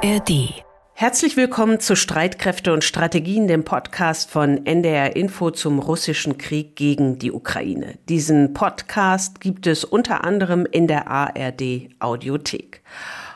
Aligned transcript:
ARD. 0.00 0.62
Herzlich 0.92 1.36
willkommen 1.36 1.80
zu 1.80 1.96
Streitkräfte 1.96 2.72
und 2.72 2.84
Strategien, 2.84 3.48
dem 3.48 3.64
Podcast 3.64 4.30
von 4.30 4.64
NDR 4.64 5.16
Info 5.16 5.50
zum 5.50 5.80
russischen 5.80 6.38
Krieg 6.38 6.76
gegen 6.76 7.18
die 7.18 7.32
Ukraine. 7.32 7.98
Diesen 8.08 8.52
Podcast 8.54 9.40
gibt 9.40 9.66
es 9.66 9.82
unter 9.82 10.22
anderem 10.22 10.66
in 10.70 10.86
der 10.86 11.08
ARD 11.08 11.88
Audiothek. 11.98 12.80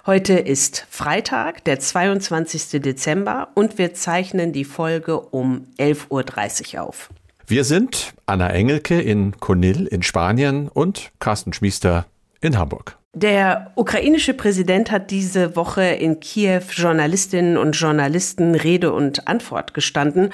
Heute 0.07 0.35
ist 0.35 0.87
Freitag, 0.89 1.65
der 1.65 1.81
22. 1.81 2.81
Dezember 2.81 3.49
und 3.55 3.79
wir 3.79 3.95
zeichnen 3.95 4.53
die 4.53 4.65
Folge 4.65 5.19
um 5.19 5.67
11.30 5.81 6.77
Uhr 6.77 6.83
auf. 6.83 7.11
Wir 7.45 7.65
sind 7.65 8.15
Anna 8.27 8.51
Engelke 8.51 9.01
in 9.01 9.41
Conil 9.41 9.87
in 9.87 10.05
Spanien 10.05 10.69
und 10.69 11.11
Carsten 11.19 11.53
Schmiester 11.53 12.07
in 12.41 12.57
Hamburg. 12.57 13.02
Der 13.15 13.73
ukrainische 13.75 14.33
Präsident 14.33 14.91
hat 14.91 15.11
diese 15.11 15.55
Woche 15.55 15.83
in 15.83 16.19
Kiew 16.19 16.63
Journalistinnen 16.71 17.59
und 17.59 17.73
Journalisten 17.73 18.55
Rede 18.55 18.91
und 18.91 19.29
Antwort 19.29 19.75
gestanden 19.75 20.31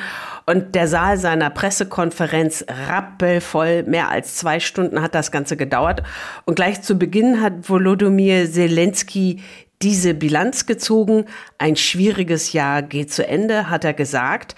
und 0.46 0.76
der 0.76 0.86
Saal 0.86 1.18
seiner 1.18 1.50
Pressekonferenz 1.50 2.64
rappelvoll. 2.68 3.82
Mehr 3.82 4.10
als 4.10 4.36
zwei 4.36 4.60
Stunden 4.60 5.02
hat 5.02 5.16
das 5.16 5.32
Ganze 5.32 5.56
gedauert 5.56 6.04
und 6.44 6.54
gleich 6.54 6.80
zu 6.80 6.96
Beginn 6.96 7.40
hat 7.40 7.68
Volodymyr 7.68 8.48
Zelensky 8.48 9.42
diese 9.82 10.14
Bilanz 10.14 10.66
gezogen. 10.66 11.24
Ein 11.58 11.74
schwieriges 11.74 12.52
Jahr 12.52 12.82
geht 12.82 13.12
zu 13.12 13.26
Ende, 13.26 13.70
hat 13.70 13.84
er 13.84 13.92
gesagt 13.92 14.54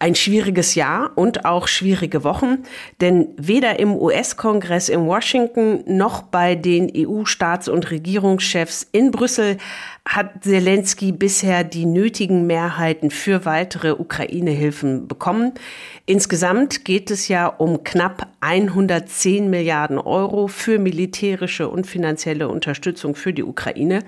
ein 0.00 0.14
schwieriges 0.14 0.74
Jahr 0.74 1.12
und 1.14 1.44
auch 1.44 1.68
schwierige 1.68 2.24
Wochen, 2.24 2.64
denn 3.02 3.28
weder 3.36 3.78
im 3.78 3.94
US-Kongress 3.94 4.88
in 4.88 5.06
Washington 5.06 5.84
noch 5.86 6.22
bei 6.22 6.54
den 6.54 6.90
EU-Staats- 6.90 7.68
und 7.68 7.90
Regierungschefs 7.90 8.88
in 8.92 9.10
Brüssel 9.10 9.58
hat 10.08 10.42
Zelensky 10.42 11.12
bisher 11.12 11.64
die 11.64 11.84
nötigen 11.84 12.46
Mehrheiten 12.46 13.10
für 13.10 13.44
weitere 13.44 13.92
Ukraine-Hilfen 13.92 15.06
bekommen. 15.06 15.52
Insgesamt 16.06 16.86
geht 16.86 17.10
es 17.10 17.28
ja 17.28 17.46
um 17.46 17.84
knapp 17.84 18.26
110 18.40 19.50
Milliarden 19.50 19.98
Euro 19.98 20.48
für 20.48 20.78
militärische 20.78 21.68
und 21.68 21.86
finanzielle 21.86 22.48
Unterstützung 22.48 23.14
für 23.14 23.34
die 23.34 23.44
Ukraine. 23.44 24.02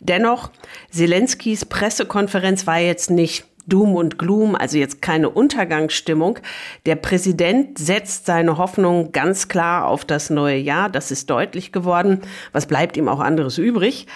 Dennoch, 0.00 0.52
Zelenskys 0.90 1.64
Pressekonferenz 1.64 2.66
war 2.68 2.78
jetzt 2.78 3.10
nicht 3.10 3.44
Doom 3.66 3.94
und 3.94 4.18
Gloom, 4.18 4.54
also 4.54 4.78
jetzt 4.78 5.02
keine 5.02 5.30
Untergangsstimmung. 5.30 6.38
Der 6.86 6.96
Präsident 6.96 7.78
setzt 7.78 8.26
seine 8.26 8.58
Hoffnung 8.58 9.12
ganz 9.12 9.48
klar 9.48 9.86
auf 9.86 10.04
das 10.04 10.30
neue 10.30 10.58
Jahr. 10.58 10.88
Das 10.88 11.10
ist 11.10 11.30
deutlich 11.30 11.72
geworden. 11.72 12.20
Was 12.52 12.66
bleibt 12.66 12.96
ihm 12.96 13.08
auch 13.08 13.20
anderes 13.20 13.58
übrig? 13.58 14.06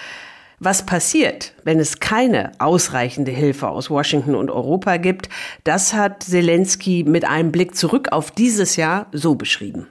Was 0.58 0.86
passiert, 0.86 1.52
wenn 1.64 1.78
es 1.78 2.00
keine 2.00 2.52
ausreichende 2.58 3.30
Hilfe 3.30 3.68
aus 3.68 3.90
Washington 3.90 4.34
und 4.34 4.50
Europa 4.50 4.96
gibt, 4.96 5.28
das 5.64 5.92
hat 5.92 6.22
Zelensky 6.22 7.04
mit 7.06 7.26
einem 7.26 7.52
Blick 7.52 7.76
zurück 7.76 8.08
auf 8.10 8.30
dieses 8.30 8.76
Jahr 8.76 9.06
so 9.12 9.34
beschrieben. 9.34 9.86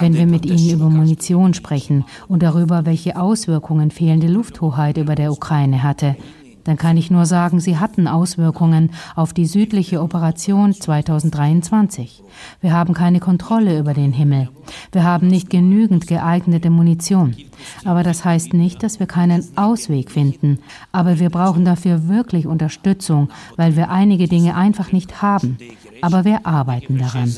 Wenn 0.00 0.14
wir 0.14 0.26
mit 0.26 0.46
Ihnen 0.46 0.70
über 0.70 0.88
Munition 0.88 1.52
sprechen 1.52 2.06
und 2.26 2.42
darüber, 2.42 2.86
welche 2.86 3.16
Auswirkungen 3.16 3.90
fehlende 3.90 4.28
Lufthoheit 4.28 4.96
über 4.96 5.14
der 5.14 5.30
Ukraine 5.30 5.82
hatte, 5.82 6.16
dann 6.64 6.76
kann 6.76 6.96
ich 6.96 7.10
nur 7.10 7.26
sagen, 7.26 7.60
sie 7.60 7.78
hatten 7.78 8.06
Auswirkungen 8.06 8.90
auf 9.14 9.32
die 9.32 9.46
südliche 9.46 10.00
Operation 10.00 10.72
2023. 10.72 12.22
Wir 12.60 12.72
haben 12.72 12.94
keine 12.94 13.20
Kontrolle 13.20 13.78
über 13.78 13.94
den 13.94 14.12
Himmel. 14.12 14.48
Wir 14.92 15.04
haben 15.04 15.26
nicht 15.26 15.50
genügend 15.50 16.06
geeignete 16.06 16.70
Munition. 16.70 17.36
Aber 17.84 18.02
das 18.02 18.24
heißt 18.24 18.54
nicht, 18.54 18.82
dass 18.82 19.00
wir 19.00 19.06
keinen 19.06 19.46
Ausweg 19.56 20.10
finden. 20.10 20.58
Aber 20.92 21.18
wir 21.18 21.30
brauchen 21.30 21.64
dafür 21.64 22.08
wirklich 22.08 22.46
Unterstützung, 22.46 23.28
weil 23.56 23.76
wir 23.76 23.90
einige 23.90 24.28
Dinge 24.28 24.56
einfach 24.56 24.92
nicht 24.92 25.22
haben. 25.22 25.58
Aber 26.00 26.24
wir 26.24 26.46
arbeiten 26.46 26.98
daran. 26.98 27.32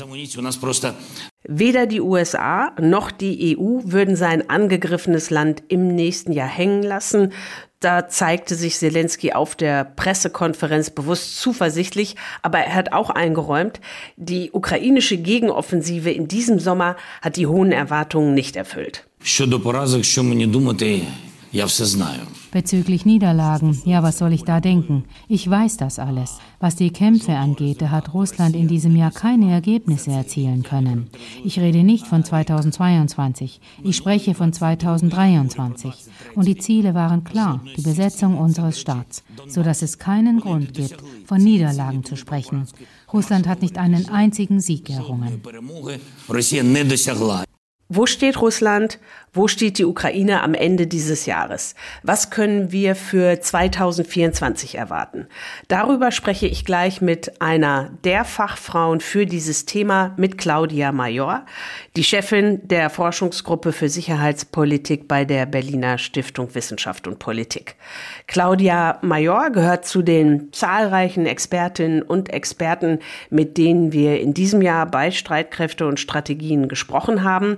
Weder 1.47 1.85
die 1.85 2.01
USA 2.01 2.71
noch 2.81 3.11
die 3.11 3.55
EU 3.55 3.81
würden 3.83 4.15
sein 4.15 4.49
angegriffenes 4.49 5.29
Land 5.29 5.63
im 5.67 5.87
nächsten 5.89 6.31
Jahr 6.31 6.47
hängen 6.47 6.81
lassen. 6.81 7.33
Da 7.85 8.07
zeigte 8.07 8.55
sich 8.55 8.77
Zelensky 8.77 9.33
auf 9.33 9.55
der 9.55 9.83
Pressekonferenz 9.85 10.89
bewusst 10.89 11.39
zuversichtlich, 11.39 12.15
aber 12.41 12.57
er 12.57 12.73
hat 12.73 12.93
auch 12.93 13.11
eingeräumt, 13.11 13.79
die 14.15 14.49
ukrainische 14.51 15.17
Gegenoffensive 15.17 16.09
in 16.09 16.27
diesem 16.27 16.57
Sommer 16.57 16.95
hat 17.21 17.35
die 17.35 17.45
hohen 17.45 17.71
Erwartungen 17.71 18.33
nicht 18.33 18.55
erfüllt. 18.55 19.05
Bezüglich 22.51 23.05
Niederlagen, 23.05 23.81
ja, 23.85 24.03
was 24.03 24.17
soll 24.17 24.33
ich 24.33 24.43
da 24.43 24.59
denken? 24.59 25.05
Ich 25.29 25.49
weiß 25.49 25.77
das 25.77 25.99
alles. 25.99 26.39
Was 26.59 26.75
die 26.75 26.89
Kämpfe 26.89 27.31
angeht, 27.37 27.81
da 27.81 27.91
hat 27.91 28.13
Russland 28.13 28.57
in 28.57 28.67
diesem 28.67 28.93
Jahr 28.95 29.11
keine 29.11 29.53
Ergebnisse 29.53 30.11
erzielen 30.11 30.63
können. 30.63 31.09
Ich 31.45 31.57
rede 31.57 31.83
nicht 31.83 32.07
von 32.07 32.25
2022, 32.25 33.61
ich 33.83 33.95
spreche 33.95 34.35
von 34.35 34.51
2023. 34.51 35.93
Und 36.35 36.45
die 36.45 36.57
Ziele 36.57 36.93
waren 36.93 37.23
klar, 37.23 37.61
die 37.77 37.81
Besetzung 37.83 38.37
unseres 38.37 38.77
Staats, 38.77 39.23
sodass 39.47 39.81
es 39.81 39.97
keinen 39.97 40.41
Grund 40.41 40.73
gibt, 40.73 40.97
von 41.25 41.41
Niederlagen 41.41 42.03
zu 42.03 42.17
sprechen. 42.17 42.67
Russland 43.13 43.47
hat 43.47 43.61
nicht 43.61 43.77
einen 43.77 44.09
einzigen 44.09 44.59
Sieg 44.59 44.89
errungen. 44.89 45.41
Wo 47.87 48.07
steht 48.07 48.41
Russland? 48.41 48.99
Wo 49.35 49.49
steht 49.49 49.79
die 49.79 49.85
Ukraine 49.85 50.43
am 50.43 50.53
Ende 50.53 50.87
dieses 50.87 51.25
Jahres? 51.25 51.75
Was 52.03 52.29
können 52.29 52.71
wir 52.71 52.95
für 52.95 53.41
2024 53.41 54.75
erwarten? 54.75 55.27
Darüber 55.67 56.11
spreche 56.11 56.47
ich 56.47 56.63
gleich 56.63 57.01
mit 57.01 57.41
einer 57.41 57.89
der 58.05 58.23
Fachfrauen 58.23 59.01
für 59.01 59.25
dieses 59.25 59.65
Thema, 59.65 60.13
mit 60.15 60.37
Claudia 60.37 60.93
Major, 60.93 61.45
die 61.97 62.05
Chefin 62.05 62.65
der 62.65 62.89
Forschungsgruppe 62.89 63.73
für 63.73 63.89
Sicherheitspolitik 63.89 65.09
bei 65.09 65.25
der 65.25 65.45
Berliner 65.45 65.97
Stiftung 65.97 66.55
Wissenschaft 66.55 67.05
und 67.05 67.19
Politik. 67.19 67.75
Claudia 68.27 68.99
Major 69.01 69.49
gehört 69.49 69.85
zu 69.85 70.01
den 70.01 70.53
zahlreichen 70.53 71.25
Expertinnen 71.25 72.03
und 72.03 72.29
Experten, 72.29 72.99
mit 73.29 73.57
denen 73.57 73.91
wir 73.91 74.21
in 74.21 74.33
diesem 74.33 74.61
Jahr 74.61 74.85
bei 74.85 75.11
Streitkräfte 75.11 75.85
und 75.85 75.99
Strategien 75.99 76.69
gesprochen 76.69 77.25
haben 77.25 77.57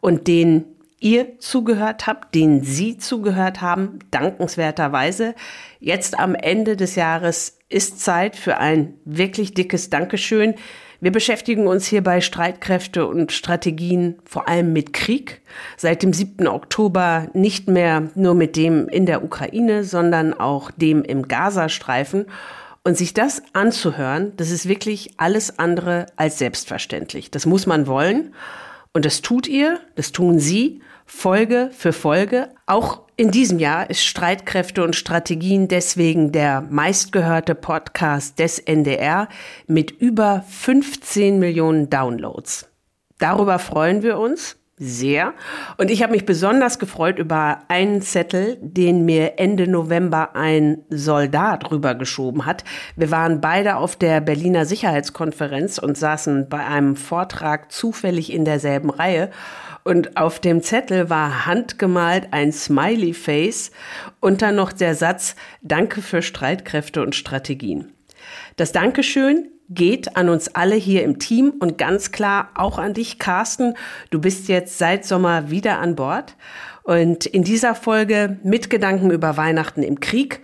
und 0.00 0.26
denen 0.26 0.64
ihr 1.00 1.38
zugehört 1.38 2.06
habt, 2.06 2.34
denen 2.34 2.62
Sie 2.62 2.98
zugehört 2.98 3.60
haben, 3.60 3.98
dankenswerterweise. 4.10 5.34
Jetzt 5.80 6.18
am 6.18 6.34
Ende 6.34 6.76
des 6.76 6.94
Jahres 6.94 7.58
ist 7.68 8.00
Zeit 8.00 8.36
für 8.36 8.58
ein 8.58 8.94
wirklich 9.04 9.54
dickes 9.54 9.90
Dankeschön. 9.90 10.54
Wir 11.02 11.12
beschäftigen 11.12 11.66
uns 11.66 11.86
hier 11.86 12.02
bei 12.02 12.20
Streitkräfte 12.20 13.06
und 13.06 13.32
Strategien 13.32 14.18
vor 14.24 14.48
allem 14.48 14.74
mit 14.74 14.92
Krieg. 14.92 15.40
Seit 15.78 16.02
dem 16.02 16.12
7. 16.12 16.46
Oktober 16.46 17.28
nicht 17.32 17.68
mehr 17.68 18.10
nur 18.14 18.34
mit 18.34 18.54
dem 18.54 18.86
in 18.88 19.06
der 19.06 19.24
Ukraine, 19.24 19.84
sondern 19.84 20.34
auch 20.34 20.70
dem 20.70 21.02
im 21.02 21.26
Gazastreifen. 21.26 22.26
Und 22.82 22.98
sich 22.98 23.14
das 23.14 23.42
anzuhören, 23.52 24.32
das 24.36 24.50
ist 24.50 24.68
wirklich 24.68 25.12
alles 25.16 25.58
andere 25.58 26.06
als 26.16 26.38
selbstverständlich. 26.38 27.30
Das 27.30 27.46
muss 27.46 27.66
man 27.66 27.86
wollen. 27.86 28.34
Und 28.92 29.04
das 29.04 29.22
tut 29.22 29.46
ihr, 29.46 29.80
das 29.94 30.12
tun 30.12 30.38
Sie, 30.38 30.82
Folge 31.06 31.70
für 31.72 31.92
Folge. 31.92 32.48
Auch 32.66 33.02
in 33.16 33.30
diesem 33.30 33.58
Jahr 33.58 33.90
ist 33.90 34.04
Streitkräfte 34.04 34.82
und 34.82 34.96
Strategien 34.96 35.68
deswegen 35.68 36.32
der 36.32 36.60
meistgehörte 36.62 37.54
Podcast 37.54 38.38
des 38.38 38.58
NDR 38.58 39.28
mit 39.66 39.90
über 39.90 40.44
15 40.48 41.38
Millionen 41.38 41.90
Downloads. 41.90 42.68
Darüber 43.18 43.58
freuen 43.58 44.02
wir 44.02 44.18
uns 44.18 44.59
sehr. 44.80 45.34
Und 45.76 45.90
ich 45.90 46.02
habe 46.02 46.12
mich 46.12 46.24
besonders 46.24 46.78
gefreut 46.78 47.18
über 47.18 47.58
einen 47.68 48.00
Zettel, 48.00 48.56
den 48.62 49.04
mir 49.04 49.38
Ende 49.38 49.68
November 49.68 50.34
ein 50.34 50.78
Soldat 50.88 51.70
rübergeschoben 51.70 52.46
hat. 52.46 52.64
Wir 52.96 53.10
waren 53.10 53.42
beide 53.42 53.76
auf 53.76 53.94
der 53.94 54.22
Berliner 54.22 54.64
Sicherheitskonferenz 54.64 55.78
und 55.78 55.98
saßen 55.98 56.48
bei 56.48 56.64
einem 56.66 56.96
Vortrag 56.96 57.70
zufällig 57.70 58.32
in 58.32 58.46
derselben 58.46 58.88
Reihe. 58.88 59.30
Und 59.84 60.16
auf 60.16 60.40
dem 60.40 60.62
Zettel 60.62 61.10
war 61.10 61.46
handgemalt 61.46 62.28
ein 62.32 62.50
Smiley 62.50 63.12
Face 63.12 63.70
und 64.20 64.40
dann 64.40 64.56
noch 64.56 64.72
der 64.72 64.94
Satz 64.94 65.36
Danke 65.62 66.00
für 66.00 66.22
Streitkräfte 66.22 67.02
und 67.02 67.14
Strategien. 67.14 67.92
Das 68.56 68.72
Dankeschön 68.72 69.48
geht 69.70 70.16
an 70.16 70.28
uns 70.28 70.54
alle 70.54 70.74
hier 70.74 71.04
im 71.04 71.18
Team 71.18 71.54
und 71.60 71.78
ganz 71.78 72.12
klar 72.12 72.50
auch 72.54 72.78
an 72.78 72.92
dich, 72.92 73.18
Carsten. 73.18 73.74
Du 74.10 74.20
bist 74.20 74.48
jetzt 74.48 74.76
seit 74.78 75.06
Sommer 75.06 75.50
wieder 75.50 75.78
an 75.78 75.94
Bord 75.94 76.36
und 76.82 77.24
in 77.24 77.44
dieser 77.44 77.74
Folge 77.74 78.38
mit 78.42 78.68
Gedanken 78.68 79.10
über 79.10 79.36
Weihnachten 79.36 79.82
im 79.82 80.00
Krieg, 80.00 80.40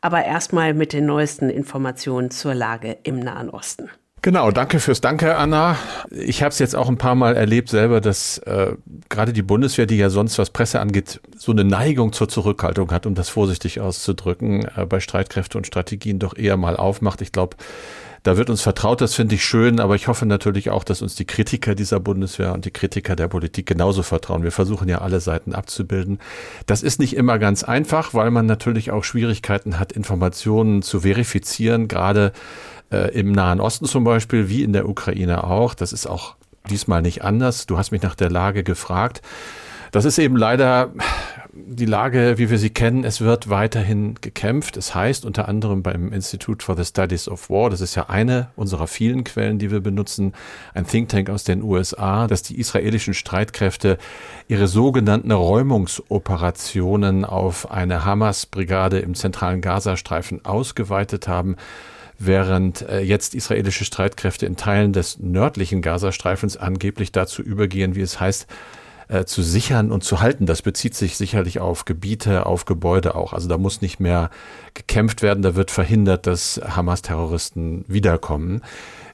aber 0.00 0.24
erstmal 0.24 0.72
mit 0.72 0.94
den 0.94 1.04
neuesten 1.04 1.50
Informationen 1.50 2.30
zur 2.30 2.54
Lage 2.54 2.96
im 3.02 3.20
Nahen 3.20 3.50
Osten. 3.50 3.90
Genau, 4.22 4.50
danke 4.50 4.80
fürs 4.80 5.00
Danke, 5.00 5.36
Anna. 5.36 5.76
Ich 6.10 6.42
habe 6.42 6.50
es 6.50 6.58
jetzt 6.58 6.76
auch 6.76 6.90
ein 6.90 6.98
paar 6.98 7.14
Mal 7.14 7.36
erlebt 7.36 7.70
selber, 7.70 8.02
dass 8.02 8.36
äh, 8.38 8.74
gerade 9.08 9.32
die 9.32 9.40
Bundeswehr, 9.40 9.86
die 9.86 9.96
ja 9.96 10.10
sonst 10.10 10.38
was 10.38 10.50
Presse 10.50 10.78
angeht, 10.78 11.20
so 11.38 11.52
eine 11.52 11.64
Neigung 11.64 12.12
zur 12.12 12.28
Zurückhaltung 12.28 12.92
hat, 12.92 13.06
um 13.06 13.14
das 13.14 13.30
vorsichtig 13.30 13.80
auszudrücken, 13.80 14.68
äh, 14.76 14.84
bei 14.84 15.00
Streitkräften 15.00 15.56
und 15.56 15.66
Strategien 15.66 16.18
doch 16.18 16.36
eher 16.36 16.58
mal 16.58 16.76
aufmacht. 16.76 17.22
Ich 17.22 17.32
glaube, 17.32 17.56
da 18.22 18.36
wird 18.36 18.50
uns 18.50 18.60
vertraut, 18.60 19.00
das 19.00 19.14
finde 19.14 19.34
ich 19.34 19.44
schön, 19.44 19.80
aber 19.80 19.94
ich 19.94 20.08
hoffe 20.08 20.26
natürlich 20.26 20.70
auch, 20.70 20.84
dass 20.84 21.00
uns 21.00 21.14
die 21.14 21.24
Kritiker 21.24 21.74
dieser 21.74 22.00
Bundeswehr 22.00 22.52
und 22.52 22.64
die 22.64 22.70
Kritiker 22.70 23.16
der 23.16 23.28
Politik 23.28 23.66
genauso 23.66 24.02
vertrauen. 24.02 24.42
Wir 24.42 24.52
versuchen 24.52 24.88
ja 24.88 24.98
alle 24.98 25.20
Seiten 25.20 25.54
abzubilden. 25.54 26.18
Das 26.66 26.82
ist 26.82 27.00
nicht 27.00 27.16
immer 27.16 27.38
ganz 27.38 27.64
einfach, 27.64 28.12
weil 28.12 28.30
man 28.30 28.46
natürlich 28.46 28.90
auch 28.90 29.04
Schwierigkeiten 29.04 29.78
hat, 29.78 29.92
Informationen 29.92 30.82
zu 30.82 31.00
verifizieren, 31.00 31.88
gerade 31.88 32.32
äh, 32.92 33.10
im 33.18 33.32
Nahen 33.32 33.60
Osten 33.60 33.86
zum 33.86 34.04
Beispiel, 34.04 34.48
wie 34.48 34.62
in 34.62 34.72
der 34.72 34.88
Ukraine 34.88 35.44
auch. 35.44 35.74
Das 35.74 35.92
ist 35.92 36.06
auch 36.06 36.36
diesmal 36.68 37.00
nicht 37.00 37.24
anders. 37.24 37.66
Du 37.66 37.78
hast 37.78 37.90
mich 37.90 38.02
nach 38.02 38.14
der 38.14 38.30
Lage 38.30 38.64
gefragt. 38.64 39.22
Das 39.92 40.04
ist 40.04 40.18
eben 40.18 40.36
leider 40.36 40.92
die 41.52 41.86
Lage, 41.86 42.34
wie 42.36 42.50
wir 42.50 42.58
sie 42.58 42.70
kennen. 42.70 43.04
Es 43.04 43.20
wird 43.20 43.50
weiterhin 43.50 44.14
gekämpft. 44.20 44.76
Es 44.76 44.94
heißt 44.94 45.24
unter 45.24 45.48
anderem 45.48 45.82
beim 45.82 46.12
Institute 46.12 46.64
for 46.64 46.76
the 46.76 46.84
Studies 46.84 47.28
of 47.28 47.50
War, 47.50 47.70
das 47.70 47.80
ist 47.80 47.94
ja 47.94 48.08
eine 48.08 48.48
unserer 48.56 48.86
vielen 48.86 49.24
Quellen, 49.24 49.58
die 49.58 49.70
wir 49.70 49.80
benutzen, 49.80 50.32
ein 50.74 50.86
Think 50.86 51.08
Tank 51.08 51.28
aus 51.28 51.44
den 51.44 51.62
USA, 51.62 52.26
dass 52.26 52.42
die 52.42 52.58
israelischen 52.58 53.14
Streitkräfte 53.14 53.98
ihre 54.48 54.68
sogenannten 54.68 55.32
Räumungsoperationen 55.32 57.24
auf 57.24 57.70
eine 57.70 58.04
Hamas-Brigade 58.04 59.00
im 59.00 59.14
zentralen 59.14 59.60
Gazastreifen 59.60 60.44
ausgeweitet 60.44 61.28
haben 61.28 61.56
während 62.22 62.82
äh, 62.82 63.00
jetzt 63.00 63.34
israelische 63.34 63.86
Streitkräfte 63.86 64.44
in 64.44 64.56
Teilen 64.56 64.92
des 64.92 65.18
nördlichen 65.20 65.80
Gazastreifens 65.80 66.58
angeblich 66.58 67.12
dazu 67.12 67.40
übergehen, 67.42 67.94
wie 67.94 68.02
es 68.02 68.20
heißt, 68.20 68.46
äh, 69.10 69.24
zu 69.24 69.42
sichern 69.42 69.90
und 69.90 70.04
zu 70.04 70.20
halten. 70.20 70.46
Das 70.46 70.62
bezieht 70.62 70.94
sich 70.94 71.16
sicherlich 71.16 71.58
auf 71.58 71.84
Gebiete, 71.84 72.46
auf 72.46 72.64
Gebäude 72.64 73.14
auch. 73.14 73.32
Also 73.32 73.48
da 73.48 73.58
muss 73.58 73.82
nicht 73.82 73.98
mehr 73.98 74.30
gekämpft 74.74 75.22
werden, 75.22 75.42
da 75.42 75.56
wird 75.56 75.70
verhindert, 75.70 76.26
dass 76.26 76.60
Hamas-Terroristen 76.64 77.84
wiederkommen. 77.88 78.62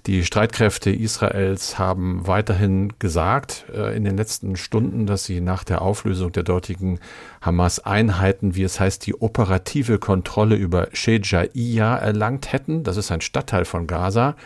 Die 0.06 0.25
Streitkräfte 0.25 0.90
Israels 0.90 1.81
haben 1.81 2.28
weiterhin 2.28 2.93
gesagt 3.00 3.64
äh, 3.75 3.96
in 3.96 4.04
den 4.04 4.16
letzten 4.16 4.56
Stunden, 4.56 5.06
dass 5.06 5.25
sie 5.25 5.40
nach 5.40 5.64
der 5.64 5.82
Auflösung 5.82 6.31
der 6.31 6.44
dortigen 6.44 7.00
Hamas-Einheiten, 7.40 8.54
wie 8.54 8.62
es 8.62 8.78
heißt, 8.78 9.04
die 9.04 9.20
operative 9.20 9.98
Kontrolle 9.98 10.54
über 10.54 10.88
Shejaiya 10.93 11.96
erlangt 11.96 12.52
hätten. 12.52 12.84
Das 12.84 12.96
ist 12.96 13.10
ein 13.10 13.20
Stadtteil 13.20 13.64
von 13.64 13.88
Gaza. 13.88 14.37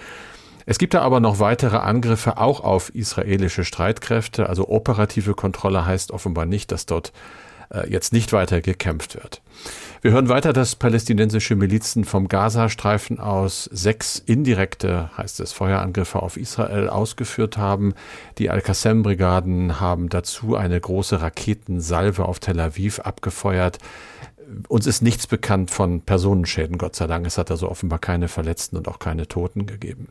Es 0.71 0.79
gibt 0.79 0.95
da 0.95 1.03
aber 1.03 1.19
noch 1.19 1.41
weitere 1.41 1.79
Angriffe 1.79 2.39
auch 2.39 2.61
auf 2.61 2.95
israelische 2.95 3.65
Streitkräfte. 3.65 4.49
Also 4.49 4.69
operative 4.69 5.35
Kontrolle 5.35 5.85
heißt 5.85 6.13
offenbar 6.13 6.47
nicht, 6.47 6.71
dass 6.71 6.87
dort 6.87 7.13
äh, 7.71 7.91
jetzt 7.91 8.13
nicht 8.13 8.33
weiter 8.33 8.61
gekämpft 8.61 9.17
wird. 9.17 9.43
Wir 10.01 10.13
hören 10.13 10.29
weiter, 10.29 10.53
dass 10.53 10.77
palästinensische 10.77 11.57
Milizen 11.57 12.05
vom 12.05 12.29
Gazastreifen 12.29 13.19
aus 13.19 13.65
sechs 13.65 14.21
indirekte, 14.25 15.11
heißt 15.19 15.41
es, 15.41 15.53
Feuerangriffe 15.53 16.23
auf 16.23 16.37
Israel 16.37 16.89
ausgeführt 16.89 17.57
haben. 17.57 17.93
Die 18.39 18.49
Al-Qassem-Brigaden 18.49 19.81
haben 19.81 20.09
dazu 20.09 20.55
eine 20.55 20.81
große 20.81 21.21
Raketensalve 21.21 22.25
auf 22.25 22.39
Tel 22.39 22.61
Aviv 22.61 23.01
abgefeuert. 23.01 23.79
Uns 24.69 24.87
ist 24.87 25.03
nichts 25.03 25.27
bekannt 25.27 25.73
von 25.73 26.01
Personenschäden, 26.01 26.79
Gott 26.79 26.95
sei 26.95 27.09
Dank. 27.09 27.27
Es 27.27 27.39
hat 27.39 27.51
also 27.51 27.69
offenbar 27.69 27.99
keine 27.99 28.29
Verletzten 28.29 28.77
und 28.77 28.87
auch 28.87 29.01
keine 29.01 29.27
Toten 29.27 29.67
gegeben. 29.67 30.07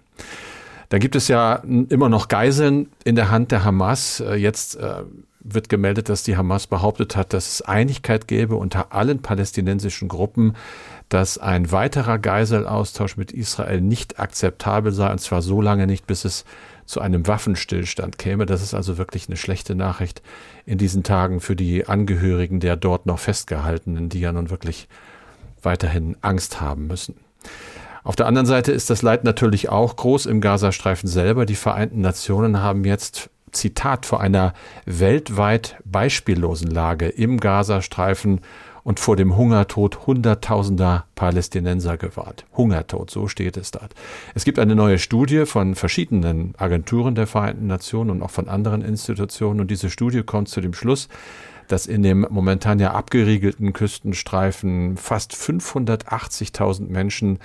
Da 0.89 0.97
gibt 0.97 1.15
es 1.15 1.27
ja 1.27 1.55
immer 1.89 2.09
noch 2.09 2.27
Geiseln 2.27 2.89
in 3.03 3.15
der 3.15 3.29
Hand 3.29 3.51
der 3.51 3.63
Hamas. 3.63 4.19
Äh, 4.19 4.35
jetzt 4.35 4.75
äh, 4.75 5.03
wird 5.39 5.69
gemeldet, 5.69 6.09
dass 6.09 6.23
die 6.23 6.35
Hamas 6.35 6.67
behauptet 6.67 7.15
hat, 7.15 7.33
dass 7.33 7.47
es 7.47 7.61
Einigkeit 7.61 8.27
gäbe 8.27 8.55
unter 8.55 8.93
allen 8.93 9.21
palästinensischen 9.21 10.07
Gruppen, 10.07 10.55
dass 11.07 11.37
ein 11.37 11.71
weiterer 11.71 12.19
Geiselaustausch 12.19 13.17
mit 13.17 13.31
Israel 13.31 13.81
nicht 13.81 14.19
akzeptabel 14.19 14.91
sei, 14.91 15.11
und 15.11 15.19
zwar 15.19 15.41
so 15.41 15.61
lange 15.61 15.87
nicht, 15.87 16.07
bis 16.07 16.25
es 16.25 16.43
zu 16.85 17.01
einem 17.01 17.27
Waffenstillstand 17.27 18.17
käme. 18.17 18.47
Das 18.47 18.61
ist 18.61 18.73
also 18.73 18.97
wirklich 18.97 19.27
eine 19.27 19.37
schlechte 19.37 19.75
Nachricht 19.75 20.23
in 20.65 20.77
diesen 20.77 21.03
Tagen 21.03 21.39
für 21.39 21.55
die 21.55 21.87
Angehörigen 21.87 22.59
der 22.59 22.75
dort 22.75 23.05
noch 23.05 23.19
Festgehaltenen, 23.19 24.09
die 24.09 24.19
ja 24.19 24.31
nun 24.31 24.49
wirklich 24.49 24.87
weiterhin 25.61 26.17
Angst 26.21 26.61
haben 26.61 26.87
müssen. 26.87 27.15
Auf 28.03 28.15
der 28.15 28.27
anderen 28.27 28.45
Seite 28.45 28.71
ist 28.71 28.89
das 28.89 29.01
Leid 29.01 29.23
natürlich 29.23 29.69
auch 29.69 29.95
groß 29.95 30.25
im 30.25 30.41
Gazastreifen 30.41 31.07
selber. 31.07 31.45
Die 31.45 31.55
Vereinten 31.55 32.01
Nationen 32.01 32.61
haben 32.61 32.85
jetzt 32.85 33.29
Zitat, 33.51 34.05
vor 34.05 34.21
einer 34.21 34.53
weltweit 34.85 35.77
beispiellosen 35.83 36.69
Lage 36.69 37.07
im 37.07 37.39
Gazastreifen 37.39 38.41
und 38.83 38.99
vor 38.99 39.15
dem 39.15 39.35
Hungertod 39.35 40.07
Hunderttausender 40.07 41.05
Palästinenser 41.15 41.97
gewarnt. 41.97 42.45
Hungertod, 42.55 43.11
so 43.11 43.27
steht 43.27 43.57
es 43.57 43.71
dort. 43.71 43.93
Es 44.33 44.45
gibt 44.45 44.59
eine 44.59 44.75
neue 44.75 44.99
Studie 44.99 45.45
von 45.45 45.75
verschiedenen 45.75 46.53
Agenturen 46.57 47.15
der 47.15 47.27
Vereinten 47.27 47.67
Nationen 47.67 48.09
und 48.09 48.21
auch 48.21 48.31
von 48.31 48.47
anderen 48.47 48.81
Institutionen 48.81 49.59
und 49.59 49.69
diese 49.69 49.89
Studie 49.89 50.23
kommt 50.23 50.49
zu 50.49 50.61
dem 50.61 50.73
Schluss, 50.73 51.09
dass 51.67 51.85
in 51.85 52.01
dem 52.01 52.25
momentan 52.29 52.79
ja 52.79 52.93
abgeriegelten 52.93 53.73
Küstenstreifen 53.73 54.97
fast 54.97 55.33
580.000 55.33 56.89
Menschen 56.89 57.39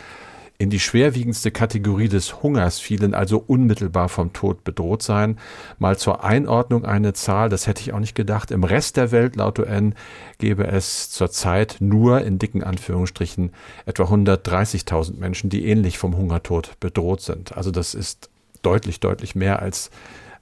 in 0.57 0.71
die 0.71 0.79
schwerwiegendste 0.79 1.51
Kategorie 1.51 2.09
des 2.09 2.43
Hungers 2.43 2.79
fielen, 2.79 3.15
also 3.15 3.43
unmittelbar 3.45 4.09
vom 4.09 4.33
Tod 4.33 4.63
bedroht 4.63 5.03
sein. 5.03 5.39
Mal 5.79 5.99
zur 5.99 6.23
Einordnung 6.23 6.85
eine 6.85 7.13
Zahl, 7.13 7.49
das 7.49 7.67
hätte 7.67 7.83
ich 7.83 7.93
auch 7.93 7.99
nicht 7.99 8.15
gedacht. 8.15 8.53
Im 8.53 8.63
Rest 8.63 8.97
der 8.97 9.11
Welt, 9.11 9.35
laut 9.35 9.59
UN, 9.59 9.95
gäbe 10.39 10.67
es 10.67 11.11
zurzeit 11.11 11.77
nur 11.81 12.23
in 12.23 12.39
dicken 12.39 12.63
Anführungsstrichen 12.63 13.51
etwa 13.85 14.05
130.000 14.05 15.19
Menschen, 15.19 15.51
die 15.51 15.67
ähnlich 15.67 15.99
vom 15.99 16.17
Hungertod 16.17 16.79
bedroht 16.79 17.21
sind. 17.21 17.57
Also 17.57 17.73
das 17.73 17.95
ist 17.95 18.31
deutlich, 18.63 19.01
deutlich 19.01 19.35
mehr 19.35 19.61
als 19.61 19.91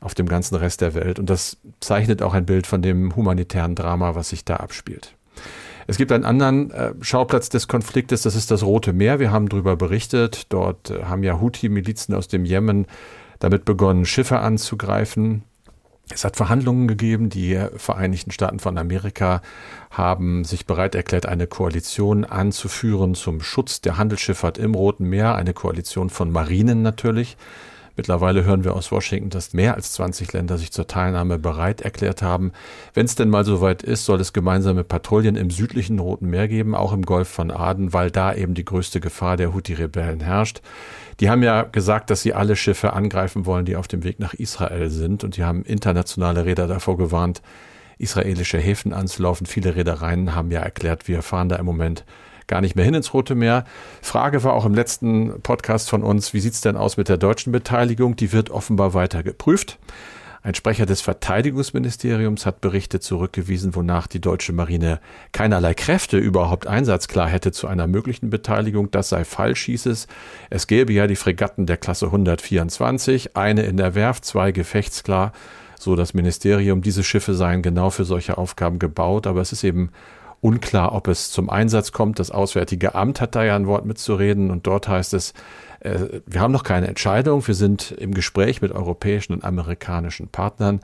auf 0.00 0.14
dem 0.14 0.28
ganzen 0.28 0.56
Rest 0.56 0.82
der 0.82 0.94
Welt. 0.94 1.18
Und 1.18 1.30
das 1.30 1.56
zeichnet 1.80 2.22
auch 2.22 2.34
ein 2.34 2.44
Bild 2.44 2.66
von 2.66 2.82
dem 2.82 3.16
humanitären 3.16 3.74
Drama, 3.74 4.14
was 4.14 4.28
sich 4.28 4.44
da 4.44 4.56
abspielt. 4.56 5.14
Es 5.86 5.96
gibt 5.96 6.12
einen 6.12 6.24
anderen 6.24 6.70
äh, 6.70 6.94
Schauplatz 7.00 7.48
des 7.48 7.68
Konfliktes, 7.68 8.22
das 8.22 8.34
ist 8.34 8.50
das 8.50 8.62
Rote 8.62 8.92
Meer. 8.92 9.18
Wir 9.18 9.30
haben 9.30 9.48
darüber 9.48 9.76
berichtet. 9.76 10.46
Dort 10.50 10.90
äh, 10.90 11.04
haben 11.04 11.22
ja 11.22 11.40
Houthi-Milizen 11.40 12.14
aus 12.14 12.28
dem 12.28 12.44
Jemen 12.44 12.86
damit 13.38 13.64
begonnen, 13.64 14.06
Schiffe 14.06 14.38
anzugreifen. 14.38 15.42
Es 16.10 16.24
hat 16.24 16.36
Verhandlungen 16.36 16.88
gegeben. 16.88 17.30
Die 17.30 17.58
Vereinigten 17.76 18.30
Staaten 18.30 18.58
von 18.58 18.76
Amerika 18.78 19.40
haben 19.90 20.44
sich 20.44 20.66
bereit 20.66 20.94
erklärt, 20.94 21.26
eine 21.26 21.46
Koalition 21.46 22.24
anzuführen 22.24 23.14
zum 23.14 23.40
Schutz 23.40 23.80
der 23.80 23.98
Handelsschifffahrt 23.98 24.58
im 24.58 24.74
Roten 24.74 25.08
Meer. 25.08 25.34
Eine 25.34 25.54
Koalition 25.54 26.10
von 26.10 26.30
Marinen 26.30 26.82
natürlich. 26.82 27.36
Mittlerweile 27.96 28.44
hören 28.44 28.64
wir 28.64 28.74
aus 28.74 28.90
Washington, 28.90 29.28
dass 29.28 29.52
mehr 29.52 29.74
als 29.74 29.92
20 29.92 30.32
Länder 30.32 30.56
sich 30.56 30.72
zur 30.72 30.86
Teilnahme 30.86 31.38
bereit 31.38 31.82
erklärt 31.82 32.22
haben. 32.22 32.52
Wenn 32.94 33.04
es 33.04 33.14
denn 33.14 33.28
mal 33.28 33.44
soweit 33.44 33.82
ist, 33.82 34.06
soll 34.06 34.20
es 34.20 34.32
gemeinsame 34.32 34.82
Patrouillen 34.82 35.36
im 35.36 35.50
südlichen 35.50 35.98
Roten 35.98 36.30
Meer 36.30 36.48
geben, 36.48 36.74
auch 36.74 36.92
im 36.92 37.02
Golf 37.02 37.28
von 37.28 37.50
Aden, 37.50 37.92
weil 37.92 38.10
da 38.10 38.34
eben 38.34 38.54
die 38.54 38.64
größte 38.64 39.00
Gefahr 39.00 39.36
der 39.36 39.52
Houthi-Rebellen 39.52 40.20
herrscht. 40.20 40.62
Die 41.20 41.28
haben 41.28 41.42
ja 41.42 41.62
gesagt, 41.62 42.08
dass 42.08 42.22
sie 42.22 42.32
alle 42.32 42.56
Schiffe 42.56 42.94
angreifen 42.94 43.44
wollen, 43.44 43.66
die 43.66 43.76
auf 43.76 43.88
dem 43.88 44.04
Weg 44.04 44.18
nach 44.20 44.34
Israel 44.34 44.88
sind. 44.88 45.22
Und 45.22 45.36
die 45.36 45.44
haben 45.44 45.62
internationale 45.62 46.46
Räder 46.46 46.66
davor 46.66 46.96
gewarnt, 46.96 47.42
israelische 47.98 48.58
Häfen 48.58 48.92
anzulaufen. 48.92 49.46
Viele 49.46 49.76
Reedereien 49.76 50.34
haben 50.34 50.50
ja 50.50 50.60
erklärt, 50.60 51.08
wir 51.08 51.22
fahren 51.22 51.50
da 51.50 51.56
im 51.56 51.66
Moment 51.66 52.04
gar 52.46 52.60
nicht 52.60 52.76
mehr 52.76 52.84
hin 52.84 52.94
ins 52.94 53.14
Rote 53.14 53.34
Meer. 53.34 53.64
Frage 54.00 54.44
war 54.44 54.54
auch 54.54 54.64
im 54.64 54.74
letzten 54.74 55.40
Podcast 55.42 55.90
von 55.90 56.02
uns, 56.02 56.34
wie 56.34 56.40
sieht 56.40 56.54
es 56.54 56.60
denn 56.60 56.76
aus 56.76 56.96
mit 56.96 57.08
der 57.08 57.16
deutschen 57.16 57.52
Beteiligung? 57.52 58.16
Die 58.16 58.32
wird 58.32 58.50
offenbar 58.50 58.94
weiter 58.94 59.22
geprüft. 59.22 59.78
Ein 60.44 60.56
Sprecher 60.56 60.86
des 60.86 61.00
Verteidigungsministeriums 61.02 62.46
hat 62.46 62.60
Berichte 62.60 62.98
zurückgewiesen, 62.98 63.76
wonach 63.76 64.08
die 64.08 64.20
deutsche 64.20 64.52
Marine 64.52 64.98
keinerlei 65.30 65.72
Kräfte 65.72 66.18
überhaupt 66.18 66.66
einsatzklar 66.66 67.28
hätte 67.28 67.52
zu 67.52 67.68
einer 67.68 67.86
möglichen 67.86 68.28
Beteiligung. 68.28 68.90
Das 68.90 69.08
sei 69.08 69.24
falsch, 69.24 69.66
hieß 69.66 69.86
es. 69.86 70.08
Es 70.50 70.66
gäbe 70.66 70.92
ja 70.92 71.06
die 71.06 71.14
Fregatten 71.14 71.66
der 71.66 71.76
Klasse 71.76 72.06
124, 72.06 73.36
eine 73.36 73.62
in 73.62 73.76
der 73.76 73.94
Werft, 73.94 74.24
zwei 74.24 74.50
gefechtsklar. 74.50 75.32
So 75.78 75.94
das 75.94 76.12
Ministerium, 76.12 76.82
diese 76.82 77.04
Schiffe 77.04 77.34
seien 77.34 77.62
genau 77.62 77.90
für 77.90 78.04
solche 78.04 78.36
Aufgaben 78.36 78.80
gebaut, 78.80 79.28
aber 79.28 79.40
es 79.42 79.52
ist 79.52 79.62
eben 79.62 79.90
Unklar, 80.42 80.92
ob 80.92 81.06
es 81.06 81.30
zum 81.30 81.48
Einsatz 81.48 81.92
kommt. 81.92 82.18
Das 82.18 82.32
Auswärtige 82.32 82.96
Amt 82.96 83.20
hat 83.20 83.36
da 83.36 83.44
ja 83.44 83.54
ein 83.54 83.68
Wort 83.68 83.86
mitzureden 83.86 84.50
und 84.50 84.66
dort 84.66 84.88
heißt 84.88 85.14
es, 85.14 85.34
äh, 85.78 86.20
wir 86.26 86.40
haben 86.40 86.50
noch 86.50 86.64
keine 86.64 86.88
Entscheidung. 86.88 87.46
Wir 87.46 87.54
sind 87.54 87.92
im 87.92 88.12
Gespräch 88.12 88.60
mit 88.60 88.72
europäischen 88.72 89.34
und 89.34 89.44
amerikanischen 89.44 90.26
Partnern 90.26 90.80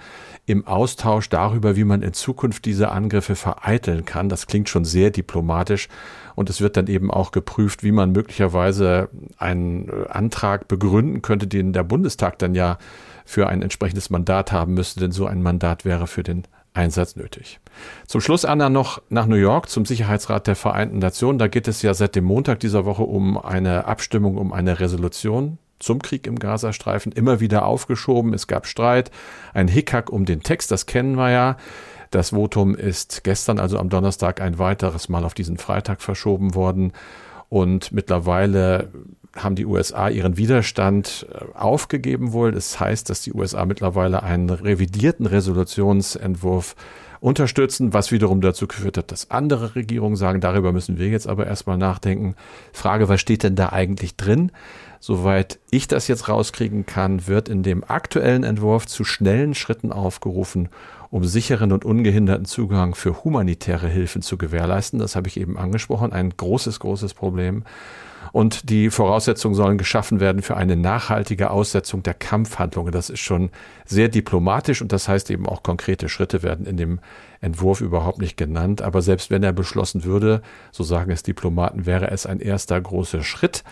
im 0.47 0.65
Austausch 0.65 1.29
darüber, 1.29 1.75
wie 1.75 1.83
man 1.83 2.03
in 2.03 2.13
Zukunft 2.13 2.67
diese 2.67 2.93
Angriffe 2.93 3.35
vereiteln 3.35 4.05
kann. 4.05 4.29
Das 4.29 4.47
klingt 4.47 4.69
schon 4.69 4.85
sehr 4.85 5.11
diplomatisch. 5.11 5.89
Und 6.37 6.51
es 6.51 6.61
wird 6.61 6.77
dann 6.77 6.87
eben 6.87 7.11
auch 7.11 7.33
geprüft, 7.33 7.83
wie 7.83 7.91
man 7.91 8.13
möglicherweise 8.13 9.09
einen 9.39 9.89
äh, 9.89 10.09
Antrag 10.09 10.69
begründen 10.69 11.21
könnte, 11.21 11.49
den 11.49 11.73
der 11.73 11.83
Bundestag 11.83 12.39
dann 12.39 12.55
ja 12.55 12.79
für 13.25 13.49
ein 13.49 13.63
entsprechendes 13.63 14.09
Mandat 14.09 14.53
haben 14.53 14.75
müsste. 14.75 15.01
Denn 15.01 15.11
so 15.11 15.27
ein 15.27 15.43
Mandat 15.43 15.85
wäre 15.85 16.07
für 16.07 16.23
den 16.23 16.45
Einsatz 16.79 17.17
nötig. 17.17 17.61
Zum 18.07 18.21
Schluss, 18.21 18.45
Anna, 18.45 18.71
noch 18.71 19.03
nach 19.09 19.27
New 19.27 19.37
York 19.37 19.69
zum 19.69 19.85
Sicherheitsrat 19.85 20.47
der 20.47 20.57
Vereinten 20.57 20.99
Nationen. 20.99 21.39
Da 21.39 21.49
geht 21.49 21.69
es 21.69 21.83
ja 21.83 21.93
seit 21.93 22.15
dem 22.15 22.25
Montag 22.25 22.61
dieser 22.61 22.85
Woche 22.85 23.03
um 23.03 23.37
eine 23.37 23.87
Abstimmung, 23.87 24.37
um 24.37 24.53
eine 24.53 24.79
Resolution 24.79 25.59
zum 25.81 26.01
Krieg 26.01 26.27
im 26.27 26.39
Gazastreifen. 26.39 27.13
Immer 27.13 27.41
wieder 27.41 27.67
aufgeschoben. 27.67 28.33
Es 28.33 28.47
gab 28.47 28.67
Streit, 28.67 29.11
ein 29.55 29.69
Hickhack 29.69 30.11
um 30.11 30.25
den 30.25 30.43
Text, 30.43 30.71
das 30.71 30.87
kennen 30.87 31.17
wir 31.17 31.31
ja. 31.31 31.57
Das 32.11 32.31
Votum 32.31 32.75
ist 32.75 33.23
gestern, 33.23 33.59
also 33.59 33.79
am 33.79 33.91
Donnerstag, 33.91 34.41
ein 34.41 34.59
weiteres 34.59 35.09
Mal 35.09 35.25
auf 35.25 35.35
diesen 35.35 35.59
Freitag 35.59 36.01
verschoben 36.01 36.55
worden. 36.55 36.93
Und 37.49 37.93
mittlerweile 37.93 38.91
haben 39.37 39.55
die 39.55 39.67
USA 39.67 40.09
ihren 40.09 40.37
Widerstand 40.37 41.27
äh, 41.33 41.57
aufgegeben 41.57 42.33
wohl. 42.33 42.53
Das 42.53 42.81
heißt, 42.81 43.09
dass 43.09 43.23
die 43.23 43.33
USA 43.33 43.65
mittlerweile 43.65 44.23
einen 44.23 44.51
revidierten 44.51 45.27
Resolutionsentwurf 45.27 46.75
unterstützen, 47.21 47.93
was 47.93 48.13
wiederum 48.13 48.41
dazu 48.41 48.69
geführt 48.69 48.97
hat, 48.97 49.11
dass 49.11 49.31
andere 49.31 49.75
Regierungen 49.75 50.17
sagen, 50.17 50.41
darüber 50.41 50.73
müssen 50.73 50.99
wir 50.99 51.09
jetzt 51.09 51.27
aber 51.27 51.47
erstmal 51.47 51.77
nachdenken. 51.77 52.37
Frage, 52.73 53.09
was 53.09 53.21
steht 53.21 53.43
denn 53.43 53.57
da 53.57 53.71
eigentlich 53.71 54.17
drin? 54.17 54.53
Soweit 55.01 55.59
ich 55.71 55.89
das 55.89 56.09
jetzt 56.09 56.29
rauskriegen 56.29 56.87
kann, 56.87 57.27
wird 57.27 57.49
in 57.49 57.63
dem 57.63 57.85
aktuellen 57.85 58.45
Entwurf 58.45 58.87
zu 58.87 59.05
schnellen 59.05 59.55
Schritten 59.55 59.93
aufgerufen, 59.93 60.69
um 61.11 61.25
sicheren 61.25 61.73
und 61.73 61.85
ungehinderten 61.85 62.45
Zugang 62.45 62.95
für 62.95 63.25
humanitäre 63.25 63.89
Hilfen 63.89 64.23
zu 64.23 64.37
gewährleisten. 64.37 64.99
Das 64.99 65.17
habe 65.17 65.29
ich 65.29 65.39
eben 65.39 65.57
angesprochen, 65.57 66.13
ein 66.13 66.31
großes, 66.37 66.81
großes 66.81 67.15
Problem. 67.15 67.65
Und 68.33 68.69
die 68.69 68.91
Voraussetzungen 68.91 69.55
sollen 69.55 69.79
geschaffen 69.79 70.21
werden 70.21 70.43
für 70.43 70.57
eine 70.57 70.77
nachhaltige 70.77 71.51
Aussetzung 71.51 72.03
der 72.03 72.15
Kampfhandlungen. 72.15 72.93
Das 72.93 73.11
ist 73.11 73.21
schon 73.21 73.51
sehr 73.87 74.09
diplomatisch 74.09 74.83
und 74.83 74.93
das 74.93 75.09
heißt 75.09 75.31
eben 75.31 75.47
auch 75.47 75.63
konkrete 75.63 76.09
Schritte 76.09 76.43
werden 76.43 76.67
in 76.67 76.77
dem 76.77 77.01
Entwurf 77.41 77.81
überhaupt 77.81 78.19
nicht 78.19 78.37
genannt. 78.37 78.83
Aber 78.83 79.03
selbst 79.03 79.31
wenn 79.31 79.43
er 79.43 79.53
beschlossen 79.53 80.05
würde, 80.05 80.43
so 80.73 80.85
sagen 80.85 81.11
es 81.11 81.23
Diplomaten, 81.23 81.87
wäre 81.87 82.11
es 82.11 82.27
ein 82.27 82.41
erster 82.41 82.81
großer 82.81 83.23
Schritt, 83.23 83.65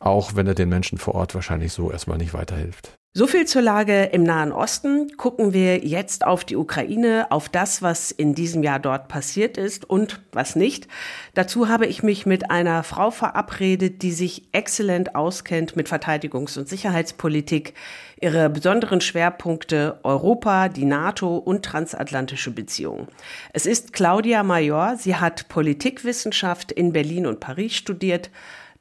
auch 0.00 0.34
wenn 0.34 0.46
er 0.46 0.54
den 0.54 0.68
Menschen 0.68 0.98
vor 0.98 1.14
Ort 1.14 1.34
wahrscheinlich 1.34 1.72
so 1.72 1.90
erstmal 1.90 2.18
nicht 2.18 2.34
weiterhilft. 2.34 2.94
So 3.14 3.26
viel 3.26 3.44
zur 3.46 3.60
Lage 3.60 4.04
im 4.04 4.22
Nahen 4.22 4.52
Osten. 4.52 5.18
Gucken 5.18 5.52
wir 5.52 5.84
jetzt 5.84 6.24
auf 6.24 6.46
die 6.46 6.56
Ukraine, 6.56 7.26
auf 7.28 7.50
das, 7.50 7.82
was 7.82 8.10
in 8.10 8.34
diesem 8.34 8.62
Jahr 8.62 8.78
dort 8.78 9.08
passiert 9.08 9.58
ist 9.58 9.84
und 9.84 10.22
was 10.32 10.56
nicht. 10.56 10.88
Dazu 11.34 11.68
habe 11.68 11.84
ich 11.84 12.02
mich 12.02 12.24
mit 12.24 12.50
einer 12.50 12.82
Frau 12.82 13.10
verabredet, 13.10 14.00
die 14.00 14.12
sich 14.12 14.48
exzellent 14.52 15.14
auskennt 15.14 15.76
mit 15.76 15.90
Verteidigungs- 15.90 16.58
und 16.58 16.70
Sicherheitspolitik. 16.70 17.74
Ihre 18.18 18.48
besonderen 18.48 19.02
Schwerpunkte 19.02 20.00
Europa, 20.04 20.70
die 20.70 20.86
NATO 20.86 21.36
und 21.36 21.66
transatlantische 21.66 22.50
Beziehungen. 22.50 23.08
Es 23.52 23.66
ist 23.66 23.92
Claudia 23.92 24.42
Major. 24.42 24.96
Sie 24.96 25.16
hat 25.16 25.50
Politikwissenschaft 25.50 26.72
in 26.72 26.94
Berlin 26.94 27.26
und 27.26 27.40
Paris 27.40 27.74
studiert 27.74 28.30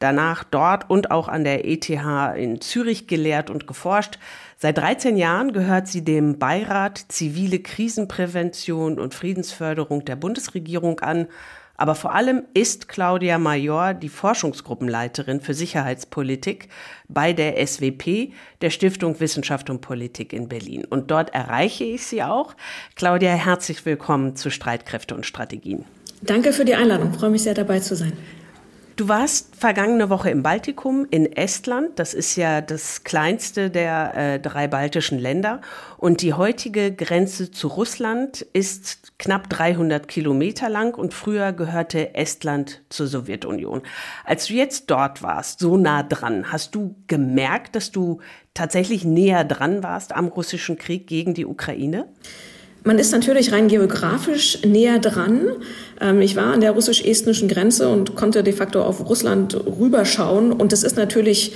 danach 0.01 0.43
dort 0.43 0.89
und 0.89 1.11
auch 1.11 1.27
an 1.27 1.43
der 1.43 1.65
ETH 1.67 1.89
in 1.89 2.59
Zürich 2.61 3.07
gelehrt 3.07 3.49
und 3.49 3.67
geforscht. 3.67 4.19
Seit 4.57 4.77
13 4.77 5.17
Jahren 5.17 5.53
gehört 5.53 5.87
sie 5.87 6.03
dem 6.03 6.37
Beirat 6.37 7.05
Zivile 7.07 7.59
Krisenprävention 7.59 8.99
und 8.99 9.15
Friedensförderung 9.15 10.05
der 10.05 10.15
Bundesregierung 10.15 10.99
an. 10.99 11.27
Aber 11.77 11.95
vor 11.95 12.13
allem 12.13 12.43
ist 12.53 12.89
Claudia 12.89 13.39
Major 13.39 13.95
die 13.95 14.09
Forschungsgruppenleiterin 14.09 15.41
für 15.41 15.55
Sicherheitspolitik 15.55 16.69
bei 17.07 17.33
der 17.33 17.65
SWP, 17.65 18.33
der 18.61 18.69
Stiftung 18.69 19.19
Wissenschaft 19.19 19.71
und 19.71 19.81
Politik 19.81 20.31
in 20.31 20.47
Berlin. 20.47 20.85
Und 20.85 21.09
dort 21.09 21.33
erreiche 21.33 21.83
ich 21.83 22.05
sie 22.05 22.21
auch. 22.21 22.53
Claudia, 22.95 23.31
herzlich 23.31 23.83
willkommen 23.83 24.35
zu 24.35 24.51
Streitkräfte 24.51 25.15
und 25.15 25.25
Strategien. 25.25 25.85
Danke 26.21 26.53
für 26.53 26.65
die 26.65 26.75
Einladung. 26.75 27.13
Ich 27.13 27.17
freue 27.17 27.31
mich 27.31 27.41
sehr 27.41 27.55
dabei 27.55 27.79
zu 27.79 27.95
sein. 27.95 28.13
Du 29.01 29.09
warst 29.09 29.55
vergangene 29.55 30.11
Woche 30.11 30.29
im 30.29 30.43
Baltikum, 30.43 31.07
in 31.09 31.25
Estland. 31.25 31.97
Das 31.97 32.13
ist 32.13 32.35
ja 32.35 32.61
das 32.61 33.03
kleinste 33.03 33.71
der 33.71 34.15
äh, 34.15 34.39
drei 34.39 34.67
baltischen 34.67 35.17
Länder. 35.17 35.61
Und 35.97 36.21
die 36.21 36.35
heutige 36.35 36.93
Grenze 36.93 37.49
zu 37.49 37.67
Russland 37.67 38.41
ist 38.53 39.17
knapp 39.17 39.49
300 39.49 40.07
Kilometer 40.07 40.69
lang 40.69 40.93
und 40.93 41.15
früher 41.15 41.51
gehörte 41.51 42.13
Estland 42.13 42.83
zur 42.89 43.07
Sowjetunion. 43.07 43.81
Als 44.23 44.45
du 44.45 44.53
jetzt 44.53 44.91
dort 44.91 45.23
warst, 45.23 45.61
so 45.61 45.77
nah 45.77 46.03
dran, 46.03 46.51
hast 46.51 46.75
du 46.75 46.93
gemerkt, 47.07 47.75
dass 47.75 47.89
du 47.91 48.19
tatsächlich 48.53 49.03
näher 49.03 49.43
dran 49.45 49.81
warst 49.81 50.15
am 50.15 50.27
russischen 50.27 50.77
Krieg 50.77 51.07
gegen 51.07 51.33
die 51.33 51.47
Ukraine? 51.47 52.07
Man 52.83 52.97
ist 52.97 53.11
natürlich 53.11 53.51
rein 53.51 53.67
geografisch 53.67 54.59
näher 54.65 54.97
dran. 54.99 55.41
Ähm, 55.99 56.21
ich 56.21 56.35
war 56.35 56.53
an 56.53 56.61
der 56.61 56.71
russisch-estnischen 56.71 57.47
Grenze 57.47 57.89
und 57.89 58.15
konnte 58.15 58.43
de 58.43 58.53
facto 58.53 58.81
auf 58.81 59.07
Russland 59.07 59.55
rüberschauen. 59.55 60.51
Und 60.51 60.71
das 60.71 60.83
ist 60.83 60.97
natürlich 60.97 61.53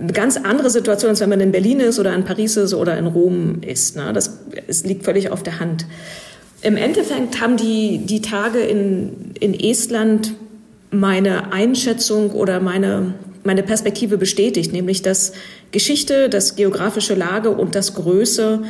eine 0.00 0.12
ganz 0.12 0.36
andere 0.36 0.70
Situation, 0.70 1.10
als 1.10 1.20
wenn 1.20 1.28
man 1.28 1.40
in 1.40 1.52
Berlin 1.52 1.78
ist 1.80 2.00
oder 2.00 2.14
in 2.14 2.24
Paris 2.24 2.56
ist 2.56 2.74
oder 2.74 2.98
in 2.98 3.06
Rom 3.06 3.60
ist. 3.64 3.94
Ne? 3.94 4.12
Das 4.12 4.40
liegt 4.84 5.04
völlig 5.04 5.30
auf 5.30 5.42
der 5.44 5.60
Hand. 5.60 5.86
Im 6.62 6.76
Endeffekt 6.76 7.40
haben 7.40 7.56
die, 7.56 7.98
die 8.04 8.20
Tage 8.20 8.58
in, 8.58 9.32
in 9.38 9.58
Estland 9.58 10.34
meine 10.90 11.52
Einschätzung 11.52 12.32
oder 12.32 12.60
meine, 12.60 13.14
meine 13.44 13.62
Perspektive 13.62 14.18
bestätigt, 14.18 14.72
nämlich 14.72 15.02
dass 15.02 15.32
Geschichte, 15.70 16.28
das 16.28 16.56
geografische 16.56 17.14
Lage 17.14 17.50
und 17.50 17.76
das 17.76 17.94
Größe 17.94 18.62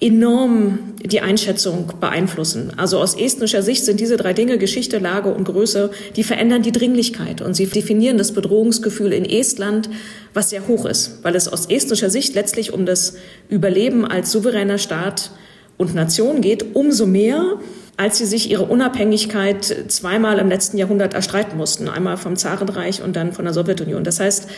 enorm 0.00 0.94
die 1.02 1.20
Einschätzung 1.20 1.92
beeinflussen. 2.00 2.72
Also 2.76 2.98
aus 2.98 3.14
estnischer 3.14 3.62
Sicht 3.62 3.84
sind 3.84 4.00
diese 4.00 4.16
drei 4.16 4.32
Dinge, 4.32 4.58
Geschichte, 4.58 4.98
Lage 4.98 5.32
und 5.32 5.44
Größe, 5.44 5.90
die 6.16 6.22
verändern 6.22 6.62
die 6.62 6.72
Dringlichkeit 6.72 7.40
und 7.40 7.54
sie 7.54 7.66
definieren 7.66 8.18
das 8.18 8.32
Bedrohungsgefühl 8.32 9.12
in 9.12 9.24
Estland, 9.24 9.90
was 10.34 10.50
sehr 10.50 10.68
hoch 10.68 10.84
ist, 10.86 11.18
weil 11.22 11.34
es 11.34 11.48
aus 11.48 11.66
estnischer 11.66 12.10
Sicht 12.10 12.34
letztlich 12.34 12.72
um 12.72 12.86
das 12.86 13.16
Überleben 13.48 14.04
als 14.04 14.30
souveräner 14.30 14.78
Staat 14.78 15.32
und 15.76 15.94
Nation 15.94 16.40
geht, 16.40 16.76
umso 16.76 17.06
mehr, 17.06 17.58
als 17.96 18.18
sie 18.18 18.26
sich 18.26 18.50
ihre 18.50 18.64
Unabhängigkeit 18.64 19.64
zweimal 19.88 20.38
im 20.38 20.48
letzten 20.48 20.78
Jahrhundert 20.78 21.14
erstreiten 21.14 21.56
mussten, 21.56 21.88
einmal 21.88 22.16
vom 22.16 22.36
Zarenreich 22.36 23.02
und 23.02 23.16
dann 23.16 23.32
von 23.32 23.44
der 23.44 23.54
Sowjetunion. 23.54 24.04
Das 24.04 24.20
heißt, 24.20 24.48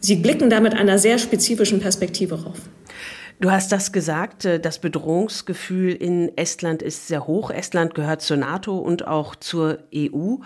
sie 0.00 0.16
blicken 0.16 0.48
da 0.48 0.60
mit 0.60 0.74
einer 0.74 0.98
sehr 0.98 1.18
spezifischen 1.18 1.80
Perspektive 1.80 2.42
rauf. 2.44 2.56
Du 3.38 3.50
hast 3.50 3.70
das 3.70 3.92
gesagt, 3.92 4.46
äh, 4.46 4.58
das 4.58 4.78
Bedrohungsgefühl 4.78 5.92
in 5.92 6.36
Estland 6.36 6.82
ist 6.82 7.06
sehr 7.06 7.26
hoch. 7.26 7.50
Estland 7.50 7.94
gehört 7.94 8.22
zur 8.22 8.38
NATO 8.38 8.78
und 8.78 9.06
auch 9.06 9.36
zur 9.36 9.78
EU. 9.94 10.36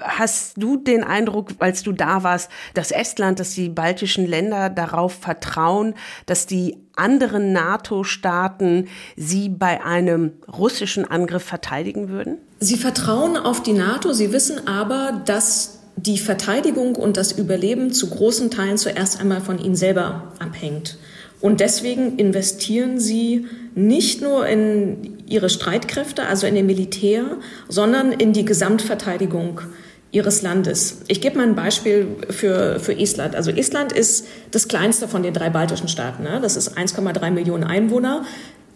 Hast 0.00 0.56
du 0.56 0.78
den 0.78 1.04
Eindruck, 1.04 1.50
als 1.58 1.82
du 1.82 1.92
da 1.92 2.22
warst, 2.22 2.50
dass 2.72 2.90
Estland, 2.90 3.38
dass 3.38 3.54
die 3.54 3.68
baltischen 3.68 4.26
Länder 4.26 4.70
darauf 4.70 5.12
vertrauen, 5.12 5.94
dass 6.24 6.46
die 6.46 6.78
anderen 6.96 7.52
NATO-Staaten 7.52 8.88
sie 9.16 9.50
bei 9.50 9.84
einem 9.84 10.32
russischen 10.50 11.04
Angriff 11.04 11.44
verteidigen 11.44 12.08
würden? 12.08 12.38
Sie 12.60 12.76
vertrauen 12.76 13.36
auf 13.36 13.62
die 13.62 13.72
NATO, 13.72 14.12
sie 14.14 14.32
wissen 14.32 14.66
aber, 14.66 15.20
dass 15.26 15.80
die 15.96 16.18
Verteidigung 16.18 16.96
und 16.96 17.16
das 17.16 17.32
Überleben 17.32 17.92
zu 17.92 18.08
großen 18.08 18.50
Teilen 18.50 18.78
zuerst 18.78 19.20
einmal 19.20 19.40
von 19.40 19.58
ihnen 19.58 19.76
selber 19.76 20.32
abhängt. 20.38 20.96
Und 21.40 21.60
deswegen 21.60 22.16
investieren 22.16 22.98
sie 22.98 23.46
nicht 23.74 24.22
nur 24.22 24.46
in 24.46 25.18
ihre 25.26 25.50
Streitkräfte, 25.50 26.26
also 26.26 26.46
in 26.46 26.54
den 26.54 26.66
Militär, 26.66 27.24
sondern 27.68 28.12
in 28.12 28.32
die 28.32 28.44
Gesamtverteidigung 28.44 29.60
ihres 30.14 30.42
Landes. 30.42 31.02
Ich 31.08 31.20
gebe 31.20 31.38
mal 31.38 31.46
ein 31.46 31.56
Beispiel 31.56 32.06
für, 32.30 32.78
für 32.78 32.96
Estland. 32.96 33.34
Also 33.34 33.50
Estland 33.50 33.92
ist 33.92 34.26
das 34.52 34.68
kleinste 34.68 35.08
von 35.08 35.24
den 35.24 35.34
drei 35.34 35.50
baltischen 35.50 35.88
Staaten. 35.88 36.22
Ne? 36.22 36.38
Das 36.40 36.56
ist 36.56 36.78
1,3 36.78 37.32
Millionen 37.32 37.64
Einwohner. 37.64 38.24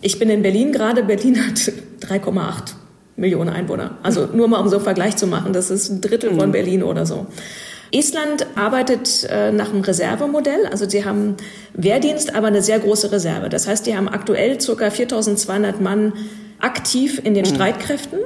Ich 0.01 0.19
bin 0.19 0.31
in 0.31 0.43
Berlin 0.43 0.73
gerade. 0.73 1.05
Berlin 1.05 1.47
hat 1.47 1.55
3,8 2.01 2.75
Millionen 3.15 3.51
Einwohner. 3.51 3.99
Also 4.03 4.27
nur 4.27 4.49
mal 4.49 4.59
um 4.59 4.69
so 4.69 4.77
einen 4.77 4.85
Vergleich 4.85 5.17
zu 5.17 5.29
machen. 5.29 5.53
Das 5.53 5.71
ist 5.71 5.91
ein 5.91 6.01
Drittel 6.01 6.35
von 6.35 6.49
mhm. 6.49 6.53
Berlin 6.53 6.83
oder 6.83 7.07
so. 7.07 7.29
Estland 7.93 8.47
arbeitet 8.55 9.27
äh, 9.31 9.51
nach 9.51 9.71
einem 9.71 9.83
Reservemodell. 9.83 10.67
Also 10.67 10.89
sie 10.89 11.05
haben 11.05 11.37
Wehrdienst, 11.75 12.35
aber 12.35 12.49
eine 12.49 12.63
sehr 12.63 12.79
große 12.79 13.11
Reserve. 13.13 13.49
Das 13.49 13.67
heißt, 13.67 13.87
die 13.87 13.97
haben 13.97 14.09
aktuell 14.09 14.59
ca. 14.59 14.91
4200 14.91 15.81
Mann 15.81 16.13
aktiv 16.61 17.21
in 17.23 17.35
den 17.35 17.45
mhm. 17.45 17.55
Streitkräften 17.55 18.19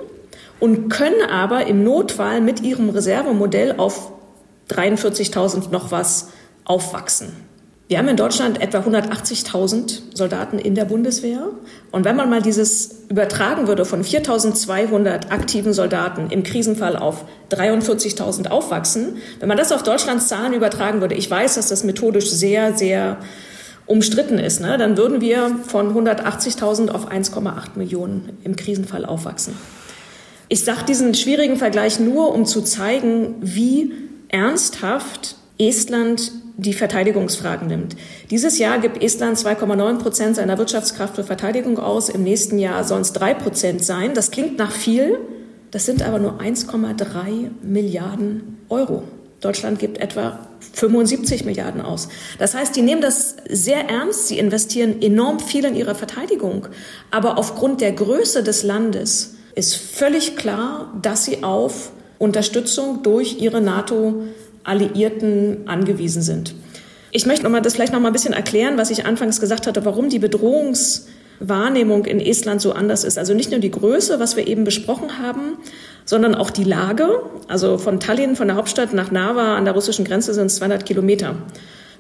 und 0.59 0.88
können 0.88 1.28
aber 1.31 1.66
im 1.66 1.85
Notfall 1.85 2.40
mit 2.40 2.61
ihrem 2.61 2.88
Reservemodell 2.90 3.75
auf 3.78 4.12
43.000 4.71 5.71
noch 5.71 5.90
was 5.90 6.28
aufwachsen. 6.64 7.33
Wir 7.92 7.99
haben 7.99 8.08
in 8.08 8.16
Deutschland 8.16 8.58
etwa 8.62 8.78
180.000 8.78 10.14
Soldaten 10.14 10.58
in 10.58 10.75
der 10.75 10.87
Bundeswehr. 10.87 11.50
Und 11.90 12.06
wenn 12.06 12.16
man 12.16 12.30
mal 12.30 12.40
dieses 12.40 13.02
übertragen 13.11 13.68
würde 13.68 13.84
von 13.84 14.02
4.200 14.02 15.28
aktiven 15.28 15.75
Soldaten 15.75 16.30
im 16.30 16.42
Krisenfall 16.42 16.96
auf 16.96 17.26
43.000 17.50 18.49
aufwachsen, 18.49 19.18
wenn 19.40 19.49
man 19.49 19.58
das 19.58 19.72
auf 19.72 19.82
Deutschlands 19.82 20.28
Zahlen 20.28 20.54
übertragen 20.54 21.02
würde, 21.02 21.14
ich 21.16 21.30
weiß, 21.30 21.56
dass 21.56 21.68
das 21.68 21.84
methodisch 21.84 22.30
sehr, 22.30 22.78
sehr 22.78 23.18
umstritten 23.84 24.38
ist, 24.38 24.62
ne, 24.62 24.78
dann 24.78 24.96
würden 24.96 25.20
wir 25.20 25.58
von 25.66 25.94
180.000 25.94 26.88
auf 26.88 27.12
1,8 27.12 27.76
Millionen 27.76 28.38
im 28.42 28.56
Krisenfall 28.56 29.04
aufwachsen. 29.04 29.52
Ich 30.49 30.64
sage 30.64 30.87
diesen 30.88 31.12
schwierigen 31.12 31.58
Vergleich 31.58 32.00
nur, 32.00 32.32
um 32.34 32.46
zu 32.46 32.62
zeigen, 32.62 33.34
wie 33.42 33.92
ernsthaft 34.28 35.37
Estland 35.58 36.32
die 36.56 36.73
Verteidigungsfragen 36.73 37.68
nimmt. 37.68 37.97
Dieses 38.30 38.59
Jahr 38.59 38.78
gibt 38.78 39.02
Estland 39.02 39.38
2,9 39.38 39.99
Prozent 39.99 40.37
seiner 40.37 40.59
Wirtschaftskraft 40.59 41.16
für 41.16 41.25
Verteidigung 41.25 41.78
aus. 41.78 42.09
Im 42.09 42.23
nächsten 42.23 42.59
Jahr 42.59 42.85
sollen 42.85 43.02
es 43.02 43.12
3 43.12 43.35
Prozent 43.35 43.85
sein. 43.85 44.14
Das 44.14 44.30
klingt 44.30 44.59
nach 44.59 44.73
viel. 44.73 45.18
Das 45.71 45.87
sind 45.87 46.02
aber 46.02 46.18
nur 46.18 46.40
1,3 46.40 47.50
Milliarden 47.62 48.59
Euro. 48.68 49.04
Deutschland 49.40 49.78
gibt 49.78 49.99
etwa 49.99 50.38
75 50.75 51.44
Milliarden 51.44 51.80
aus. 51.80 52.09
Das 52.38 52.54
heißt, 52.54 52.76
die 52.76 52.82
nehmen 52.82 53.00
das 53.00 53.37
sehr 53.49 53.88
ernst. 53.88 54.28
Sie 54.28 54.38
investieren 54.38 55.02
enorm 55.02 55.40
viel 55.40 55.64
in 55.64 55.75
ihre 55.75 55.94
Verteidigung. 55.94 56.68
Aber 57.11 57.38
aufgrund 57.38 57.80
der 57.80 57.92
Größe 57.92 58.42
des 58.42 58.62
Landes 58.62 59.35
ist 59.54 59.75
völlig 59.75 60.37
klar, 60.37 60.92
dass 61.02 61.25
sie 61.25 61.42
auf 61.42 61.90
Unterstützung 62.18 63.02
durch 63.02 63.40
ihre 63.40 63.61
NATO 63.61 64.23
Alliierten 64.64 65.66
angewiesen 65.66 66.23
sind. 66.23 66.54
Ich 67.11 67.26
möchte 67.26 67.45
noch 67.45 67.50
mal, 67.50 67.61
das 67.61 67.75
vielleicht 67.75 67.92
noch 67.92 68.00
mal 68.00 68.09
ein 68.09 68.14
bisschen 68.14 68.33
erklären, 68.33 68.78
was 68.78 68.90
ich 68.90 69.04
anfangs 69.04 69.40
gesagt 69.40 69.66
hatte, 69.66 69.85
warum 69.85 70.09
die 70.09 70.19
Bedrohungswahrnehmung 70.19 72.07
in 72.07 72.21
Estland 72.21 72.62
so 72.62 72.73
anders 72.73 73.04
ist. 73.04 73.19
Also 73.19 73.35
nicht 73.35 73.50
nur 73.50 73.61
die 73.61 73.71
Größe, 73.71 74.19
was 74.19 74.37
wir 74.37 74.47
eben 74.47 74.64
besprochen 74.64 75.19
haben, 75.19 75.59
sondern 76.07 76.35
auch 76.35 76.50
die 76.50 76.64
Lage. 76.64 77.21
Also 77.49 77.76
von 77.76 78.00
Tallinn, 78.00 78.35
von 78.35 78.49
der 78.49 78.57
Hauptstadt 78.57 78.95
nach 78.95 79.11
Narva 79.11 79.57
an 79.57 79.66
der 79.66 79.75
russischen 79.75 80.07
Grenze 80.07 80.33
sind 80.33 80.47
es 80.47 80.57
200 80.57 80.87
Kilometer. 80.87 81.35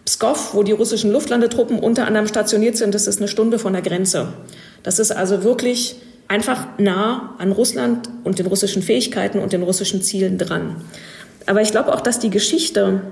Pskov, 0.04 0.54
wo 0.54 0.62
die 0.62 0.72
russischen 0.72 1.12
Luftlandetruppen 1.12 1.78
unter 1.78 2.06
anderem 2.06 2.26
stationiert 2.26 2.76
sind, 2.76 2.94
das 2.94 3.06
ist 3.06 3.18
eine 3.18 3.28
Stunde 3.28 3.58
von 3.58 3.72
der 3.72 3.82
Grenze. 3.82 4.32
Das 4.82 4.98
ist 4.98 5.12
also 5.12 5.44
wirklich 5.44 5.96
einfach 6.26 6.66
nah 6.78 7.34
an 7.38 7.52
Russland 7.52 8.08
und 8.24 8.38
den 8.38 8.46
russischen 8.46 8.82
Fähigkeiten 8.82 9.38
und 9.38 9.52
den 9.52 9.62
russischen 9.62 10.02
Zielen 10.02 10.38
dran. 10.38 10.76
Aber 11.46 11.60
ich 11.60 11.70
glaube 11.70 11.92
auch, 11.92 12.00
dass 12.00 12.18
die 12.18 12.30
Geschichte 12.30 13.02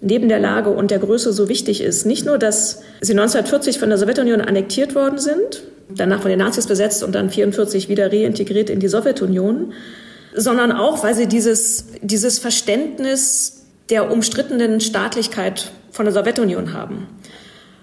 neben 0.00 0.28
der 0.28 0.38
Lage 0.38 0.70
und 0.70 0.90
der 0.90 0.98
Größe 0.98 1.32
so 1.32 1.48
wichtig 1.48 1.80
ist. 1.80 2.06
Nicht 2.06 2.24
nur, 2.24 2.38
dass 2.38 2.82
sie 3.00 3.12
1940 3.12 3.78
von 3.78 3.88
der 3.88 3.98
Sowjetunion 3.98 4.40
annektiert 4.40 4.94
worden 4.94 5.18
sind, 5.18 5.62
danach 5.88 6.20
von 6.20 6.30
den 6.30 6.38
Nazis 6.38 6.66
besetzt 6.66 7.02
und 7.02 7.14
dann 7.14 7.26
1944 7.26 7.88
wieder 7.88 8.12
reintegriert 8.12 8.70
in 8.70 8.80
die 8.80 8.88
Sowjetunion, 8.88 9.72
sondern 10.34 10.72
auch, 10.72 11.02
weil 11.02 11.14
sie 11.14 11.26
dieses, 11.26 11.86
dieses 12.02 12.38
Verständnis 12.38 13.64
der 13.90 14.10
umstrittenen 14.10 14.80
Staatlichkeit 14.80 15.72
von 15.90 16.04
der 16.04 16.12
Sowjetunion 16.12 16.74
haben. 16.74 17.08